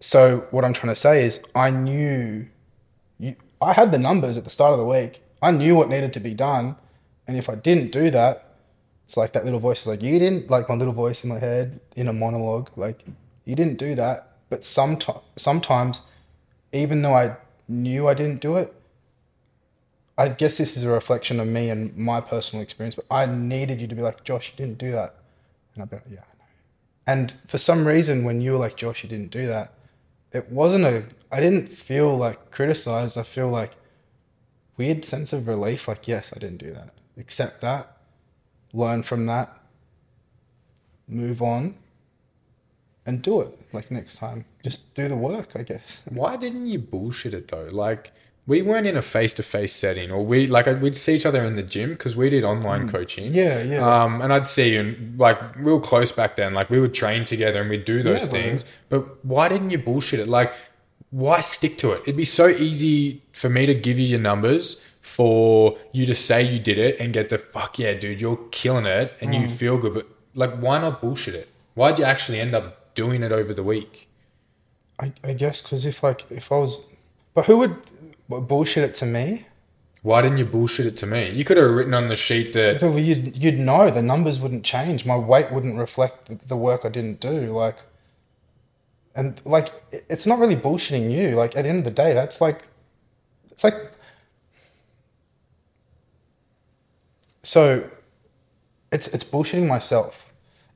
so 0.00 0.46
what 0.50 0.64
i'm 0.64 0.72
trying 0.72 0.92
to 0.92 1.00
say 1.00 1.24
is 1.24 1.42
i 1.54 1.70
knew 1.70 2.46
you, 3.18 3.34
i 3.60 3.72
had 3.72 3.90
the 3.90 3.98
numbers 3.98 4.36
at 4.36 4.44
the 4.44 4.50
start 4.50 4.72
of 4.72 4.78
the 4.78 4.84
week 4.84 5.22
i 5.42 5.50
knew 5.50 5.74
what 5.76 5.88
needed 5.88 6.12
to 6.12 6.20
be 6.20 6.34
done 6.34 6.76
and 7.26 7.36
if 7.36 7.48
i 7.48 7.54
didn't 7.54 7.90
do 7.90 8.10
that 8.10 8.54
it's 9.04 9.16
like 9.16 9.32
that 9.32 9.44
little 9.44 9.60
voice 9.60 9.82
is 9.82 9.86
like 9.86 10.02
you 10.02 10.18
didn't 10.18 10.50
like 10.50 10.68
my 10.68 10.74
little 10.74 10.94
voice 10.94 11.24
in 11.24 11.30
my 11.30 11.38
head 11.38 11.80
in 11.96 12.08
a 12.08 12.12
monologue 12.12 12.70
like 12.76 13.04
you 13.44 13.54
didn't 13.54 13.78
do 13.78 13.94
that 13.94 14.36
but 14.48 14.64
sometimes 14.64 15.20
sometimes 15.36 16.02
even 16.72 17.02
though 17.02 17.14
i 17.14 17.36
knew 17.68 18.06
i 18.08 18.14
didn't 18.14 18.40
do 18.40 18.56
it 18.56 18.74
I 20.20 20.28
guess 20.28 20.58
this 20.58 20.76
is 20.76 20.84
a 20.84 20.90
reflection 20.90 21.40
of 21.40 21.48
me 21.48 21.70
and 21.70 21.96
my 21.96 22.20
personal 22.20 22.62
experience, 22.62 22.94
but 22.94 23.06
I 23.10 23.24
needed 23.24 23.80
you 23.80 23.86
to 23.86 23.94
be 23.94 24.02
like, 24.02 24.22
Josh, 24.22 24.52
you 24.52 24.56
didn't 24.66 24.76
do 24.76 24.90
that. 24.92 25.14
And 25.72 25.82
I'd 25.82 25.88
be 25.88 25.96
like, 25.96 26.04
yeah. 26.10 26.29
And 27.10 27.34
for 27.48 27.58
some 27.58 27.88
reason, 27.88 28.22
when 28.22 28.40
you 28.40 28.52
were 28.52 28.58
like, 28.58 28.76
Josh, 28.76 29.02
you 29.02 29.08
didn't 29.08 29.32
do 29.32 29.48
that, 29.48 29.74
it 30.30 30.48
wasn't 30.48 30.84
a, 30.84 31.02
I 31.32 31.40
didn't 31.40 31.66
feel 31.66 32.16
like 32.16 32.52
criticized. 32.52 33.18
I 33.18 33.24
feel 33.24 33.48
like 33.48 33.72
weird 34.76 35.04
sense 35.04 35.32
of 35.32 35.48
relief. 35.48 35.88
Like, 35.88 36.06
yes, 36.06 36.32
I 36.36 36.38
didn't 36.38 36.58
do 36.58 36.72
that. 36.72 36.90
Accept 37.18 37.62
that, 37.62 37.96
learn 38.72 39.02
from 39.02 39.26
that, 39.26 39.58
move 41.08 41.42
on, 41.42 41.74
and 43.04 43.20
do 43.22 43.40
it. 43.40 43.58
Like 43.72 43.90
next 43.90 44.14
time, 44.18 44.44
just 44.62 44.94
do 44.94 45.08
the 45.08 45.16
work, 45.16 45.56
I 45.56 45.64
guess. 45.64 46.02
Why 46.08 46.36
didn't 46.36 46.66
you 46.66 46.78
bullshit 46.78 47.34
it 47.34 47.48
though? 47.48 47.70
Like 47.72 48.12
we 48.50 48.62
weren't 48.62 48.86
in 48.92 48.96
a 48.96 49.02
face 49.16 49.32
to 49.34 49.42
face 49.44 49.72
setting, 49.84 50.10
or 50.10 50.20
we 50.32 50.38
like 50.56 50.66
we'd 50.82 50.96
see 50.96 51.14
each 51.14 51.24
other 51.30 51.42
in 51.44 51.54
the 51.60 51.62
gym 51.74 51.90
because 51.90 52.16
we 52.16 52.28
did 52.30 52.42
online 52.52 52.88
coaching. 52.88 53.32
Yeah, 53.32 53.62
yeah. 53.62 53.80
Um, 54.02 54.20
and 54.22 54.32
I'd 54.32 54.46
see 54.56 54.72
you, 54.74 54.80
and 54.80 55.18
like 55.26 55.38
we 55.64 55.70
were 55.72 55.80
close 55.80 56.10
back 56.20 56.32
then. 56.36 56.52
Like 56.52 56.68
we 56.74 56.80
would 56.80 56.94
train 57.02 57.24
together 57.24 57.60
and 57.60 57.70
we'd 57.70 57.84
do 57.84 58.02
those 58.02 58.22
Yeah, 58.24 58.30
bro. 58.30 58.40
things. 58.40 58.64
But 58.88 59.02
why 59.24 59.48
didn't 59.48 59.70
you 59.70 59.78
bullshit 59.78 60.18
it? 60.20 60.28
Like, 60.28 60.52
why 61.10 61.40
stick 61.40 61.78
to 61.78 61.92
it? 61.92 62.02
It'd 62.02 62.16
be 62.16 62.24
so 62.24 62.48
easy 62.48 63.22
for 63.32 63.48
me 63.48 63.66
to 63.66 63.74
give 63.74 63.98
you 64.00 64.06
your 64.14 64.20
numbers 64.32 64.84
for 65.00 65.78
you 65.92 66.04
to 66.06 66.14
say 66.14 66.42
you 66.42 66.58
did 66.58 66.78
it 66.78 66.98
and 67.00 67.12
get 67.12 67.28
the 67.28 67.38
fuck 67.38 67.78
yeah, 67.78 67.92
dude, 67.94 68.20
you're 68.20 68.40
killing 68.50 68.86
it 68.86 69.12
and 69.20 69.30
Mm. 69.30 69.42
you 69.42 69.48
feel 69.48 69.76
good. 69.78 69.94
But 69.94 70.06
like, 70.34 70.52
why 70.64 70.78
not 70.80 71.00
bullshit 71.00 71.34
it? 71.34 71.48
Why'd 71.74 71.98
you 72.00 72.04
actually 72.04 72.40
end 72.40 72.54
up 72.54 72.94
doing 72.94 73.22
it 73.22 73.32
over 73.32 73.52
the 73.54 73.62
week? 73.74 74.08
I, 74.98 75.12
I 75.22 75.32
guess 75.34 75.62
because 75.62 75.86
if 75.86 76.02
like 76.02 76.20
if 76.30 76.50
I 76.52 76.56
was, 76.64 76.72
but 77.34 77.46
who 77.46 77.58
would 77.58 77.74
bullshit 78.30 78.84
it 78.84 78.94
to 78.96 79.06
me? 79.06 79.46
Why 80.02 80.22
didn't 80.22 80.38
you 80.38 80.46
bullshit 80.46 80.86
it 80.86 80.96
to 80.98 81.06
me? 81.06 81.30
You 81.30 81.44
could 81.44 81.58
have 81.58 81.70
written 81.70 81.92
on 81.92 82.08
the 82.08 82.16
sheet 82.16 82.54
that 82.54 82.82
Well, 82.82 82.98
You'd 82.98 83.36
you'd 83.36 83.58
know 83.58 83.90
the 83.90 84.00
numbers 84.02 84.40
wouldn't 84.40 84.64
change. 84.64 85.04
My 85.04 85.16
weight 85.16 85.52
wouldn't 85.52 85.76
reflect 85.76 86.26
the- 86.28 86.38
the 86.46 86.56
work 86.56 86.82
I 86.84 86.88
didn't 86.88 87.20
do. 87.20 87.52
Like, 87.52 87.76
and 89.14 89.40
like 89.44 89.68
it's 90.08 90.26
not 90.26 90.38
really 90.38 90.56
bullshitting 90.56 91.10
you. 91.10 91.36
Like 91.36 91.54
at 91.56 91.62
the 91.64 91.68
end 91.68 91.78
of 91.80 91.84
the 91.84 91.90
day, 91.90 92.14
that's 92.14 92.40
like, 92.40 92.62
it's 93.50 93.64
like. 93.64 93.92
So, 97.42 97.88
it's 98.92 99.06
it's 99.08 99.24
bullshitting 99.24 99.66
myself, 99.66 100.26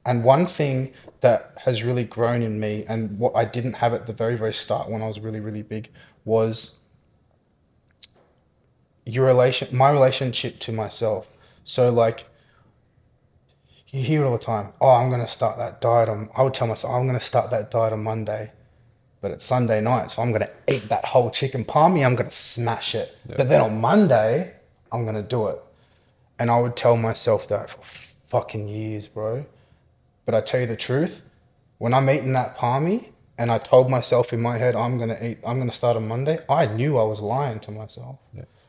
and 0.04 0.24
one 0.24 0.46
thing 0.46 0.92
that 1.20 1.52
has 1.64 1.84
really 1.84 2.04
grown 2.04 2.42
in 2.42 2.58
me, 2.58 2.84
and 2.88 3.18
what 3.18 3.34
I 3.36 3.44
didn't 3.44 3.74
have 3.74 3.92
at 3.92 4.06
the 4.06 4.12
very 4.12 4.36
very 4.36 4.54
start 4.54 4.88
when 4.90 5.02
I 5.02 5.06
was 5.06 5.20
really 5.20 5.40
really 5.40 5.62
big, 5.62 5.90
was 6.24 6.78
your 9.04 9.26
relation 9.26 9.76
my 9.76 9.90
relationship 9.90 10.58
to 10.60 10.72
myself. 10.72 11.30
So 11.64 11.90
like 11.90 12.26
you 13.94 14.02
hear 14.02 14.24
it 14.24 14.26
all 14.26 14.36
the 14.36 14.44
time 14.44 14.72
oh 14.80 14.90
i'm 14.90 15.08
going 15.08 15.20
to 15.20 15.26
start 15.28 15.56
that 15.56 15.80
diet 15.80 16.08
on 16.08 16.28
i 16.34 16.42
would 16.42 16.52
tell 16.52 16.66
myself 16.66 16.92
i'm 16.92 17.06
going 17.06 17.18
to 17.18 17.24
start 17.24 17.50
that 17.50 17.70
diet 17.70 17.92
on 17.92 18.02
monday 18.02 18.50
but 19.20 19.30
it's 19.30 19.44
sunday 19.44 19.80
night 19.80 20.10
so 20.10 20.20
i'm 20.20 20.30
going 20.32 20.42
to 20.42 20.50
eat 20.66 20.88
that 20.88 21.04
whole 21.04 21.30
chicken 21.30 21.64
parmy 21.64 22.04
i'm 22.04 22.16
going 22.16 22.28
to 22.28 22.36
smash 22.36 22.94
it. 22.96 23.16
But 23.24 23.48
then 23.48 23.60
on 23.60 23.80
monday 23.80 24.54
i'm 24.90 25.04
going 25.04 25.14
to 25.14 25.22
do 25.22 25.46
it. 25.46 25.62
And 26.40 26.50
i 26.50 26.58
would 26.60 26.76
tell 26.76 26.96
myself 26.96 27.46
that 27.48 27.70
for 27.70 27.78
fucking 28.26 28.68
years 28.68 29.06
bro. 29.06 29.46
But 30.26 30.34
i 30.34 30.40
tell 30.40 30.60
you 30.60 30.66
the 30.66 30.76
truth 30.76 31.24
when 31.78 31.94
i'm 31.94 32.10
eating 32.10 32.32
that 32.32 32.58
parmy 32.58 33.10
and 33.38 33.52
i 33.52 33.58
told 33.58 33.88
myself 33.88 34.32
in 34.32 34.40
my 34.42 34.58
head 34.58 34.74
i'm 34.74 34.96
going 34.96 35.10
to 35.10 35.24
eat 35.24 35.38
i'm 35.46 35.58
going 35.58 35.70
to 35.70 35.76
start 35.76 35.96
on 35.96 36.08
monday 36.08 36.38
i 36.48 36.66
knew 36.66 36.98
i 36.98 37.04
was 37.04 37.20
lying 37.20 37.60
to 37.60 37.70
myself 37.70 38.18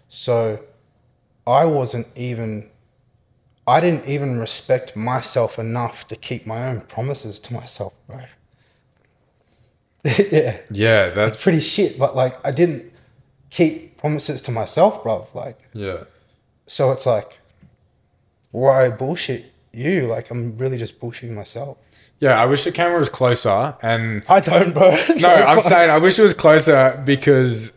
so 0.10 0.60
I 1.47 1.66
wasn't 1.66 2.08
even 2.16 2.70
I 3.68 3.80
didn't 3.80 4.08
even 4.08 4.39
respect 4.39 4.95
myself 4.95 5.58
enough 5.58 6.08
to 6.10 6.16
keep 6.16 6.45
my 6.45 6.68
own 6.68 6.82
promises 6.82 7.39
to 7.41 7.53
myself, 7.53 7.93
bro. 8.08 8.22
yeah, 10.03 10.58
Yeah, 10.70 11.10
that's 11.10 11.38
it's 11.38 11.43
pretty 11.43 11.62
shit. 11.62 11.97
But 11.97 12.16
like, 12.16 12.38
I 12.45 12.51
didn't 12.51 12.91
keep 13.49 13.97
promises 13.97 14.41
to 14.43 14.51
myself, 14.51 15.01
bro. 15.03 15.28
Like, 15.34 15.60
Yeah. 15.74 16.03
so 16.68 16.91
it's 16.91 17.06
like, 17.08 17.39
why 18.51 18.89
bullshit 18.89 19.51
you? 19.74 20.06
Like, 20.08 20.30
I'm 20.30 20.58
really 20.58 20.78
just 20.78 20.99
bullshitting 20.99 21.32
myself. 21.34 21.78
Yeah, 22.20 22.39
I 22.39 22.45
wish 22.45 22.64
the 22.64 22.72
camera 22.72 22.99
was 22.99 23.10
closer 23.10 23.76
and 23.82 24.24
I 24.30 24.39
don't, 24.41 24.74
bro. 24.74 24.95
No, 25.18 25.28
I'm 25.34 25.60
saying 25.60 25.89
I 25.89 25.97
wish 25.97 26.18
it 26.20 26.22
was 26.24 26.34
closer 26.36 27.01
because 27.03 27.72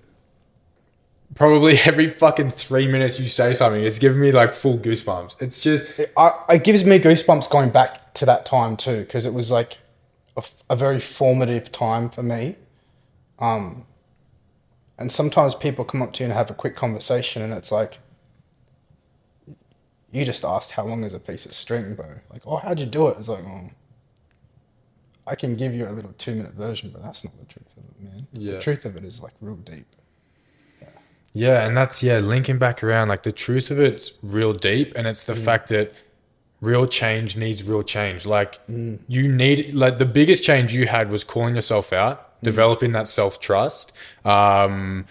probably 1.39 1.79
every 1.85 2.11
fucking 2.11 2.51
three 2.51 2.87
minutes 2.87 3.19
you 3.19 3.29
say 3.29 3.53
something, 3.53 3.83
it's 3.83 3.99
giving 3.99 4.21
me 4.21 4.33
like 4.33 4.53
full 4.53 4.79
goosebumps. 4.79 5.41
It's 5.41 5.61
just 5.61 5.87
I, 6.17 6.33
it 6.51 6.65
gives 6.65 6.85
me 6.85 6.99
goosebumps 6.99 7.49
going 7.49 7.71
back 7.71 8.13
to 8.15 8.27
that 8.27 8.45
time 8.45 8.77
too, 8.77 9.01
because 9.01 9.25
it 9.25 9.33
was 9.33 9.51
like 9.51 9.79
a 10.71 10.77
very 10.77 11.01
formative 11.01 11.73
time 11.73 12.11
for 12.11 12.23
me. 12.23 12.57
Um, 13.39 13.87
and 14.99 15.11
sometimes 15.11 15.55
people 15.55 15.85
come 15.85 16.03
up 16.03 16.13
to 16.15 16.23
you 16.23 16.27
and 16.27 16.33
have 16.33 16.51
a 16.51 16.55
quick 16.55 16.75
conversation, 16.75 17.43
and 17.43 17.53
it's 17.53 17.71
like, 17.71 17.99
you 20.11 20.25
just 20.25 20.45
asked 20.45 20.73
how 20.73 20.85
long 20.85 21.05
is 21.05 21.15
a 21.15 21.21
piece 21.21 21.47
of 21.47 21.55
string, 21.55 21.95
bro? 21.95 22.07
Like, 22.31 22.43
oh, 22.47 22.57
how'd 22.57 22.81
you 22.81 22.87
do 22.87 23.09
it? 23.09 23.17
It's 23.19 23.29
like, 23.29 23.45
oh, 23.45 23.71
I 25.27 25.35
can 25.35 25.57
give 25.57 25.75
you 25.75 25.89
a 25.89 25.93
little 25.93 26.15
two 26.19 26.35
minute 26.35 26.55
version, 26.55 26.91
but 26.91 27.03
that's 27.03 27.23
not 27.25 27.39
the 27.39 27.45
truth 27.45 27.69
of 27.77 27.85
it, 27.85 28.03
man. 28.03 28.27
Yeah. 28.33 28.53
The 28.55 28.61
truth 28.61 28.85
of 28.85 28.97
it 28.97 29.05
is 29.05 29.23
like 29.23 29.35
real 29.41 29.57
deep. 29.57 29.87
Yeah, 31.33 31.67
and 31.67 31.77
that's 31.77 32.03
yeah, 32.03 32.19
linking 32.19 32.59
back 32.59 32.83
around 32.83 33.09
like 33.09 33.23
the 33.23 33.33
truth 33.33 33.71
of 33.71 33.79
it's 33.79 34.13
real 34.23 34.53
deep 34.53 34.93
and 34.97 35.07
it's 35.07 35.25
the 35.25 35.35
mm. 35.35 35.45
fact 35.45 35.69
that 35.69 35.93
real 36.61 36.87
change 36.87 37.37
needs 37.37 37.63
real 37.63 37.83
change. 37.83 38.27
Like 38.27 38.67
mm. 38.67 38.99
you 39.07 39.29
need 39.29 39.75
like 39.75 39.99
the 39.99 40.07
biggest 40.07 40.43
change 40.43 40.75
you 40.75 40.87
had 40.87 41.11
was 41.11 41.25
calling 41.25 41.55
yourself 41.55 41.93
out, 41.93 42.41
mm. 42.41 42.45
developing 42.45 42.93
that 42.93 43.09
self-trust, 43.09 43.93
um 44.25 45.05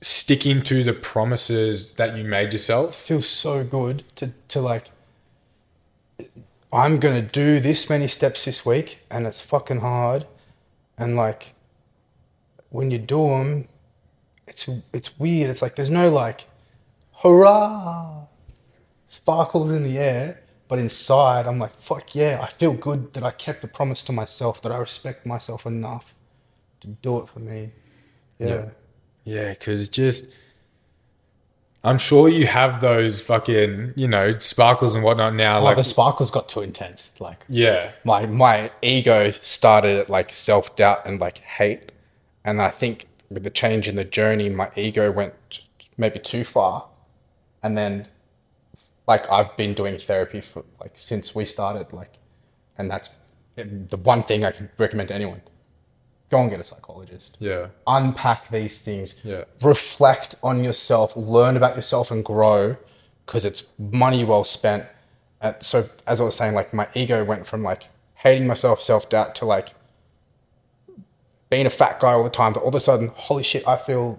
sticking 0.00 0.62
to 0.64 0.82
the 0.82 0.92
promises 0.92 1.92
that 1.92 2.16
you 2.16 2.24
made 2.24 2.52
yourself. 2.52 2.96
feels 2.96 3.26
so 3.26 3.62
good 3.62 4.02
to, 4.16 4.32
to 4.48 4.60
like 4.60 4.90
I'm 6.72 6.98
gonna 6.98 7.22
do 7.22 7.60
this 7.60 7.88
many 7.88 8.08
steps 8.08 8.44
this 8.44 8.66
week 8.66 8.98
and 9.10 9.26
it's 9.26 9.40
fucking 9.40 9.80
hard 9.80 10.26
and 10.98 11.16
like 11.16 11.54
when 12.70 12.90
you 12.90 12.98
do 12.98 13.28
them 13.28 13.68
it's 14.52 14.68
it's 14.92 15.18
weird 15.18 15.50
it's 15.50 15.62
like 15.62 15.74
there's 15.76 15.90
no 15.90 16.10
like 16.10 16.46
hurrah 17.22 18.26
sparkles 19.06 19.72
in 19.72 19.82
the 19.82 19.98
air 19.98 20.40
but 20.68 20.78
inside 20.78 21.46
I'm 21.46 21.58
like 21.58 21.74
fuck 21.80 22.14
yeah 22.14 22.40
I 22.42 22.48
feel 22.50 22.74
good 22.74 23.14
that 23.14 23.22
I 23.22 23.30
kept 23.30 23.64
a 23.64 23.68
promise 23.68 24.02
to 24.04 24.12
myself 24.12 24.62
that 24.62 24.72
I 24.72 24.78
respect 24.78 25.26
myself 25.26 25.66
enough 25.66 26.14
to 26.80 26.88
do 26.88 27.18
it 27.20 27.28
for 27.28 27.40
me 27.40 27.72
yeah, 28.38 28.48
Yeah. 28.48 28.64
Yeah, 29.24 29.50
because 29.50 29.88
just 29.88 30.26
I'm 31.84 31.98
sure 31.98 32.28
you 32.28 32.46
have 32.46 32.80
those 32.80 33.20
fucking, 33.20 33.94
you 33.96 34.06
know, 34.06 34.30
sparkles 34.38 34.94
and 34.94 35.02
whatnot 35.02 35.34
now. 35.34 35.56
Like 35.56 35.76
Like, 35.76 35.76
the 35.76 35.84
sparkles 35.84 36.30
got 36.30 36.48
too 36.48 36.60
intense. 36.60 37.20
Like 37.20 37.38
yeah, 37.48 37.92
my 38.04 38.26
my 38.26 38.70
ego 38.82 39.30
started 39.30 39.98
at 39.98 40.10
like 40.10 40.32
self 40.32 40.76
doubt 40.76 41.06
and 41.06 41.20
like 41.20 41.38
hate, 41.38 41.92
and 42.44 42.60
I 42.60 42.70
think 42.70 43.06
with 43.32 43.42
the 43.44 43.50
change 43.50 43.88
in 43.88 43.96
the 43.96 44.04
journey, 44.04 44.48
my 44.48 44.70
ego 44.76 45.10
went 45.10 45.34
maybe 45.96 46.18
too 46.18 46.44
far, 46.44 46.86
and 47.62 47.76
then 47.76 48.08
like 49.06 49.30
I've 49.30 49.56
been 49.56 49.74
doing 49.74 49.98
therapy 49.98 50.40
for 50.40 50.64
like 50.80 50.92
since 50.96 51.34
we 51.34 51.44
started, 51.44 51.92
like, 51.92 52.14
and 52.78 52.90
that's 52.90 53.16
the 53.56 53.96
one 53.96 54.22
thing 54.22 54.44
I 54.44 54.50
can 54.52 54.70
recommend 54.78 55.08
to 55.08 55.14
anyone: 55.14 55.42
go 56.30 56.40
and 56.40 56.50
get 56.50 56.60
a 56.60 56.64
psychologist. 56.64 57.36
Yeah, 57.40 57.68
unpack 57.86 58.50
these 58.50 58.78
things, 58.82 59.20
Yeah. 59.24 59.44
reflect 59.62 60.34
on 60.42 60.62
yourself, 60.64 61.16
learn 61.16 61.56
about 61.56 61.76
yourself, 61.76 62.10
and 62.10 62.24
grow 62.24 62.76
because 63.26 63.44
it's 63.44 63.72
money 63.78 64.24
well 64.24 64.44
spent. 64.44 64.84
Uh, 65.40 65.54
so, 65.60 65.84
as 66.06 66.20
I 66.20 66.24
was 66.24 66.36
saying, 66.36 66.54
like 66.54 66.72
my 66.72 66.88
ego 66.94 67.24
went 67.24 67.46
from 67.46 67.62
like 67.62 67.88
hating 68.16 68.46
myself, 68.46 68.80
self 68.82 69.08
doubt, 69.08 69.34
to 69.36 69.44
like 69.44 69.70
being 71.52 71.66
a 71.66 71.70
fat 71.70 72.00
guy 72.00 72.12
all 72.12 72.24
the 72.24 72.30
time. 72.30 72.54
But 72.54 72.62
all 72.62 72.70
of 72.70 72.74
a 72.74 72.80
sudden, 72.80 73.08
holy 73.14 73.42
shit, 73.42 73.68
I 73.68 73.76
feel, 73.76 74.18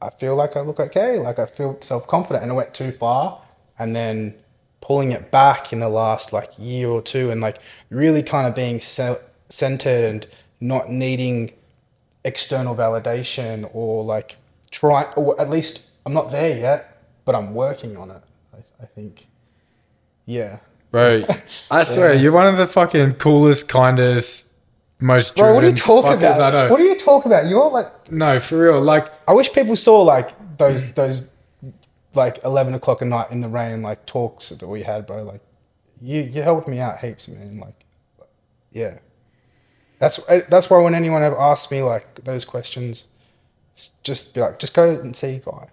I 0.00 0.10
feel 0.10 0.36
like 0.36 0.56
I 0.56 0.60
look 0.60 0.78
okay. 0.78 1.18
Like 1.18 1.40
I 1.40 1.46
feel 1.46 1.76
self 1.80 2.06
confident, 2.06 2.44
and 2.44 2.52
it 2.52 2.54
went 2.54 2.72
too 2.72 2.92
far. 2.92 3.42
And 3.76 3.94
then 3.94 4.36
pulling 4.80 5.10
it 5.10 5.32
back 5.32 5.72
in 5.72 5.80
the 5.80 5.88
last 5.88 6.32
like 6.32 6.52
year 6.56 6.88
or 6.88 7.02
two, 7.02 7.32
and 7.32 7.40
like 7.40 7.58
really 7.90 8.22
kind 8.22 8.46
of 8.46 8.54
being 8.54 8.80
centered 8.80 10.04
and 10.04 10.28
not 10.60 10.88
needing 10.88 11.50
external 12.24 12.76
validation 12.76 13.68
or 13.72 14.04
like 14.04 14.36
try 14.70 15.02
or 15.16 15.40
at 15.40 15.50
least 15.50 15.86
I'm 16.06 16.12
not 16.12 16.30
there 16.30 16.56
yet, 16.56 17.02
but 17.24 17.34
I'm 17.34 17.52
working 17.52 17.96
on 17.96 18.12
it. 18.12 18.22
I, 18.54 18.84
I 18.84 18.86
think, 18.86 19.26
yeah. 20.24 20.58
bro. 20.92 21.24
I 21.70 21.82
swear, 21.82 22.14
you're 22.14 22.32
one 22.32 22.46
of 22.46 22.58
the 22.58 22.68
fucking 22.68 23.14
coolest, 23.14 23.68
kindest, 23.68 24.57
most. 25.00 25.36
Bro, 25.36 25.54
what 25.54 25.64
are 25.64 25.68
you 25.68 25.74
talking 25.74 26.12
about? 26.12 26.40
I 26.40 26.50
know. 26.50 26.70
What 26.70 26.80
are 26.80 26.84
you 26.84 26.98
talking 26.98 27.30
about? 27.30 27.48
You're 27.48 27.70
like, 27.70 28.10
no, 28.10 28.40
for 28.40 28.58
real. 28.58 28.80
Like, 28.80 29.12
I 29.28 29.32
wish 29.32 29.52
people 29.52 29.76
saw 29.76 30.02
like 30.02 30.30
those 30.58 30.92
those 30.92 31.22
like 32.14 32.42
eleven 32.44 32.74
o'clock 32.74 33.02
at 33.02 33.08
night 33.08 33.30
in 33.30 33.40
the 33.40 33.48
rain 33.48 33.82
like 33.82 34.06
talks 34.06 34.48
that 34.50 34.66
we 34.66 34.82
had, 34.82 35.06
bro. 35.06 35.22
Like, 35.22 35.40
you 36.00 36.20
you 36.20 36.42
helped 36.42 36.68
me 36.68 36.80
out 36.80 37.00
heaps, 37.00 37.28
man. 37.28 37.58
Like, 37.58 37.84
yeah. 38.72 38.98
That's 39.98 40.20
that's 40.48 40.70
why 40.70 40.78
when 40.80 40.94
anyone 40.94 41.22
ever 41.22 41.38
asks 41.38 41.70
me 41.70 41.82
like 41.82 42.24
those 42.24 42.44
questions, 42.44 43.08
it's 43.72 43.90
just 44.02 44.34
be 44.34 44.40
like, 44.40 44.58
just 44.58 44.74
go 44.74 44.90
and 44.90 45.14
see 45.14 45.40
guy, 45.44 45.68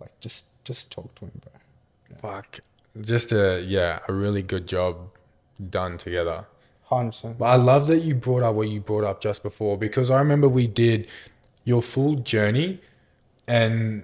like 0.00 0.18
just 0.20 0.46
just 0.64 0.90
talk 0.90 1.14
to 1.16 1.26
him, 1.26 1.40
bro. 1.40 2.32
fuck, 2.32 2.60
just 3.00 3.32
a 3.32 3.60
yeah, 3.60 4.00
a 4.08 4.12
really 4.12 4.42
good 4.42 4.66
job 4.66 4.96
done 5.70 5.98
together. 5.98 6.46
Hundred 6.90 7.10
percent. 7.12 7.38
But 7.38 7.44
I 7.46 7.54
love 7.56 7.86
that 7.86 8.00
you 8.02 8.14
brought 8.16 8.42
up 8.42 8.54
what 8.56 8.68
you 8.68 8.80
brought 8.80 9.04
up 9.04 9.20
just 9.22 9.42
before 9.44 9.78
because 9.78 10.10
I 10.10 10.18
remember 10.18 10.48
we 10.48 10.66
did 10.66 11.06
your 11.64 11.82
full 11.82 12.16
journey 12.16 12.80
and 13.46 14.02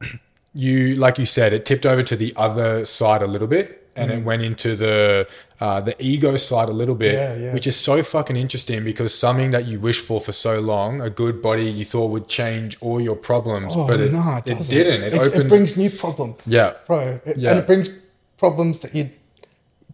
you 0.54 0.96
like 0.96 1.18
you 1.18 1.24
said 1.24 1.52
it 1.52 1.64
tipped 1.66 1.86
over 1.86 2.02
to 2.02 2.16
the 2.16 2.32
other 2.36 2.84
side 2.84 3.22
a 3.22 3.26
little 3.26 3.48
bit 3.48 3.74
and 3.94 4.12
it 4.12 4.22
went 4.24 4.42
into 4.42 4.76
the 4.76 5.26
uh, 5.60 5.80
the 5.80 5.94
ego 6.02 6.36
side 6.36 6.68
a 6.68 6.72
little 6.72 6.94
bit 6.94 7.14
Yeah, 7.14 7.34
yeah. 7.34 7.52
which 7.52 7.66
is 7.66 7.74
so 7.76 8.02
fucking 8.04 8.36
interesting 8.36 8.84
because 8.84 9.12
something 9.12 9.50
that 9.50 9.66
you 9.66 9.80
wished 9.80 10.04
for 10.04 10.20
for 10.20 10.30
so 10.32 10.60
long 10.60 11.00
a 11.00 11.10
good 11.10 11.42
body 11.42 11.64
you 11.68 11.84
thought 11.84 12.10
would 12.10 12.28
change 12.28 12.76
all 12.80 13.00
your 13.00 13.16
problems 13.16 13.74
but 13.74 13.98
it, 14.00 14.12
no, 14.12 14.36
it, 14.36 14.44
doesn't. 14.46 14.70
didn't 14.70 15.02
it, 15.02 15.14
It, 15.14 15.18
opened 15.18 15.48
brings 15.48 15.76
new 15.76 15.90
problems. 15.90 16.42
yeah 16.46 16.74
bro. 16.86 17.20
It, 17.24 17.36
Yeah. 17.38 17.50
And 17.50 17.58
it 17.60 17.66
brings 17.66 17.88
problems 18.36 18.78
that 18.80 18.94
you 18.94 19.10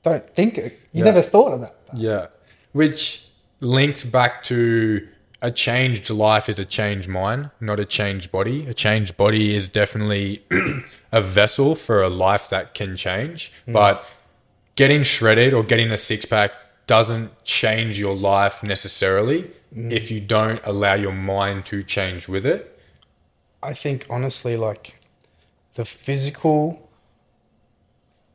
don't 0.05 0.35
think 0.35 0.59
it. 0.59 0.79
you 0.93 1.01
Yeah. 1.01 1.05
never 1.05 1.23
thought 1.23 1.53
about. 1.53 1.87
That. 1.87 1.99
Yeah. 1.99 2.27
Which 2.73 3.27
links 3.61 4.05
back 4.05 4.43
to 4.45 5.07
a 5.43 5.51
changed 5.51 6.09
life 6.11 6.49
is 6.49 6.59
a 6.59 6.65
changed 6.65 7.09
mind, 7.09 7.51
not 7.61 7.79
a 7.79 7.85
changed 7.85 8.31
body. 8.31 8.67
A 8.67 8.75
changed 8.75 9.17
body 9.17 9.55
is 9.55 9.69
definitely 9.69 10.43
a 11.13 11.21
vessel 11.21 11.75
for 11.75 12.03
a 12.03 12.09
life 12.09 12.49
that 12.49 12.75
can 12.75 12.97
change. 12.97 13.53
Mm. 13.69 13.75
But 13.75 14.09
getting 14.77 15.03
shredded 15.03 15.53
or 15.53 15.63
getting 15.63 15.91
a 15.91 15.97
six 15.97 16.25
pack 16.25 16.53
doesn't 16.87 17.45
change 17.45 17.99
your 17.99 18.15
life 18.17 18.63
necessarily 18.63 19.51
mm. 19.75 19.91
if 19.93 20.11
you 20.11 20.21
don't 20.21 20.61
allow 20.65 20.95
your 20.95 21.13
mind 21.13 21.67
to 21.67 21.83
change 21.83 22.29
with 22.29 22.47
it. 22.47 22.79
I 23.63 23.73
think 23.75 24.07
honestly, 24.11 24.57
like 24.57 24.95
the 25.75 25.85
physical, 25.85 26.84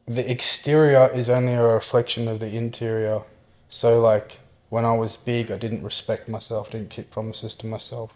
the 0.09 0.29
exterior 0.29 1.07
is 1.13 1.29
only 1.29 1.53
a 1.53 1.61
reflection 1.61 2.27
of 2.27 2.39
the 2.39 2.47
interior. 2.47 3.21
So, 3.69 4.01
like 4.01 4.39
when 4.69 4.83
I 4.83 4.95
was 4.95 5.15
big, 5.15 5.51
I 5.51 5.57
didn't 5.57 5.83
respect 5.83 6.27
myself, 6.27 6.71
didn't 6.71 6.89
keep 6.89 7.11
promises 7.11 7.55
to 7.57 7.67
myself, 7.67 8.13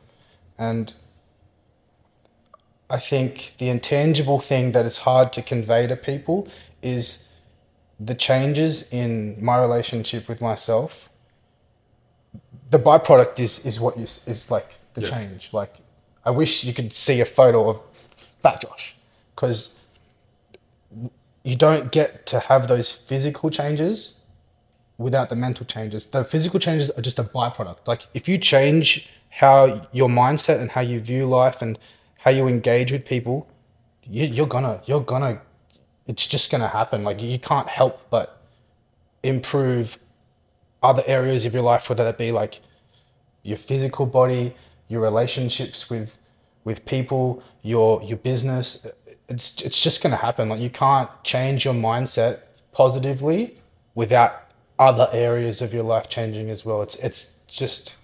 and 0.57 0.93
I 2.89 2.99
think 2.99 3.53
the 3.59 3.69
intangible 3.69 4.39
thing 4.39 4.71
that 4.71 4.85
is 4.85 4.97
hard 4.99 5.31
to 5.33 5.41
convey 5.43 5.85
to 5.87 5.95
people 5.95 6.47
is 6.81 7.29
the 7.99 8.15
changes 8.15 8.87
in 8.91 9.37
my 9.43 9.57
relationship 9.59 10.27
with 10.27 10.41
myself. 10.41 11.09
The 12.71 12.79
byproduct 12.79 13.39
is 13.39 13.65
is 13.65 13.79
what 13.79 13.97
you, 13.97 14.03
is 14.03 14.49
like 14.49 14.77
the 14.95 15.01
Yeah. 15.01 15.09
change. 15.09 15.49
Like 15.53 15.75
I 16.25 16.31
wish 16.31 16.63
you 16.63 16.73
could 16.73 16.91
see 16.93 17.21
a 17.21 17.25
photo 17.25 17.69
of 17.69 17.81
Fat 18.41 18.61
Josh 18.61 18.95
because 19.35 19.79
you 21.43 21.55
don't 21.55 21.91
get 21.91 22.25
to 22.27 22.39
have 22.39 22.67
those 22.67 22.91
physical 22.91 23.49
changes 23.49 24.21
without 24.97 25.29
the 25.29 25.35
mental 25.35 25.65
changes. 25.65 26.05
The 26.05 26.23
physical 26.23 26.59
changes 26.59 26.89
are 26.91 27.01
just 27.01 27.19
a 27.19 27.23
byproduct. 27.23 27.79
Like 27.85 28.07
if 28.13 28.27
you 28.27 28.37
change 28.37 29.11
how 29.29 29.87
your 29.91 30.09
mindset 30.09 30.59
and 30.59 30.71
how 30.71 30.81
you 30.81 30.99
view 30.99 31.25
life 31.25 31.61
and 31.61 31.77
how 32.19 32.31
you 32.31 32.47
engage 32.47 32.91
with 32.91 33.05
people, 33.05 33.47
you, 34.03 34.25
you're 34.25 34.47
gonna 34.47 34.81
you're 34.85 35.01
gonna 35.01 35.41
it's 36.07 36.27
just 36.27 36.51
to 36.61 36.67
happen. 36.67 37.03
Like 37.03 37.21
you 37.21 37.39
can't 37.39 37.67
help 37.67 38.09
but 38.09 38.41
improve 39.23 39.97
other 40.81 41.03
areas 41.07 41.45
of 41.45 41.53
your 41.53 41.63
life, 41.63 41.89
whether 41.89 42.03
that 42.03 42.17
be 42.17 42.31
like 42.31 42.59
your 43.41 43.57
physical 43.57 44.05
body, 44.05 44.55
your 44.87 45.01
relationships 45.01 45.89
with 45.89 46.17
with 46.63 46.85
people, 46.85 47.43
your 47.61 48.01
your 48.03 48.17
business. 48.17 48.85
It's 49.29 49.61
it's 49.61 49.81
just 49.81 50.03
going 50.03 50.11
to 50.11 50.17
happen. 50.17 50.49
Like 50.49 50.59
you 50.59 50.69
can't 50.69 51.09
change 51.23 51.65
your 51.65 51.73
mindset 51.73 52.39
positively 52.71 53.57
without 53.95 54.41
other 54.79 55.07
areas 55.13 55.61
of 55.61 55.73
your 55.73 55.83
life 55.83 56.09
changing 56.09 56.49
as 56.49 56.65
well. 56.65 56.81
It's 56.81 56.95
it's 56.95 57.43
just 57.47 57.95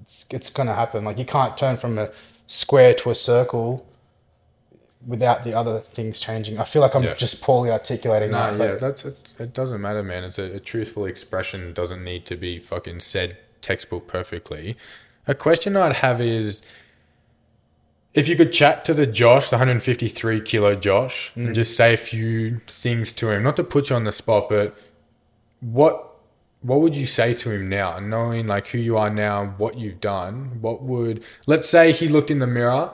it's 0.00 0.26
it's 0.30 0.50
going 0.50 0.66
to 0.68 0.74
happen. 0.74 1.04
Like 1.04 1.18
you 1.18 1.24
can't 1.24 1.56
turn 1.56 1.76
from 1.76 1.98
a 1.98 2.10
square 2.46 2.92
to 2.94 3.10
a 3.10 3.14
circle 3.14 3.86
without 5.06 5.42
the 5.42 5.52
other 5.54 5.80
things 5.80 6.20
changing. 6.20 6.58
I 6.58 6.64
feel 6.64 6.82
like 6.82 6.94
I'm 6.94 7.02
Yeah. 7.02 7.14
just 7.14 7.42
poorly 7.42 7.70
articulating 7.70 8.30
No, 8.30 8.56
that. 8.56 8.64
yeah, 8.64 8.74
that's 8.76 9.04
it. 9.04 9.32
It 9.38 9.52
doesn't 9.52 9.80
matter, 9.80 10.02
man. 10.02 10.22
It's 10.24 10.38
a, 10.38 10.54
a 10.54 10.60
truthful 10.60 11.06
expression. 11.06 11.72
Doesn't 11.72 12.04
need 12.04 12.24
to 12.26 12.36
be 12.36 12.60
fucking 12.60 13.00
said 13.00 13.36
textbook 13.62 14.06
perfectly. 14.06 14.76
A 15.26 15.34
question 15.34 15.76
I'd 15.76 15.96
have 15.96 16.20
is, 16.20 16.62
if 18.14 18.28
you 18.28 18.36
could 18.36 18.52
chat 18.52 18.84
to 18.84 18.94
the 18.94 19.06
Josh, 19.06 19.50
the 19.50 19.56
153 19.56 20.40
kilo 20.42 20.74
Josh, 20.74 21.32
and 21.34 21.48
mm. 21.48 21.54
just 21.54 21.76
say 21.76 21.94
a 21.94 21.96
few 21.96 22.58
things 22.58 23.12
to 23.14 23.30
him, 23.30 23.42
not 23.42 23.56
to 23.56 23.64
put 23.64 23.90
you 23.90 23.96
on 23.96 24.04
the 24.04 24.12
spot, 24.12 24.48
but 24.48 24.76
what 25.60 26.08
what 26.60 26.80
would 26.80 26.94
you 26.94 27.06
say 27.06 27.34
to 27.34 27.50
him 27.50 27.68
now, 27.68 27.98
knowing 27.98 28.46
like 28.46 28.68
who 28.68 28.78
you 28.78 28.96
are 28.96 29.10
now, 29.10 29.42
and 29.42 29.58
what 29.58 29.78
you've 29.78 30.00
done? 30.00 30.58
What 30.60 30.82
would 30.82 31.24
let's 31.46 31.68
say 31.68 31.92
he 31.92 32.08
looked 32.08 32.30
in 32.30 32.38
the 32.38 32.46
mirror 32.46 32.92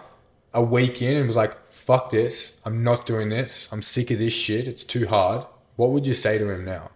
a 0.55 0.62
week 0.62 1.03
in 1.03 1.16
and 1.16 1.27
was 1.27 1.37
like, 1.37 1.57
"Fuck 1.71 2.11
this! 2.11 2.59
I'm 2.64 2.83
not 2.83 3.05
doing 3.05 3.29
this. 3.29 3.69
I'm 3.73 3.83
sick 3.83 4.11
of 4.11 4.19
this 4.19 4.33
shit. 4.33 4.69
It's 4.69 4.85
too 4.85 5.09
hard." 5.09 5.45
What 5.77 5.91
would 5.91 6.07
you 6.07 6.14
say 6.14 6.39
to 6.39 6.51
him 6.51 6.64
now? 6.64 6.91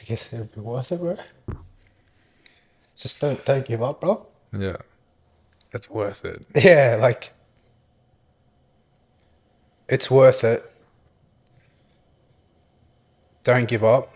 I 0.00 0.04
guess 0.04 0.32
it'd 0.32 0.54
be 0.54 0.60
worth 0.60 0.92
it, 0.92 1.00
bro. 1.00 1.16
Just 2.98 3.20
don't 3.20 3.42
don't 3.44 3.64
give 3.64 3.82
up, 3.82 4.00
bro. 4.00 4.26
Yeah, 4.52 4.76
it's 5.72 5.88
worth 5.88 6.24
it. 6.24 6.44
Yeah, 6.64 6.98
like 7.00 7.32
it's 9.88 10.10
worth 10.10 10.42
it. 10.44 10.70
Don't 13.44 13.68
give 13.68 13.84
up. 13.84 14.12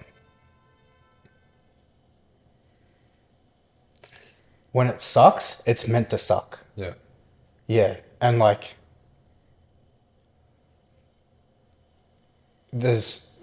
When 4.72 4.88
it 4.88 5.00
sucks, 5.00 5.62
it's 5.66 5.86
meant 5.86 6.10
to 6.10 6.18
suck. 6.18 6.58
Yeah, 6.74 6.94
Yeah, 7.66 7.98
and 8.20 8.38
like 8.38 8.74
there's 12.72 13.38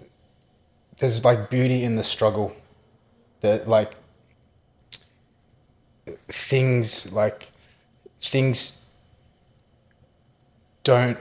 there's 0.98 1.24
like 1.24 1.48
beauty 1.48 1.82
in 1.82 1.96
the 1.96 2.04
struggle. 2.04 2.54
That 3.40 3.68
like 3.68 3.92
things 6.28 7.12
like 7.12 7.50
things 8.20 8.86
don't 10.84 11.18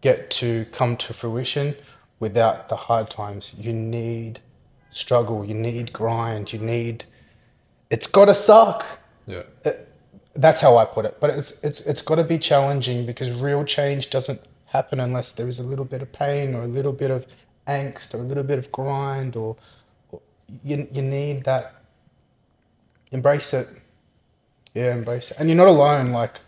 get 0.00 0.30
to 0.30 0.66
come 0.72 0.96
to 0.96 1.14
fruition 1.14 1.74
without 2.20 2.68
the 2.68 2.76
hard 2.76 3.10
times. 3.10 3.54
You 3.56 3.72
need 3.72 4.40
struggle, 4.90 5.44
you 5.44 5.54
need 5.54 5.92
grind, 5.92 6.52
you 6.52 6.58
need 6.58 7.04
it's 7.90 8.06
got 8.06 8.24
to 8.24 8.34
suck 8.34 8.84
yeah, 9.26 9.42
uh, 9.64 9.72
that's 10.34 10.60
how 10.60 10.76
I 10.76 10.84
put 10.84 11.04
it. 11.04 11.18
But 11.20 11.30
it's 11.30 11.62
it's 11.64 11.80
it's 11.86 12.02
got 12.02 12.16
to 12.16 12.24
be 12.24 12.38
challenging 12.38 13.06
because 13.06 13.30
real 13.32 13.64
change 13.64 14.10
doesn't 14.10 14.40
happen 14.66 15.00
unless 15.00 15.32
there 15.32 15.48
is 15.48 15.58
a 15.58 15.62
little 15.62 15.84
bit 15.84 16.02
of 16.02 16.12
pain 16.12 16.54
or 16.54 16.62
a 16.62 16.66
little 16.66 16.92
bit 16.92 17.10
of 17.10 17.26
angst 17.66 18.14
or 18.14 18.18
a 18.18 18.22
little 18.22 18.42
bit 18.42 18.58
of 18.58 18.70
grind 18.72 19.36
or, 19.36 19.56
or 20.10 20.20
you 20.62 20.88
you 20.92 21.02
need 21.02 21.44
that. 21.44 21.74
Embrace 23.10 23.54
it. 23.54 23.68
Yeah, 24.74 24.92
embrace 24.94 25.30
it. 25.30 25.36
And 25.38 25.48
you're 25.48 25.56
not 25.56 25.68
alone. 25.68 26.12
Like 26.12 26.40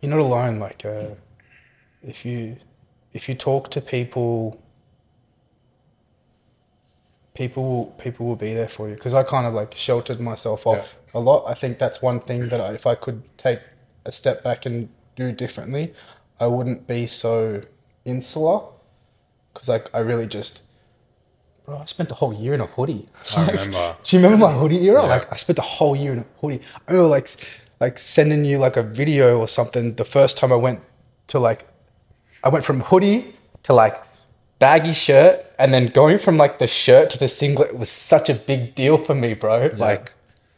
you're 0.00 0.10
not 0.10 0.20
alone. 0.20 0.58
Like 0.58 0.84
uh, 0.84 1.10
if 2.02 2.24
you 2.24 2.56
if 3.12 3.28
you 3.28 3.34
talk 3.34 3.70
to 3.72 3.80
people 3.80 4.60
people 7.34 7.64
will 7.64 7.86
people 7.98 8.26
will 8.26 8.36
be 8.36 8.54
there 8.54 8.68
for 8.68 8.88
you 8.88 8.94
because 8.94 9.14
I 9.14 9.22
kind 9.22 9.46
of 9.46 9.54
like 9.54 9.74
sheltered 9.76 10.20
myself 10.20 10.66
off 10.66 10.94
a 11.14 11.20
lot. 11.20 11.44
I 11.46 11.54
think 11.54 11.78
that's 11.78 12.00
one 12.02 12.20
thing 12.20 12.48
that 12.48 12.60
I, 12.60 12.72
if 12.72 12.86
I 12.86 12.94
could 12.94 13.22
take 13.38 13.60
a 14.04 14.12
step 14.12 14.42
back 14.42 14.64
and 14.66 14.88
do 15.16 15.32
differently, 15.32 15.94
I 16.38 16.46
wouldn't 16.46 16.86
be 16.86 17.06
so 17.06 17.62
insular 18.04 18.62
because 19.52 19.68
like 19.68 19.86
I 19.94 19.98
really 19.98 20.26
just 20.26 20.62
bro, 21.64 21.78
I 21.78 21.84
spent 21.86 22.10
a 22.10 22.14
whole 22.14 22.32
year 22.34 22.54
in 22.54 22.60
a 22.60 22.66
hoodie. 22.66 23.06
I 23.36 23.46
remember. 23.50 23.96
Do 24.02 24.16
you 24.16 24.22
remember 24.22 24.46
my 24.46 24.52
hoodie 24.52 24.82
era? 24.88 25.02
Yeah. 25.02 25.08
Like 25.08 25.32
I 25.32 25.36
spent 25.36 25.58
a 25.58 25.62
whole 25.62 25.96
year 25.96 26.12
in 26.12 26.18
a 26.20 26.26
hoodie. 26.40 26.60
I 26.88 26.92
remember 26.92 27.08
like 27.10 27.30
like 27.80 27.98
sending 27.98 28.44
you 28.44 28.58
like 28.58 28.76
a 28.76 28.82
video 28.82 29.38
or 29.38 29.48
something 29.48 29.94
the 29.94 30.04
first 30.04 30.36
time 30.38 30.52
I 30.52 30.56
went 30.56 30.80
to 31.28 31.38
like 31.38 31.66
I 32.44 32.48
went 32.48 32.64
from 32.64 32.80
hoodie 32.80 33.34
to 33.64 33.72
like 33.72 34.02
baggy 34.58 34.92
shirt 34.92 35.46
and 35.58 35.72
then 35.72 35.88
going 35.88 36.18
from 36.18 36.36
like 36.36 36.58
the 36.58 36.66
shirt 36.66 37.08
to 37.10 37.18
the 37.18 37.28
singlet 37.28 37.76
was 37.78 37.88
such 37.88 38.28
a 38.28 38.34
big 38.34 38.74
deal 38.74 38.98
for 38.98 39.14
me, 39.14 39.34
bro. 39.34 39.70
Like 39.76 40.12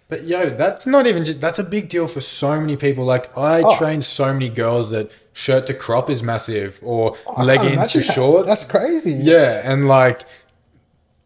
But 0.08 0.24
yo, 0.24 0.50
that's 0.50 0.86
not 0.86 1.06
even 1.06 1.24
just 1.24 1.40
that's 1.40 1.58
a 1.58 1.64
big 1.64 1.88
deal 1.88 2.08
for 2.08 2.20
so 2.20 2.60
many 2.60 2.76
people. 2.76 3.04
Like 3.04 3.36
I 3.36 3.62
Oh. 3.64 3.76
train 3.76 4.02
so 4.02 4.32
many 4.32 4.48
girls 4.48 4.90
that 4.90 5.10
shirt 5.32 5.66
to 5.68 5.74
crop 5.74 6.10
is 6.10 6.22
massive 6.22 6.78
or 6.82 7.16
oh, 7.26 7.32
I 7.32 7.34
can't 7.34 7.46
leggings 7.46 7.92
to 7.92 7.98
that. 8.00 8.12
shorts. 8.14 8.48
That's 8.48 8.64
crazy. 8.64 9.12
Yeah, 9.12 9.62
and 9.64 9.86
like 9.88 10.22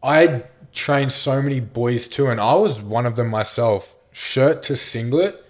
I 0.07 0.43
trained 0.73 1.11
so 1.11 1.41
many 1.41 1.59
boys 1.59 2.07
too, 2.07 2.27
and 2.27 2.39
I 2.39 2.55
was 2.55 2.79
one 2.81 3.05
of 3.05 3.15
them 3.15 3.27
myself. 3.27 3.95
Shirt 4.11 4.63
to 4.63 4.77
singlet 4.77 5.43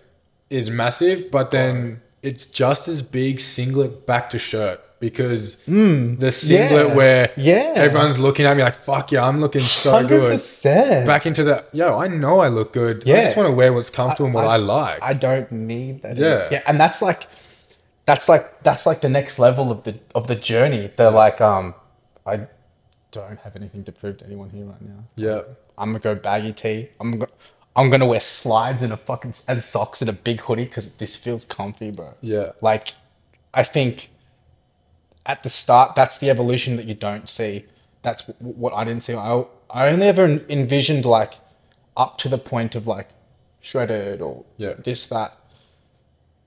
is 0.50 0.70
massive, 0.70 1.32
but 1.32 1.52
then 1.52 2.02
it's 2.24 2.46
just 2.46 2.88
as 2.88 3.02
big 3.02 3.40
singlet 3.40 4.06
back 4.06 4.30
to 4.32 4.40
shirt 4.40 4.82
because 5.00 5.58
the 5.66 6.32
singlet 6.32 6.88
yeah, 6.88 6.96
where 6.96 7.34
yeah. 7.38 7.74
everyone's 7.76 8.18
looking 8.18 8.46
at 8.46 8.58
me 8.58 8.64
like 8.64 8.76
fuck 8.76 9.12
yeah, 9.12 9.24
I'm 9.24 9.40
looking 9.40 9.62
so 9.62 10.06
good. 10.06 10.34
100%. 10.34 11.06
Back 11.06 11.26
into 11.26 11.44
the 11.44 11.64
yo, 11.72 11.98
I 11.98 12.08
know 12.08 12.40
I 12.40 12.48
look 12.48 12.74
good. 12.74 13.04
yeah. 13.06 13.18
I 13.18 13.24
just 13.24 13.38
want 13.38 13.48
to 13.48 13.54
wear 13.54 13.72
what's 13.72 13.90
comfortable 13.90 14.26
and 14.26 14.34
what 14.34 14.46
I, 14.46 14.56
like. 14.58 15.00
I 15.02 15.14
don't 15.14 15.52
need 15.52 16.02
that. 16.02 16.18
Yeah. 16.18 16.50
Yeah, 16.52 16.64
and 16.66 16.80
that's 16.80 17.02
like 17.02 17.28
that's 18.06 18.28
like 18.28 18.64
that's 18.64 18.86
like 18.86 19.02
the 19.02 19.10
next 19.10 19.38
level 19.38 19.72
of 19.72 19.84
the 19.84 20.00
of 20.16 20.28
the 20.28 20.36
journey. 20.36 20.92
They're 20.96 21.12
like, 21.12 21.42
um, 21.42 21.76
I 22.26 22.48
don't 23.12 23.40
have 23.40 23.56
anything 23.56 23.84
to 23.86 23.92
prove 23.92 24.18
to 24.18 24.26
anyone 24.26 24.50
here 24.50 24.66
right 24.66 24.82
now. 24.82 25.04
yeah. 25.16 25.42
I'm 25.78 25.90
gonna 25.90 26.00
go 26.00 26.16
baggy 26.16 26.54
tee. 26.54 26.90
I'm 27.00 27.20
go- 27.20 27.28
I'm 27.76 27.90
gonna 27.92 28.08
wear 28.08 28.20
slides 28.20 28.82
and 28.82 28.92
a 28.92 28.98
fucking 28.98 29.34
and 29.48 29.62
socks 29.62 30.02
and 30.02 30.10
a 30.10 30.14
big 30.14 30.42
hoodie 30.42 30.66
because 30.66 30.96
this 30.96 31.16
feels 31.16 31.46
comfy, 31.46 31.92
bro. 31.92 32.16
Yeah. 32.22 32.54
Like, 32.62 32.94
I 33.54 33.64
think 33.64 34.10
at 35.26 35.44
the 35.44 35.50
start 35.50 35.94
that's 35.96 36.18
the 36.18 36.30
evolution 36.32 36.76
that 36.78 36.86
you 36.86 36.96
don't 36.96 37.30
see. 37.30 37.66
That's 38.02 38.24
w- 38.24 38.56
what 38.56 38.74
I 38.74 38.84
didn't 38.84 39.04
see. 39.04 39.14
I 39.14 39.46
I 39.70 39.90
only 39.90 40.08
ever 40.08 40.26
envisioned 40.50 41.06
like 41.06 41.36
up 41.96 42.18
to 42.20 42.30
the 42.30 42.38
point 42.40 42.74
of 42.76 42.88
like 42.88 43.10
shredded 43.62 44.22
or 44.22 44.46
Yeah. 44.58 44.74
this 44.74 45.08
that. 45.10 45.38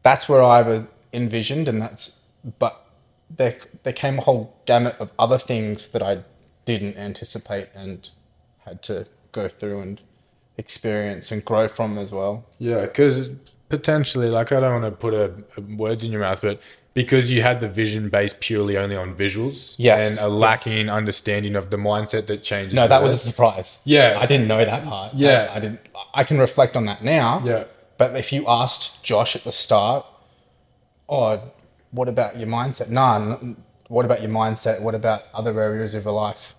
That's 0.03 0.29
where 0.29 0.43
I 0.43 0.61
ever 0.61 0.89
envisioned, 1.13 1.69
and 1.69 1.81
that's 1.81 2.29
but 2.59 2.85
there 3.31 3.57
there 3.85 3.93
came 3.93 4.19
a 4.19 4.23
whole 4.23 4.57
gamut 4.67 4.97
of 4.99 5.11
other 5.19 5.39
things 5.39 5.89
that 5.93 6.03
I 6.03 6.25
didn't 6.65 6.97
anticipate 6.97 7.69
and 7.75 8.09
had 8.65 8.83
to 8.85 9.07
go 9.33 9.49
through 9.49 9.81
and 9.81 10.01
experience 10.57 11.33
and 11.33 11.45
grow 11.45 11.69
from 11.69 11.99
as 11.99 12.13
well. 12.13 12.45
Yeah, 12.59 12.83
because 12.83 13.31
potentially, 13.69 14.29
like, 14.29 14.53
I 14.53 14.61
don't 14.61 14.83
want 14.83 14.93
to 14.93 14.99
put 14.99 15.15
a, 15.15 15.33
a 15.57 15.61
words 15.61 16.05
in 16.05 16.13
your 16.13 16.21
mouth, 16.21 16.41
but 16.43 16.61
because 16.93 17.31
you 17.31 17.43
had 17.43 17.61
the 17.61 17.69
vision 17.69 18.09
based 18.09 18.41
purely 18.41 18.77
only 18.77 18.97
on 18.97 19.15
visuals, 19.15 19.75
Yes, 19.79 20.11
and 20.11 20.21
a 20.21 20.29
lacking 20.29 20.89
understanding 20.89 21.57
of 21.57 21.71
the 21.71 21.77
mindset 21.77 22.27
that 22.27 22.43
changes. 22.43 22.75
No, 22.75 22.89
that 22.89 23.03
was 23.03 23.15
a 23.15 23.19
surprise. 23.19 23.81
Yeah. 23.85 24.19
I 24.21 24.27
didn't 24.27 24.49
know 24.49 24.65
that 24.65 24.85
part. 24.85 25.15
Yeah. 25.15 25.49
I, 25.51 25.57
I 25.57 25.61
didn't. 25.61 25.81
I 26.13 26.25
can 26.25 26.39
reflect 26.39 26.77
on 26.77 26.87
that 26.87 27.05
now. 27.05 27.43
Yeah. 27.45 27.65
But 27.97 28.17
if 28.17 28.33
you 28.33 28.47
asked 28.49 29.05
Josh 29.05 29.37
at 29.37 29.45
the 29.45 29.53
start, 29.53 30.05
oh, 31.09 31.53
what 31.93 32.09
about 32.09 32.39
your 32.39 32.49
mindset? 32.49 32.91
Nah. 32.91 33.39
What 33.91 34.05
about 34.05 34.23
your 34.23 34.31
mindset? 34.31 34.81
What 34.81 34.95
about 34.95 35.25
other 35.35 35.61
areas 35.61 35.95
of 35.95 36.05
your 36.05 36.13
life? 36.13 36.55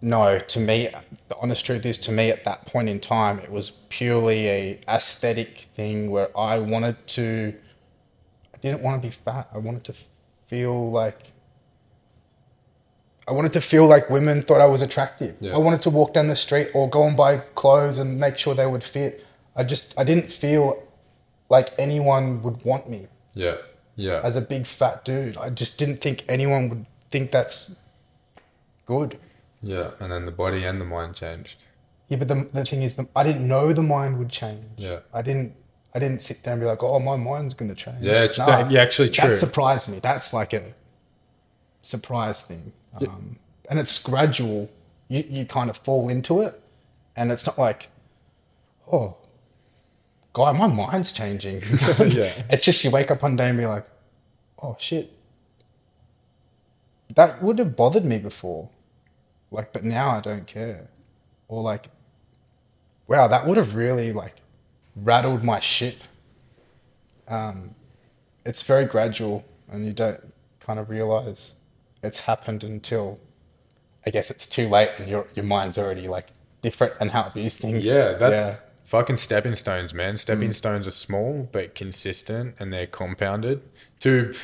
No, 0.00 0.38
to 0.38 0.60
me, 0.60 0.88
the 1.28 1.36
honest 1.38 1.66
truth 1.66 1.84
is, 1.84 1.98
to 1.98 2.12
me, 2.12 2.30
at 2.30 2.44
that 2.44 2.64
point 2.64 2.88
in 2.88 3.00
time, 3.00 3.40
it 3.40 3.50
was 3.50 3.70
purely 3.88 4.48
a 4.48 4.80
aesthetic 4.86 5.66
thing 5.74 6.12
where 6.12 6.28
I 6.38 6.60
wanted 6.60 7.04
to. 7.08 7.54
I 8.54 8.58
didn't 8.58 8.82
want 8.82 9.02
to 9.02 9.08
be 9.08 9.12
fat. 9.12 9.48
I 9.52 9.58
wanted 9.58 9.82
to 9.84 9.94
feel 10.46 10.92
like 10.92 11.32
I 13.26 13.32
wanted 13.32 13.52
to 13.54 13.60
feel 13.60 13.86
like 13.86 14.08
women 14.08 14.42
thought 14.42 14.60
I 14.60 14.66
was 14.66 14.80
attractive. 14.80 15.34
Yeah. 15.40 15.54
I 15.54 15.58
wanted 15.58 15.82
to 15.82 15.90
walk 15.90 16.14
down 16.14 16.28
the 16.28 16.36
street 16.36 16.68
or 16.72 16.88
go 16.88 17.04
and 17.04 17.16
buy 17.16 17.38
clothes 17.38 17.98
and 17.98 18.20
make 18.20 18.38
sure 18.38 18.54
they 18.54 18.66
would 18.66 18.84
fit. 18.84 19.26
I 19.56 19.64
just 19.64 19.92
I 19.98 20.04
didn't 20.04 20.30
feel 20.30 20.86
like 21.48 21.74
anyone 21.78 22.42
would 22.44 22.64
want 22.64 22.88
me 22.88 23.08
Yeah. 23.34 23.56
Yeah. 23.96 24.20
as 24.24 24.36
a 24.36 24.40
big 24.40 24.66
fat 24.66 25.04
dude. 25.04 25.36
I 25.36 25.50
just 25.50 25.78
didn't 25.78 26.00
think 26.00 26.24
anyone 26.28 26.68
would 26.70 26.86
think 27.10 27.30
that's 27.30 27.76
good. 28.86 29.18
yeah. 29.62 29.90
And 30.00 30.10
then 30.12 30.24
the 30.26 30.32
body 30.32 30.64
and 30.64 30.80
the 30.80 30.84
mind 30.84 31.14
changed. 31.14 31.62
Yeah, 32.08 32.18
but 32.18 32.28
the, 32.28 32.48
the 32.52 32.64
thing 32.64 32.82
is, 32.82 32.96
the, 32.96 33.06
I 33.16 33.22
didn't 33.22 33.46
know 33.46 33.72
the 33.72 33.82
mind 33.82 34.18
would 34.18 34.28
change. 34.30 34.64
Yeah. 34.76 35.00
I 35.14 35.22
didn't. 35.22 35.54
I 35.94 35.98
didn't 35.98 36.22
sit 36.22 36.42
there 36.42 36.54
and 36.54 36.60
be 36.60 36.66
like, 36.66 36.82
"Oh, 36.82 36.98
my 36.98 37.16
mind's 37.16 37.52
gonna 37.52 37.74
change." 37.74 37.98
Yeah, 38.00 38.24
it's- 38.24 38.38
yeah, 38.38 38.80
actually 38.80 39.10
true. 39.10 39.28
That 39.28 39.36
surprised 39.36 39.90
me. 39.90 39.98
That's 39.98 40.32
like 40.32 40.54
a 40.54 40.72
surprise 41.82 42.42
thing, 42.42 42.72
um, 43.00 43.36
and 43.68 43.78
it's 43.78 44.02
gradual. 44.02 44.70
You 45.08 45.24
you 45.28 45.44
kind 45.44 45.68
of 45.68 45.76
fall 45.78 46.08
into 46.08 46.40
it, 46.40 46.58
and 47.14 47.30
it's 47.30 47.46
not 47.46 47.58
like, 47.58 47.90
"Oh, 48.90 49.16
guy, 50.32 50.52
my 50.52 50.66
mind's 50.66 51.12
changing." 51.12 51.62
Yeah. 51.98 52.42
It's 52.50 52.64
just 52.64 52.82
you 52.84 52.90
wake 52.90 53.10
up 53.10 53.22
one 53.22 53.36
day 53.36 53.48
and 53.48 53.58
be 53.58 53.66
like, 53.66 53.86
"Oh 54.62 54.76
shit." 54.78 55.10
That 57.14 57.42
would 57.42 57.58
have 57.58 57.76
bothered 57.76 58.04
me 58.06 58.18
before, 58.18 58.70
like, 59.50 59.72
but 59.72 59.84
now 59.84 60.10
I 60.10 60.20
don't 60.20 60.46
care, 60.46 60.88
or 61.46 61.62
like, 61.62 61.88
wow, 63.06 63.28
that 63.28 63.46
would 63.46 63.58
have 63.58 63.74
really 63.74 64.12
like 64.12 64.36
rattled 64.96 65.44
my 65.44 65.60
ship. 65.60 65.96
Um, 67.28 67.74
it's 68.46 68.62
very 68.62 68.86
gradual, 68.86 69.44
and 69.70 69.84
you 69.84 69.92
don't 69.92 70.32
kind 70.60 70.78
of 70.78 70.88
realize 70.88 71.56
it's 72.02 72.20
happened 72.20 72.64
until 72.64 73.20
I 74.06 74.10
guess 74.10 74.30
it's 74.30 74.46
too 74.46 74.68
late, 74.68 74.90
and 74.98 75.06
your 75.08 75.26
your 75.34 75.44
mind's 75.44 75.76
already 75.76 76.08
like 76.08 76.28
different 76.62 76.94
and 77.00 77.10
how 77.10 77.26
it 77.26 77.34
views 77.34 77.58
things. 77.58 77.84
Yeah, 77.84 78.14
that's 78.14 78.60
Yeah. 78.60 78.66
Fucking 78.92 79.16
stepping 79.16 79.54
stones, 79.54 79.94
man. 79.94 80.18
Stepping 80.18 80.52
stones 80.52 80.86
are 80.86 80.90
small 80.90 81.48
but 81.50 81.74
consistent 81.74 82.54
and 82.58 82.70
they're 82.70 82.86
compounded. 82.86 83.62
To 84.00 84.34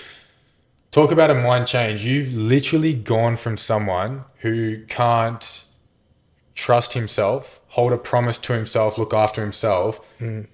talk 0.90 1.12
about 1.12 1.30
a 1.30 1.34
mind 1.34 1.66
change, 1.66 2.06
you've 2.06 2.32
literally 2.32 2.94
gone 2.94 3.36
from 3.36 3.58
someone 3.58 4.24
who 4.38 4.86
can't 4.86 5.64
trust 6.54 6.94
himself, 6.94 7.60
hold 7.68 7.92
a 7.92 7.98
promise 7.98 8.38
to 8.38 8.54
himself, 8.54 8.96
look 8.96 9.12
after 9.12 9.42
himself, 9.42 10.00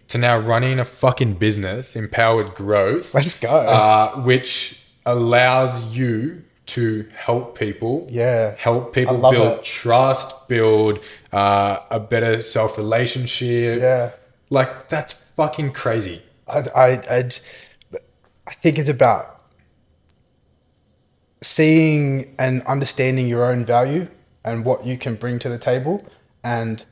to 0.09 0.18
now 0.18 0.38
running 0.40 0.80
a 0.80 0.84
fucking 0.84 1.34
business, 1.34 1.95
empowered 1.95 2.57
growth, 2.57 3.14
Let's 3.14 3.38
go. 3.38 3.49
uh, 3.49 4.16
which 4.22 4.80
allows 5.07 5.84
you 5.97 6.42
to 6.67 7.07
help 7.15 7.59
people 7.59 8.07
Yeah. 8.11 8.55
help 8.59 8.95
people 8.95 9.19
build 9.19 9.59
it. 9.59 9.65
trust, 9.65 10.49
build 10.49 11.05
uh, 11.33 11.81
a 11.91 12.01
better 12.01 12.41
self 12.43 12.79
relationship. 12.79 13.81
Yeah. 13.81 14.11
Like, 14.51 14.89
that's 14.89 15.12
fucking 15.12 15.73
crazy. 15.73 16.23
I, 16.49 16.59
I, 16.75 16.87
I'd, 17.19 17.35
I 18.47 18.53
think 18.55 18.79
it's 18.79 18.89
about 18.89 19.43
seeing 21.43 22.35
and 22.39 22.62
understanding 22.67 23.29
your 23.29 23.45
own 23.45 23.65
value 23.65 24.09
and 24.45 24.65
what 24.65 24.87
you 24.87 24.97
can 24.97 25.15
bring 25.15 25.39
to 25.41 25.49
the 25.49 25.59
table 25.59 26.05
and 26.43 26.85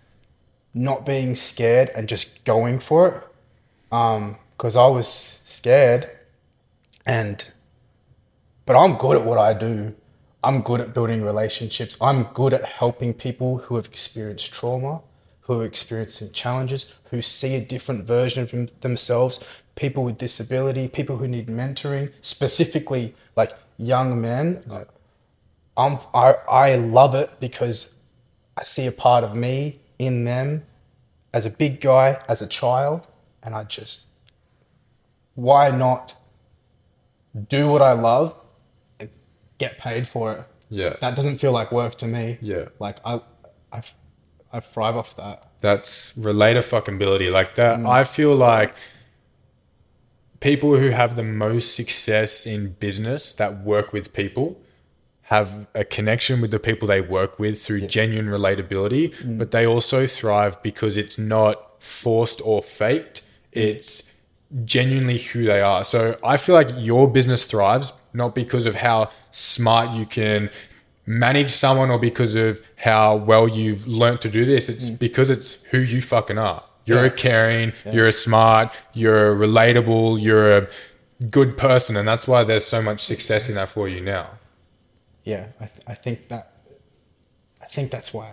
not 0.74 1.04
being 1.06 1.34
scared 1.36 1.90
and 1.94 2.08
just 2.08 2.44
going 2.44 2.78
for 2.78 3.08
it. 3.08 3.94
Um 3.94 4.36
because 4.56 4.76
I 4.76 4.86
was 4.86 5.08
scared 5.08 6.08
and, 7.04 7.50
but 8.66 8.76
I'm 8.76 8.96
good 8.96 9.16
at 9.16 9.24
what 9.24 9.38
I 9.38 9.54
do. 9.54 9.94
I'm 10.44 10.62
good 10.62 10.80
at 10.80 10.92
building 10.92 11.22
relationships. 11.22 11.96
I'm 12.00 12.24
good 12.34 12.52
at 12.52 12.64
helping 12.64 13.14
people 13.14 13.58
who 13.58 13.76
have 13.76 13.86
experienced 13.86 14.52
trauma, 14.52 15.02
who 15.42 15.60
are 15.60 15.64
experiencing 15.64 16.32
challenges, 16.32 16.92
who 17.10 17.22
see 17.22 17.54
a 17.54 17.64
different 17.64 18.04
version 18.04 18.42
of 18.42 18.80
themselves, 18.80 19.44
people 19.74 20.04
with 20.04 20.18
disability, 20.18 20.88
people 20.88 21.18
who 21.18 21.28
need 21.28 21.46
mentoring, 21.46 22.12
specifically 22.20 23.14
like 23.36 23.52
young 23.78 24.20
men. 24.20 24.62
I'm, 25.76 25.98
I, 26.12 26.34
I 26.50 26.74
love 26.76 27.14
it 27.14 27.38
because 27.40 27.94
I 28.56 28.64
see 28.64 28.86
a 28.86 28.92
part 28.92 29.24
of 29.24 29.34
me 29.34 29.80
in 29.98 30.24
them 30.24 30.64
as 31.32 31.46
a 31.46 31.50
big 31.50 31.80
guy, 31.80 32.22
as 32.28 32.42
a 32.42 32.46
child, 32.46 33.06
and 33.42 33.54
I 33.54 33.64
just, 33.64 34.06
why 35.34 35.70
not 35.70 36.14
do 37.48 37.68
what 37.68 37.80
I 37.80 37.92
love 37.92 38.34
get 39.66 39.78
paid 39.78 40.04
for 40.14 40.24
it? 40.34 40.42
Yeah. 40.80 40.92
That 41.04 41.14
doesn't 41.18 41.38
feel 41.42 41.52
like 41.60 41.68
work 41.82 41.94
to 42.02 42.06
me. 42.16 42.24
Yeah. 42.40 42.64
Like 42.86 42.96
I, 43.04 43.20
I, 43.76 43.78
I 44.56 44.60
thrive 44.60 44.96
off 44.96 45.10
that. 45.22 45.36
That's 45.60 46.12
relator 46.16 46.62
fucking 46.62 46.94
ability. 47.00 47.28
Like 47.38 47.50
that, 47.60 47.74
Mm. 47.80 47.88
I 48.00 48.02
feel 48.04 48.34
like 48.52 48.70
people 50.40 50.76
who 50.80 50.88
have 50.90 51.14
the 51.16 51.22
most 51.22 51.74
success 51.74 52.46
in 52.46 52.72
business 52.86 53.32
that 53.34 53.62
work 53.64 53.92
with 53.92 54.12
people 54.12 54.60
have 55.34 55.66
a 55.74 55.84
connection 55.84 56.40
with 56.42 56.50
the 56.50 56.58
people 56.58 56.86
they 56.88 57.00
work 57.00 57.38
with 57.38 57.62
through 57.64 57.80
genuine 57.98 58.26
relatability, 58.26 59.04
Mm. 59.14 59.38
but 59.38 59.50
they 59.52 59.64
also 59.66 60.06
thrive 60.06 60.54
because 60.62 60.96
it's 60.96 61.16
not 61.18 61.54
forced 61.82 62.40
or 62.44 62.62
faked. 62.62 63.22
It's 63.52 64.02
genuinely 64.64 65.18
who 65.18 65.44
they 65.44 65.60
are. 65.60 65.84
So 65.84 66.00
I 66.24 66.36
feel 66.36 66.54
like 66.60 66.70
your 66.76 67.04
business 67.18 67.44
thrives 67.52 67.92
not 68.12 68.34
because 68.34 68.66
of 68.66 68.74
how 68.76 69.10
smart 69.30 69.94
you 69.96 70.06
can 70.06 70.50
manage 71.06 71.50
someone 71.50 71.90
or 71.90 71.98
because 71.98 72.34
of 72.34 72.60
how 72.76 73.16
well 73.16 73.48
you've 73.48 73.86
learnt 73.86 74.20
to 74.22 74.28
do 74.28 74.44
this. 74.44 74.68
It's 74.68 74.88
because 74.90 75.30
it's 75.30 75.54
who 75.70 75.78
you 75.78 76.00
fucking 76.02 76.38
are. 76.38 76.62
You're 76.84 76.98
Mm. 76.98 77.02
Yeah. 77.02 77.06
a 77.06 77.10
caring, 77.10 77.72
you're 77.92 78.06
a 78.08 78.12
smart, 78.12 78.72
you're 78.92 79.32
a 79.32 79.36
relatable, 79.48 80.20
you're 80.20 80.56
a 80.58 80.68
good 81.30 81.56
person. 81.56 81.96
And 81.96 82.06
that's 82.06 82.26
why 82.28 82.44
there's 82.44 82.64
so 82.66 82.82
much 82.82 83.00
success 83.00 83.48
in 83.48 83.54
that 83.56 83.68
for 83.68 83.88
you 83.88 84.00
now. 84.00 84.30
yeah, 85.24 85.48
I, 85.60 85.66
th- 85.66 85.86
I 85.86 85.94
think 85.94 86.28
that 86.28 86.50
I 87.62 87.66
think 87.66 87.90
that's 87.92 88.12
why 88.12 88.32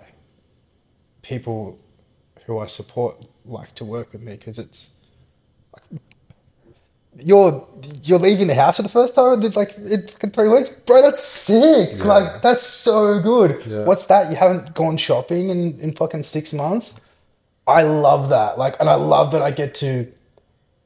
people 1.22 1.80
who 2.46 2.58
I 2.60 2.66
support 2.68 3.16
like 3.46 3.76
to 3.76 3.86
work 3.86 4.12
with 4.14 4.22
me 4.24 4.34
because 4.34 4.58
it's 4.60 4.99
you're 7.22 7.66
you're 8.04 8.20
leaving 8.20 8.48
the 8.48 8.56
house 8.56 8.78
for 8.78 8.84
the 8.84 8.90
first 8.90 9.16
time 9.16 9.42
in 9.42 9.52
like 9.52 9.76
in 9.78 10.32
three 10.32 10.48
weeks, 10.48 10.70
bro. 10.86 11.02
That's 11.02 11.24
sick. 11.24 12.04
Like 12.04 12.42
that's 12.42 12.64
so 12.64 13.20
good. 13.22 13.66
Yeah. 13.66 13.84
What's 13.84 14.06
that? 14.08 14.30
You 14.30 14.36
haven't 14.36 14.74
gone 14.74 14.98
shopping 14.98 15.50
in 15.50 15.80
in 15.80 15.94
fucking 15.94 16.24
six 16.24 16.54
months. 16.54 17.00
I 17.68 17.84
love 17.84 18.30
that. 18.30 18.58
Like, 18.58 18.76
and 18.80 18.90
I 18.90 18.96
love 18.96 19.32
that 19.32 19.44
I 19.44 19.52
get 19.52 19.76
to 19.76 20.12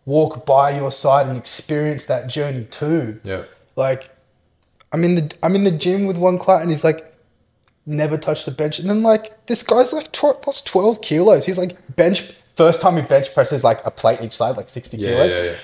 walk 0.05 0.45
by 0.45 0.71
your 0.71 0.91
side 0.91 1.27
and 1.27 1.37
experience 1.37 2.05
that 2.05 2.27
journey 2.27 2.65
too. 2.65 3.21
Yeah. 3.23 3.43
Like, 3.77 4.09
I'm 4.91 5.03
in 5.05 5.15
the 5.15 5.33
I'm 5.41 5.55
in 5.55 5.63
the 5.63 5.71
gym 5.71 6.05
with 6.05 6.17
one 6.17 6.37
client 6.37 6.63
and 6.63 6.71
he's 6.71 6.83
like, 6.83 7.09
never 7.85 8.17
touched 8.17 8.45
the 8.45 8.51
bench, 8.51 8.79
and 8.79 8.89
then 8.89 9.01
like 9.01 9.45
this 9.47 9.63
guy's 9.63 9.93
like 9.93 10.11
tw- 10.11 10.45
lost 10.45 10.67
twelve 10.67 11.01
kilos. 11.01 11.45
He's 11.45 11.57
like 11.57 11.77
bench 11.95 12.33
first 12.55 12.81
time 12.81 12.95
he 12.97 13.01
bench 13.01 13.33
presses 13.33 13.63
like 13.63 13.83
a 13.85 13.91
plate 13.91 14.21
each 14.21 14.35
side, 14.35 14.57
like 14.57 14.69
sixty 14.69 14.97
Yeah, 14.97 15.09
kilos. 15.09 15.57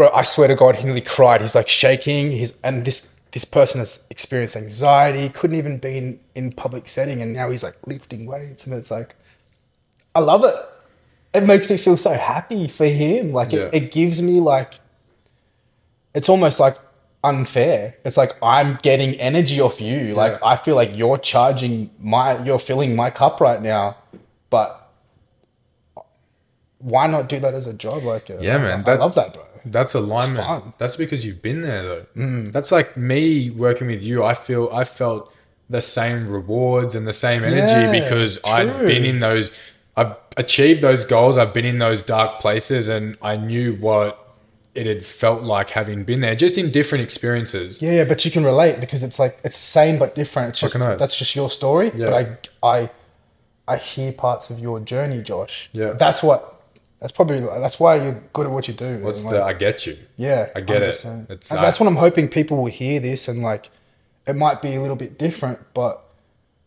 Yeah, 0.00 0.06
yeah. 0.06 0.10
Bro, 0.10 0.18
I 0.18 0.22
swear 0.22 0.48
to 0.48 0.54
God, 0.54 0.76
he 0.76 0.84
nearly 0.84 1.00
cried. 1.00 1.40
He's 1.40 1.54
like 1.54 1.68
shaking. 1.68 2.32
He's 2.32 2.60
and 2.62 2.84
this 2.84 3.20
this 3.32 3.44
person 3.44 3.78
has 3.78 4.06
experienced 4.10 4.56
anxiety, 4.56 5.28
couldn't 5.28 5.56
even 5.56 5.78
be 5.78 5.98
in 5.98 6.20
in 6.34 6.52
public 6.52 6.88
setting, 6.88 7.22
and 7.22 7.32
now 7.32 7.50
he's 7.50 7.62
like 7.62 7.76
lifting 7.86 8.26
weights, 8.26 8.66
and 8.66 8.74
it's 8.74 8.90
like, 8.90 9.14
I 10.14 10.20
love 10.20 10.44
it. 10.44 10.54
It 11.32 11.44
makes 11.44 11.70
me 11.70 11.76
feel 11.76 11.96
so 11.96 12.12
happy 12.14 12.68
for 12.68 12.86
him. 12.86 13.32
Like 13.32 13.52
Yeah. 13.52 13.60
it, 13.66 13.74
it 13.74 13.92
gives 13.92 14.20
me 14.20 14.40
like 14.40 14.80
it's 16.14 16.28
almost 16.28 16.58
like 16.58 16.76
unfair. 17.22 17.96
It's 18.04 18.16
like 18.16 18.36
I'm 18.42 18.78
getting 18.82 19.14
energy 19.20 19.60
off 19.60 19.80
you. 19.80 20.14
Like 20.14 20.42
I 20.42 20.56
feel 20.56 20.76
like 20.76 20.90
you're 20.94 21.18
charging 21.18 21.90
my 22.00 22.42
you're 22.44 22.58
filling 22.58 22.96
my 22.96 23.10
cup 23.10 23.40
right 23.40 23.62
now. 23.62 23.96
But 24.50 24.90
why 26.78 27.06
not 27.06 27.28
do 27.28 27.38
that 27.40 27.54
as 27.54 27.66
a 27.68 27.74
job? 27.74 28.02
Like 28.02 28.28
Yeah, 28.28 28.58
man, 28.58 28.84
I, 28.86 28.92
I 28.92 28.96
love 28.96 29.14
that, 29.14 29.34
bro. 29.34 29.44
That's 29.64 29.94
alignment. 29.94 30.78
That's 30.78 30.96
because 30.96 31.24
you've 31.24 31.42
been 31.42 31.62
there 31.62 31.82
though. 31.82 32.06
Mm. 32.16 32.52
That's 32.52 32.72
like 32.72 32.96
me 32.96 33.50
working 33.50 33.86
with 33.86 34.02
you. 34.02 34.24
I 34.24 34.34
feel 34.34 34.68
I 34.72 34.84
felt 34.84 35.32
the 35.68 35.80
same 35.80 36.28
rewards 36.28 36.94
and 36.94 37.06
the 37.06 37.12
same 37.12 37.44
energy 37.44 37.72
Yeah, 37.72 38.04
because 38.04 38.38
I'd 38.44 38.68
true. 38.74 38.86
been 38.86 39.04
in 39.04 39.20
those 39.20 39.52
I've 39.96 40.16
achieved 40.36 40.80
those 40.80 41.04
goals. 41.04 41.36
I've 41.36 41.52
been 41.52 41.64
in 41.64 41.78
those 41.78 42.02
dark 42.02 42.40
places 42.40 42.88
and 42.88 43.16
I 43.22 43.36
knew 43.36 43.74
what 43.74 44.16
it 44.74 44.86
had 44.86 45.04
felt 45.04 45.42
like 45.42 45.70
having 45.70 46.04
been 46.04 46.20
there, 46.20 46.36
just 46.36 46.56
in 46.56 46.70
different 46.70 47.02
experiences. 47.02 47.82
Yeah, 47.82 47.92
yeah, 47.92 48.04
but 48.04 48.24
you 48.24 48.30
can 48.30 48.44
relate 48.44 48.80
because 48.80 49.02
it's 49.02 49.18
like 49.18 49.38
it's 49.44 49.56
the 49.58 49.64
same 49.64 49.98
but 49.98 50.14
different. 50.14 50.50
It's 50.50 50.60
just 50.60 50.78
that's 50.78 51.16
just 51.16 51.34
your 51.34 51.50
story. 51.50 51.90
Yeah. 51.94 52.06
But 52.06 52.48
I 52.62 52.80
I 52.80 52.90
I 53.68 53.76
hear 53.76 54.12
parts 54.12 54.50
of 54.50 54.58
your 54.58 54.80
journey, 54.80 55.22
Josh. 55.22 55.68
Yeah. 55.72 55.92
That's 55.92 56.22
what 56.22 56.59
that's 57.00 57.12
probably 57.12 57.40
that's 57.40 57.80
why 57.80 57.96
you're 57.96 58.22
good 58.32 58.46
at 58.46 58.52
what 58.52 58.68
you 58.68 58.74
do. 58.74 58.98
What's 58.98 59.24
Like, 59.24 59.34
the 59.34 59.42
I 59.42 59.52
get 59.54 59.86
you. 59.86 59.96
Yeah, 60.16 60.50
I 60.54 60.60
get 60.60 60.82
it. 60.82 60.94
100%. 60.96 61.30
It's, 61.30 61.50
and 61.50 61.58
uh, 61.58 61.62
that's 61.62 61.80
what 61.80 61.86
I'm 61.86 61.96
hoping 61.96 62.28
people 62.28 62.58
will 62.58 62.66
hear 62.66 63.00
this 63.00 63.26
and 63.26 63.42
like, 63.42 63.70
it 64.26 64.36
might 64.36 64.60
be 64.60 64.74
a 64.74 64.80
little 64.80 64.96
bit 64.96 65.18
different, 65.18 65.58
but 65.72 66.04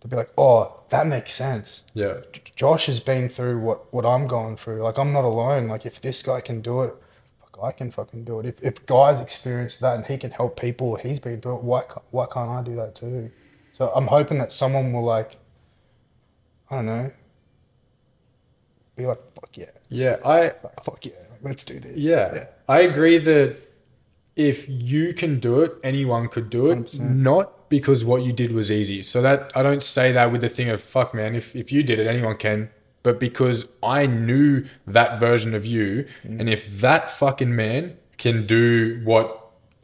they'll 0.02 0.10
be 0.10 0.16
like, 0.16 0.32
oh, 0.38 0.80
that 0.90 1.06
makes 1.08 1.34
sense. 1.34 1.84
Yeah. 1.94 2.22
J- 2.32 2.42
Josh 2.56 2.88
has 2.88 3.00
been 3.00 3.30
through 3.30 3.60
what 3.60 3.94
what 3.94 4.06
I'm 4.06 4.28
going 4.28 4.58
through. 4.58 4.82
Like 4.84 4.98
I'm 4.98 5.14
not 5.14 5.24
alone. 5.24 5.68
Like 5.68 5.86
if 5.86 6.02
this 6.02 6.24
guy 6.24 6.42
can 6.42 6.62
do 6.62 6.82
it, 6.82 6.96
fuck, 7.40 7.64
I 7.64 7.72
can 7.72 7.92
fucking 7.92 8.24
do 8.24 8.40
it. 8.40 8.46
If 8.48 8.64
if 8.64 8.86
guys 8.88 9.20
experience 9.20 9.78
that 9.78 9.96
and 9.96 10.06
he 10.08 10.18
can 10.18 10.32
help 10.32 10.60
people, 10.60 10.96
he's 10.96 11.20
been 11.20 11.42
through 11.42 11.58
it. 11.58 11.64
Why 11.64 11.84
why 12.12 12.26
can't 12.26 12.50
I 12.50 12.62
do 12.64 12.76
that 12.76 12.96
too? 12.96 13.32
So 13.78 13.92
I'm 13.96 14.08
hoping 14.08 14.38
that 14.40 14.52
someone 14.54 14.94
will 14.94 15.04
like, 15.04 15.38
I 16.70 16.76
don't 16.78 16.86
know, 16.86 17.12
be 18.96 19.06
like, 19.06 19.20
fuck 19.34 19.50
yeah, 19.56 19.72
Yeah, 19.90 20.18
I 20.26 20.52
fuck 20.84 21.06
yeah, 21.06 21.14
let's 21.42 21.64
do 21.64 21.80
this. 21.80 21.98
Yeah. 21.98 22.46
I 22.68 22.82
agree 22.82 23.18
that 23.18 23.58
if 24.36 24.68
you 24.68 25.14
can 25.14 25.40
do 25.40 25.62
it, 25.62 25.74
anyone 25.84 26.28
could 26.28 26.50
do 26.50 26.72
it. 26.72 26.80
100%. 26.80 27.00
Not 27.02 27.70
because 27.70 28.06
what 28.06 28.24
you 28.24 28.34
did 28.34 28.52
was 28.52 28.70
easy. 28.72 29.02
So 29.02 29.22
that 29.22 29.52
I 29.56 29.64
don't 29.64 29.84
say 29.84 30.12
that 30.12 30.32
with 30.32 30.42
the 30.42 30.50
thing 30.50 30.70
of 30.70 30.82
fuck 30.82 31.14
man, 31.14 31.36
if 31.36 31.56
if 31.56 31.72
you 31.72 31.84
did 31.84 32.00
it, 32.00 32.08
anyone 32.08 32.38
can. 32.38 32.70
But 33.04 33.20
because 33.20 33.68
I 33.82 34.06
knew 34.06 34.66
that 34.88 35.20
version 35.20 35.54
of 35.54 35.66
you, 35.66 36.06
mm. 36.24 36.40
and 36.40 36.50
if 36.50 36.80
that 36.80 37.12
fucking 37.12 37.54
man 37.54 37.98
can 38.18 38.46
do 38.46 39.02
what 39.04 39.40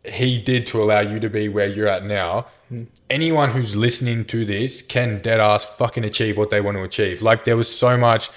he 0.06 0.38
did 0.38 0.66
to 0.68 0.82
allow 0.82 1.02
you 1.02 1.20
to 1.20 1.30
be 1.30 1.50
where 1.50 1.68
you're 1.68 1.88
at 1.88 2.06
now, 2.06 2.46
mm. 2.72 2.88
anyone 3.10 3.52
who's 3.52 3.76
listening 3.76 4.24
to 4.26 4.46
this 4.46 4.82
can 4.82 5.22
dead 5.22 5.40
ass 5.40 5.66
fucking 5.66 6.06
achieve 6.06 6.38
what 6.38 6.50
they 6.50 6.62
want 6.62 6.78
to 6.78 6.84
achieve. 6.84 7.22
Like 7.22 7.44
there 7.44 7.58
was 7.58 7.74
so 7.74 7.98
much 7.98 8.30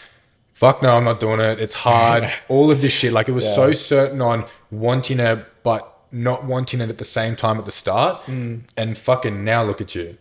fuck 0.54 0.82
no, 0.82 0.96
I'm 0.96 1.04
not 1.04 1.20
doing 1.20 1.40
it. 1.40 1.60
It's 1.60 1.74
hard. 1.74 2.30
All 2.48 2.70
of 2.70 2.80
this 2.80 2.92
shit. 2.92 3.12
Like 3.12 3.28
it 3.28 3.32
was 3.32 3.52
so 3.54 3.72
certain 3.72 4.20
on 4.20 4.46
wanting 4.70 5.20
it, 5.20 5.46
but 5.62 5.88
not 6.10 6.44
wanting 6.44 6.80
it 6.80 6.88
at 6.90 6.98
the 6.98 7.04
same 7.04 7.36
time 7.36 7.58
at 7.58 7.64
the 7.64 7.70
start. 7.70 8.22
Mm. 8.24 8.62
And 8.76 8.96
fucking 8.96 9.44
now 9.44 9.64
look 9.64 9.80
at 9.80 9.94
you. 9.94 10.18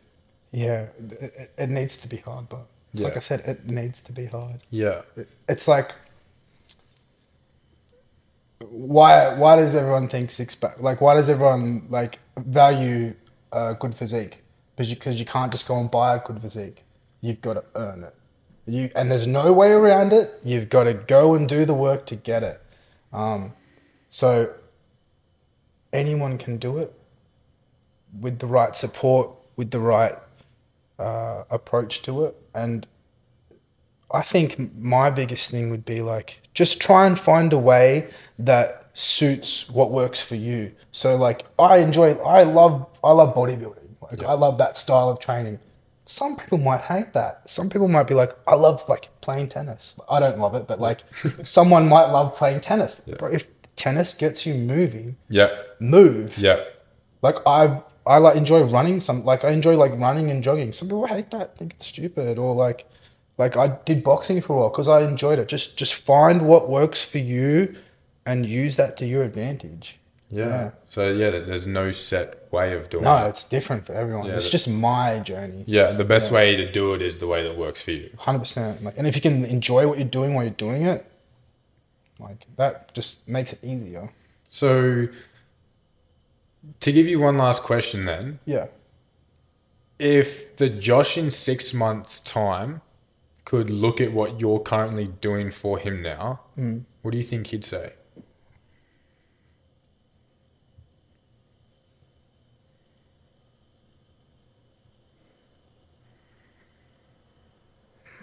yeah. 0.51 0.87
It, 0.99 1.21
it, 1.21 1.51
it 1.57 1.69
needs 1.69 1.97
to 1.97 2.07
be 2.07 2.17
hard, 2.17 2.49
but 2.49 2.65
it's 2.93 3.01
like 3.01 3.17
I 3.17 3.21
said, 3.21 3.41
it 3.41 3.67
needs 3.67 4.01
to 4.03 4.11
be 4.11 4.25
hard. 4.25 4.61
Yeah. 4.69 5.01
it's 5.47 5.67
like 5.67 5.91
why 8.69 9.33
why 9.33 9.55
does 9.55 9.75
everyone 9.75 10.07
think 10.07 10.31
six 10.31 10.55
pack 10.55 10.79
like 10.79 11.01
why 11.01 11.15
does 11.15 11.29
everyone 11.29 11.85
like 11.89 12.19
value 12.37 13.13
a 13.51 13.73
good 13.73 13.95
physique 13.95 14.37
because 14.75 14.89
you, 14.89 14.95
cause 14.95 15.15
you 15.15 15.25
can't 15.25 15.51
just 15.51 15.67
go 15.67 15.79
and 15.79 15.89
buy 15.89 16.15
a 16.15 16.19
good 16.19 16.41
physique 16.41 16.83
you've 17.21 17.41
got 17.41 17.53
to 17.53 17.63
earn 17.75 18.03
it 18.03 18.15
you 18.65 18.89
and 18.95 19.09
there's 19.09 19.27
no 19.27 19.51
way 19.51 19.71
around 19.71 20.13
it 20.13 20.39
you've 20.43 20.69
got 20.69 20.83
to 20.83 20.93
go 20.93 21.33
and 21.33 21.49
do 21.49 21.65
the 21.65 21.73
work 21.73 22.05
to 22.05 22.15
get 22.15 22.43
it 22.43 22.61
um, 23.11 23.53
so 24.09 24.53
anyone 25.91 26.37
can 26.37 26.57
do 26.57 26.77
it 26.77 26.93
with 28.19 28.39
the 28.39 28.47
right 28.47 28.75
support 28.75 29.29
with 29.55 29.71
the 29.71 29.79
right 29.79 30.17
uh, 30.99 31.43
approach 31.49 32.01
to 32.01 32.25
it 32.25 32.35
and 32.53 32.87
I 34.13 34.21
think 34.21 34.75
my 34.77 35.09
biggest 35.09 35.49
thing 35.49 35.69
would 35.69 35.85
be 35.85 36.01
like 36.01 36.41
just 36.53 36.81
try 36.81 37.07
and 37.07 37.17
find 37.19 37.53
a 37.53 37.57
way 37.57 38.09
that 38.37 38.89
suits 38.93 39.69
what 39.69 39.91
works 39.91 40.21
for 40.21 40.35
you. 40.35 40.73
So 40.91 41.15
like 41.15 41.45
I 41.57 41.77
enjoy 41.77 42.13
I 42.15 42.43
love 42.43 42.87
I 43.03 43.11
love 43.11 43.33
bodybuilding. 43.33 43.77
Like 44.01 44.23
I 44.23 44.33
love 44.33 44.57
that 44.57 44.75
style 44.75 45.09
of 45.09 45.19
training. 45.19 45.59
Some 46.11 46.35
people 46.35 46.57
might 46.57 46.81
hate 46.81 47.13
that. 47.13 47.49
Some 47.49 47.69
people 47.69 47.87
might 47.87 48.05
be 48.07 48.13
like, 48.13 48.33
I 48.45 48.55
love 48.55 48.83
like 48.89 49.07
playing 49.21 49.47
tennis. 49.47 49.97
I 50.09 50.19
don't 50.19 50.39
love 50.39 50.55
it, 50.55 50.67
but 50.67 50.79
like 50.81 50.99
someone 51.43 51.87
might 51.87 52.07
love 52.11 52.35
playing 52.35 52.59
tennis. 52.59 52.99
Bro, 53.17 53.29
if 53.31 53.47
tennis 53.77 54.13
gets 54.13 54.45
you 54.45 54.53
moving, 54.55 55.15
Yeah. 55.29 55.49
move. 55.79 56.37
Yeah. 56.37 56.59
Like 57.21 57.37
I 57.45 57.81
I 58.05 58.17
like 58.17 58.35
enjoy 58.35 58.63
running 58.63 58.99
some 58.99 59.23
like 59.23 59.45
I 59.45 59.51
enjoy 59.51 59.77
like 59.77 59.93
running 59.97 60.29
and 60.29 60.43
jogging. 60.43 60.73
Some 60.73 60.89
people 60.89 61.07
hate 61.07 61.31
that, 61.31 61.57
think 61.57 61.73
it's 61.75 61.87
stupid 61.87 62.37
or 62.37 62.53
like 62.55 62.85
like 63.37 63.55
I 63.55 63.67
did 63.85 64.03
boxing 64.03 64.41
for 64.41 64.53
a 64.53 64.59
while 64.59 64.69
because 64.69 64.89
I 64.89 65.01
enjoyed 65.01 65.39
it. 65.39 65.47
Just 65.47 65.77
just 65.77 65.93
find 65.93 66.41
what 66.45 66.69
works 66.69 67.05
for 67.05 67.19
you 67.19 67.75
and 68.25 68.45
use 68.45 68.75
that 68.75 68.97
to 68.97 69.05
your 69.05 69.23
advantage. 69.23 69.97
Yeah. 70.31 70.71
So 70.87 71.11
yeah, 71.11 71.29
there's 71.31 71.67
no 71.67 71.91
set 71.91 72.51
way 72.51 72.73
of 72.73 72.89
doing 72.89 73.03
No, 73.03 73.15
it. 73.17 73.19
No, 73.19 73.27
it's 73.27 73.47
different 73.47 73.85
for 73.85 73.93
everyone. 73.93 74.27
Yeah, 74.27 74.35
it's 74.35 74.49
just 74.49 74.67
my 74.67 75.19
journey. 75.19 75.63
Yeah, 75.67 75.91
the 75.91 76.05
best 76.05 76.31
way 76.31 76.55
to 76.55 76.71
do 76.71 76.93
it 76.93 77.01
is 77.01 77.19
the 77.19 77.27
way 77.27 77.43
that 77.43 77.57
works 77.57 77.83
for 77.83 77.91
you. 77.91 78.09
Hundred 78.17 78.39
percent. 78.39 78.83
Like 78.83 78.97
and 78.97 79.05
if 79.05 79.15
you 79.15 79.21
can 79.21 79.43
enjoy 79.45 79.87
what 79.87 79.97
you're 79.97 80.07
doing 80.07 80.33
while 80.33 80.45
you're 80.45 80.53
doing 80.53 80.83
it, 80.83 81.05
like 82.19 82.45
that 82.55 82.93
just 82.93 83.27
makes 83.27 83.53
it 83.53 83.63
easier. 83.63 84.09
So 84.47 85.07
to 86.79 86.91
give 86.91 87.07
you 87.07 87.19
one 87.19 87.37
last 87.37 87.63
question 87.63 88.05
then, 88.05 88.39
Yeah. 88.45 88.67
if 89.99 90.55
the 90.57 90.69
Josh 90.69 91.17
in 91.17 91.31
six 91.31 91.73
months' 91.73 92.19
time 92.19 92.81
could 93.45 93.69
look 93.69 93.99
at 93.99 94.13
what 94.13 94.39
you're 94.39 94.59
currently 94.59 95.07
doing 95.19 95.51
for 95.51 95.77
him 95.77 96.01
now, 96.01 96.41
hmm. 96.55 96.79
what 97.01 97.11
do 97.11 97.17
you 97.17 97.23
think 97.23 97.47
he'd 97.47 97.65
say? 97.65 97.93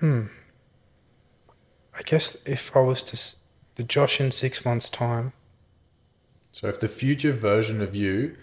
Hmm. 0.00 0.26
I 1.98 2.02
guess 2.02 2.46
if 2.46 2.74
I 2.76 2.80
was 2.80 3.02
to 3.04 3.36
the 3.74 3.82
Josh 3.82 4.20
in 4.20 4.30
six 4.30 4.64
months' 4.64 4.88
time, 4.90 5.32
So 6.52 6.68
if 6.68 6.80
the 6.80 6.88
future 6.88 7.32
version 7.32 7.80
of 7.80 7.94
you 7.94 8.36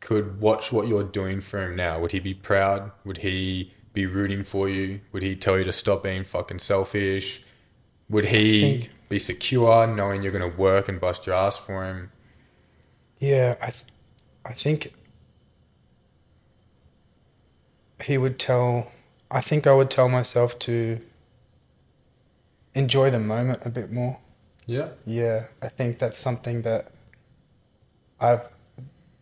could 0.00 0.40
watch 0.40 0.72
what 0.72 0.86
you're 0.88 1.02
doing 1.04 1.40
for 1.40 1.62
him 1.62 1.76
now, 1.76 1.98
would 2.00 2.12
he 2.12 2.20
be 2.20 2.34
proud? 2.34 2.90
Would 3.04 3.18
he 3.18 3.72
be 3.92 4.06
rooting 4.06 4.44
for 4.44 4.68
you? 4.68 5.00
Would 5.12 5.22
he 5.22 5.34
tell 5.36 5.58
you 5.58 5.64
to 5.64 5.72
stop 5.72 6.02
being 6.02 6.24
fucking 6.24 6.58
selfish? 6.58 7.42
Would 8.10 8.26
he 8.26 8.60
think- 8.60 8.90
be 9.08 9.18
secure 9.18 9.86
knowing 9.86 10.22
you're 10.22 10.32
going 10.32 10.50
to 10.50 10.56
work 10.56 10.88
and 10.88 11.00
bust 11.00 11.26
your 11.26 11.34
ass 11.36 11.56
for 11.56 11.84
him? 11.84 12.10
Yeah, 13.18 13.56
I, 13.60 13.70
th- 13.70 13.84
I 14.44 14.52
think 14.52 14.92
he 18.02 18.18
would 18.18 18.38
tell. 18.38 18.90
I 19.30 19.40
think 19.40 19.66
I 19.66 19.72
would 19.74 19.90
tell 19.90 20.08
myself 20.08 20.58
to 20.60 21.00
enjoy 22.74 23.10
the 23.10 23.18
moment 23.18 23.60
a 23.64 23.70
bit 23.70 23.90
more. 23.92 24.18
Yeah. 24.66 24.88
Yeah, 25.06 25.44
I 25.60 25.68
think 25.68 25.98
that's 25.98 26.18
something 26.18 26.62
that 26.62 26.90
I've 28.20 28.42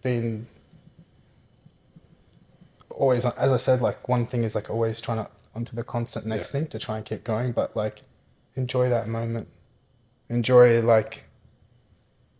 been 0.03 0.47
always, 2.91 3.25
as 3.25 3.53
I 3.53 3.57
said, 3.57 3.81
like 3.81 4.09
one 4.09 4.27
thing 4.27 4.43
is 4.43 4.55
like 4.55 4.71
always 4.71 5.01
trying 5.01 5.25
to 5.25 5.31
onto 5.55 5.75
the 5.77 5.85
constant 5.85 6.25
next 6.27 6.49
Yeah. 6.55 6.61
thing 6.61 6.71
to 6.71 6.79
try 6.79 6.97
and 6.97 7.05
keep 7.05 7.25
going, 7.25 7.53
but 7.53 7.77
like 7.77 8.03
enjoy 8.55 8.89
that 8.89 9.09
moment. 9.09 9.49
Enjoy 10.29 10.81
like 10.81 11.25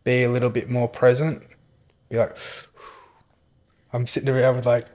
be 0.05 0.23
a 0.23 0.31
little 0.31 0.51
bit 0.51 0.69
more 0.71 0.89
present. 0.89 1.43
Be 2.09 2.17
like, 2.19 2.37
I'm 3.93 4.07
sitting 4.07 4.29
around 4.29 4.57
with 4.57 4.67
like 4.67 4.87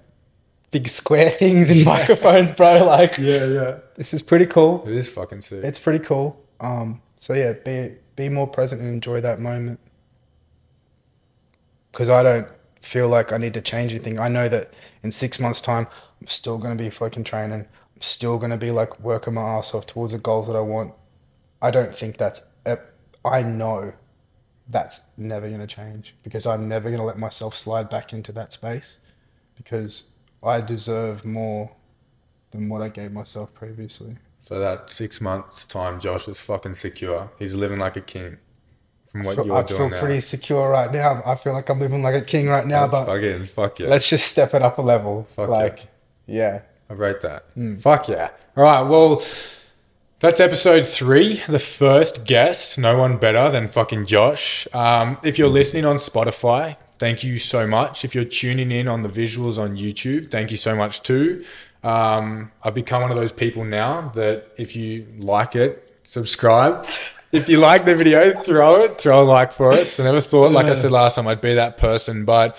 big 0.71 0.87
square 0.87 1.29
things 1.41 1.69
and 1.69 1.85
microphones, 1.85 2.51
bro. 2.51 2.85
Like 2.85 3.17
Yeah, 3.17 3.45
yeah. 3.45 3.77
this 3.95 4.13
is 4.13 4.21
pretty 4.21 4.45
cool 4.45 4.83
It 4.87 4.95
is 4.95 5.09
fucking 5.09 5.41
sick. 5.41 5.63
it's 5.63 5.79
pretty 5.79 6.03
cool. 6.03 6.41
Um, 6.59 7.01
so 7.17 7.33
yeah, 7.33 7.53
be 7.53 7.95
be 8.15 8.29
more 8.29 8.47
present 8.47 8.81
and 8.81 8.89
enjoy 8.89 9.21
that 9.21 9.39
moment. 9.39 9.79
Because 11.91 12.09
I 12.09 12.23
don't 12.23 12.47
feel 12.81 13.07
like 13.07 13.31
I 13.31 13.37
need 13.37 13.53
to 13.55 13.61
change 13.61 13.91
anything. 13.91 14.19
I 14.19 14.27
know 14.27 14.47
that 14.49 14.73
in 15.03 15.11
six 15.11 15.39
months' 15.39 15.61
time, 15.61 15.87
I'm 16.21 16.27
still 16.27 16.57
gonna 16.57 16.75
be 16.75 16.89
fucking 16.89 17.23
training. 17.23 17.61
I'm 17.95 18.01
still 18.01 18.37
gonna 18.37 18.57
be 18.57 18.71
like 18.71 18.99
working 18.99 19.33
my 19.35 19.41
ass 19.41 19.73
off 19.73 19.87
towards 19.87 20.11
the 20.11 20.17
goals 20.19 20.47
that 20.47 20.55
I 20.55 20.61
want. 20.61 20.93
I 21.61 21.71
don't 21.71 21.95
think 21.95 22.17
that's. 22.17 22.43
I 23.25 23.41
know 23.41 23.93
that's 24.69 25.01
never 25.17 25.49
gonna 25.49 25.67
change 25.67 26.15
because 26.23 26.45
I'm 26.45 26.67
never 26.69 26.89
gonna 26.91 27.05
let 27.05 27.17
myself 27.17 27.55
slide 27.55 27.89
back 27.89 28.13
into 28.13 28.31
that 28.33 28.53
space 28.53 28.99
because 29.55 30.11
I 30.43 30.61
deserve 30.61 31.25
more 31.25 31.71
than 32.51 32.69
what 32.69 32.81
I 32.81 32.89
gave 32.89 33.11
myself 33.11 33.53
previously. 33.53 34.17
so 34.47 34.59
that 34.59 34.89
six 34.89 35.19
months 35.19 35.65
time, 35.65 35.99
Josh 35.99 36.27
is 36.27 36.39
fucking 36.39 36.75
secure. 36.75 37.29
He's 37.39 37.53
living 37.53 37.79
like 37.79 37.95
a 37.97 38.01
king. 38.01 38.37
From 39.11 39.23
what 39.23 39.35
feel- 39.35 39.47
you're 39.47 39.55
I 39.57 39.63
doing 39.63 39.77
feel 39.79 39.89
now. 39.89 39.99
pretty 39.99 40.19
secure 40.21 40.69
right 40.69 40.91
now. 40.91 41.21
I 41.25 41.35
feel 41.35 41.53
like 41.53 41.69
I'm 41.69 41.79
living 41.79 42.03
like 42.03 42.15
a 42.15 42.21
king 42.21 42.47
right 42.47 42.65
now, 42.65 42.87
That's 42.87 43.05
but 43.05 43.13
fucking 43.13 43.45
fuck 43.45 43.79
yeah. 43.79 43.87
let's 43.89 44.09
just 44.09 44.27
step 44.27 44.53
it 44.53 44.61
up 44.61 44.77
a 44.77 44.81
level. 44.81 45.27
Fuck 45.35 45.49
like, 45.49 45.87
yeah. 46.25 46.61
I 46.89 46.93
rate 46.93 47.21
that. 47.21 47.45
Hmm. 47.53 47.77
Fuck 47.79 48.07
yeah. 48.09 48.29
All 48.55 48.63
right. 48.63 48.81
Well, 48.81 49.21
that's 50.19 50.39
episode 50.39 50.87
three. 50.87 51.41
The 51.47 51.59
first 51.59 52.23
guest. 52.25 52.77
No 52.79 52.97
one 52.97 53.17
better 53.17 53.49
than 53.51 53.67
fucking 53.67 54.05
Josh. 54.05 54.67
Um, 54.73 55.17
if 55.23 55.37
you're 55.37 55.49
listening 55.49 55.83
on 55.85 55.97
Spotify, 55.97 56.77
thank 56.99 57.23
you 57.23 57.37
so 57.39 57.67
much. 57.67 58.05
If 58.05 58.15
you're 58.15 58.25
tuning 58.25 58.71
in 58.71 58.87
on 58.87 59.03
the 59.03 59.09
visuals 59.09 59.57
on 59.57 59.77
YouTube, 59.77 60.31
thank 60.31 60.51
you 60.51 60.57
so 60.57 60.75
much 60.75 61.03
too. 61.03 61.43
Um, 61.83 62.51
I've 62.63 62.73
become 62.73 63.01
one 63.01 63.11
of 63.11 63.17
those 63.17 63.31
people 63.31 63.63
now 63.63 64.09
that 64.15 64.51
if 64.57 64.75
you 64.75 65.07
like 65.19 65.55
it, 65.55 65.99
subscribe. 66.03 66.87
If 67.31 67.49
you 67.49 67.57
like 67.57 67.85
the 67.85 67.93
video, 67.93 68.39
throw 68.41 68.77
it, 68.81 68.99
throw 68.99 69.21
a 69.21 69.25
like 69.25 69.51
for 69.51 69.71
us. 69.73 69.99
I 69.99 70.05
never 70.05 70.21
thought, 70.21 70.51
like 70.51 70.67
I 70.67 70.73
said 70.73 70.91
last 70.91 71.15
time, 71.15 71.27
I'd 71.27 71.41
be 71.41 71.53
that 71.55 71.77
person, 71.77 72.25
but 72.25 72.57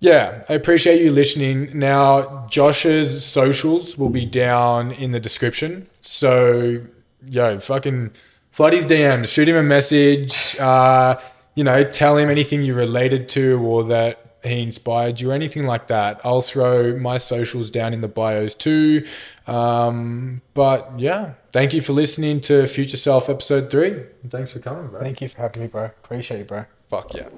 yeah, 0.00 0.42
I 0.48 0.54
appreciate 0.54 1.00
you 1.00 1.12
listening. 1.12 1.78
Now, 1.78 2.46
Josh's 2.48 3.24
socials 3.24 3.96
will 3.96 4.08
be 4.08 4.26
down 4.26 4.90
in 4.90 5.12
the 5.12 5.20
description. 5.20 5.86
So, 6.00 6.82
yo, 7.24 7.60
fucking 7.60 8.10
flood 8.50 8.72
his 8.72 8.84
DM, 8.84 9.28
shoot 9.28 9.48
him 9.48 9.54
a 9.54 9.62
message. 9.62 10.56
Uh, 10.58 11.20
you 11.54 11.64
know, 11.64 11.84
tell 11.84 12.16
him 12.16 12.30
anything 12.30 12.62
you 12.62 12.74
related 12.74 13.28
to 13.30 13.60
or 13.64 13.84
that 13.84 14.18
he 14.44 14.62
inspired 14.62 15.20
you, 15.20 15.30
or 15.30 15.34
anything 15.34 15.66
like 15.66 15.86
that. 15.86 16.20
I'll 16.24 16.40
throw 16.40 16.96
my 16.98 17.16
socials 17.16 17.70
down 17.70 17.94
in 17.94 18.00
the 18.00 18.08
bios 18.08 18.54
too. 18.54 19.06
Um, 19.46 20.42
but 20.54 20.98
yeah, 20.98 21.34
thank 21.52 21.72
you 21.72 21.80
for 21.80 21.92
listening 21.92 22.40
to 22.42 22.66
Future 22.66 22.96
Self 22.96 23.28
episode 23.28 23.70
three. 23.70 24.02
Thanks 24.28 24.52
for 24.52 24.58
coming, 24.58 24.88
bro. 24.88 25.00
Thank 25.00 25.20
you 25.20 25.28
for 25.28 25.38
having 25.38 25.62
me, 25.62 25.68
bro. 25.68 25.84
Appreciate 25.84 26.38
you, 26.38 26.44
bro. 26.44 26.64
Fuck 26.88 27.14
yeah. 27.14 27.28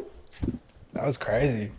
That 0.95 1.07
was 1.07 1.19
crazy. 1.19 1.73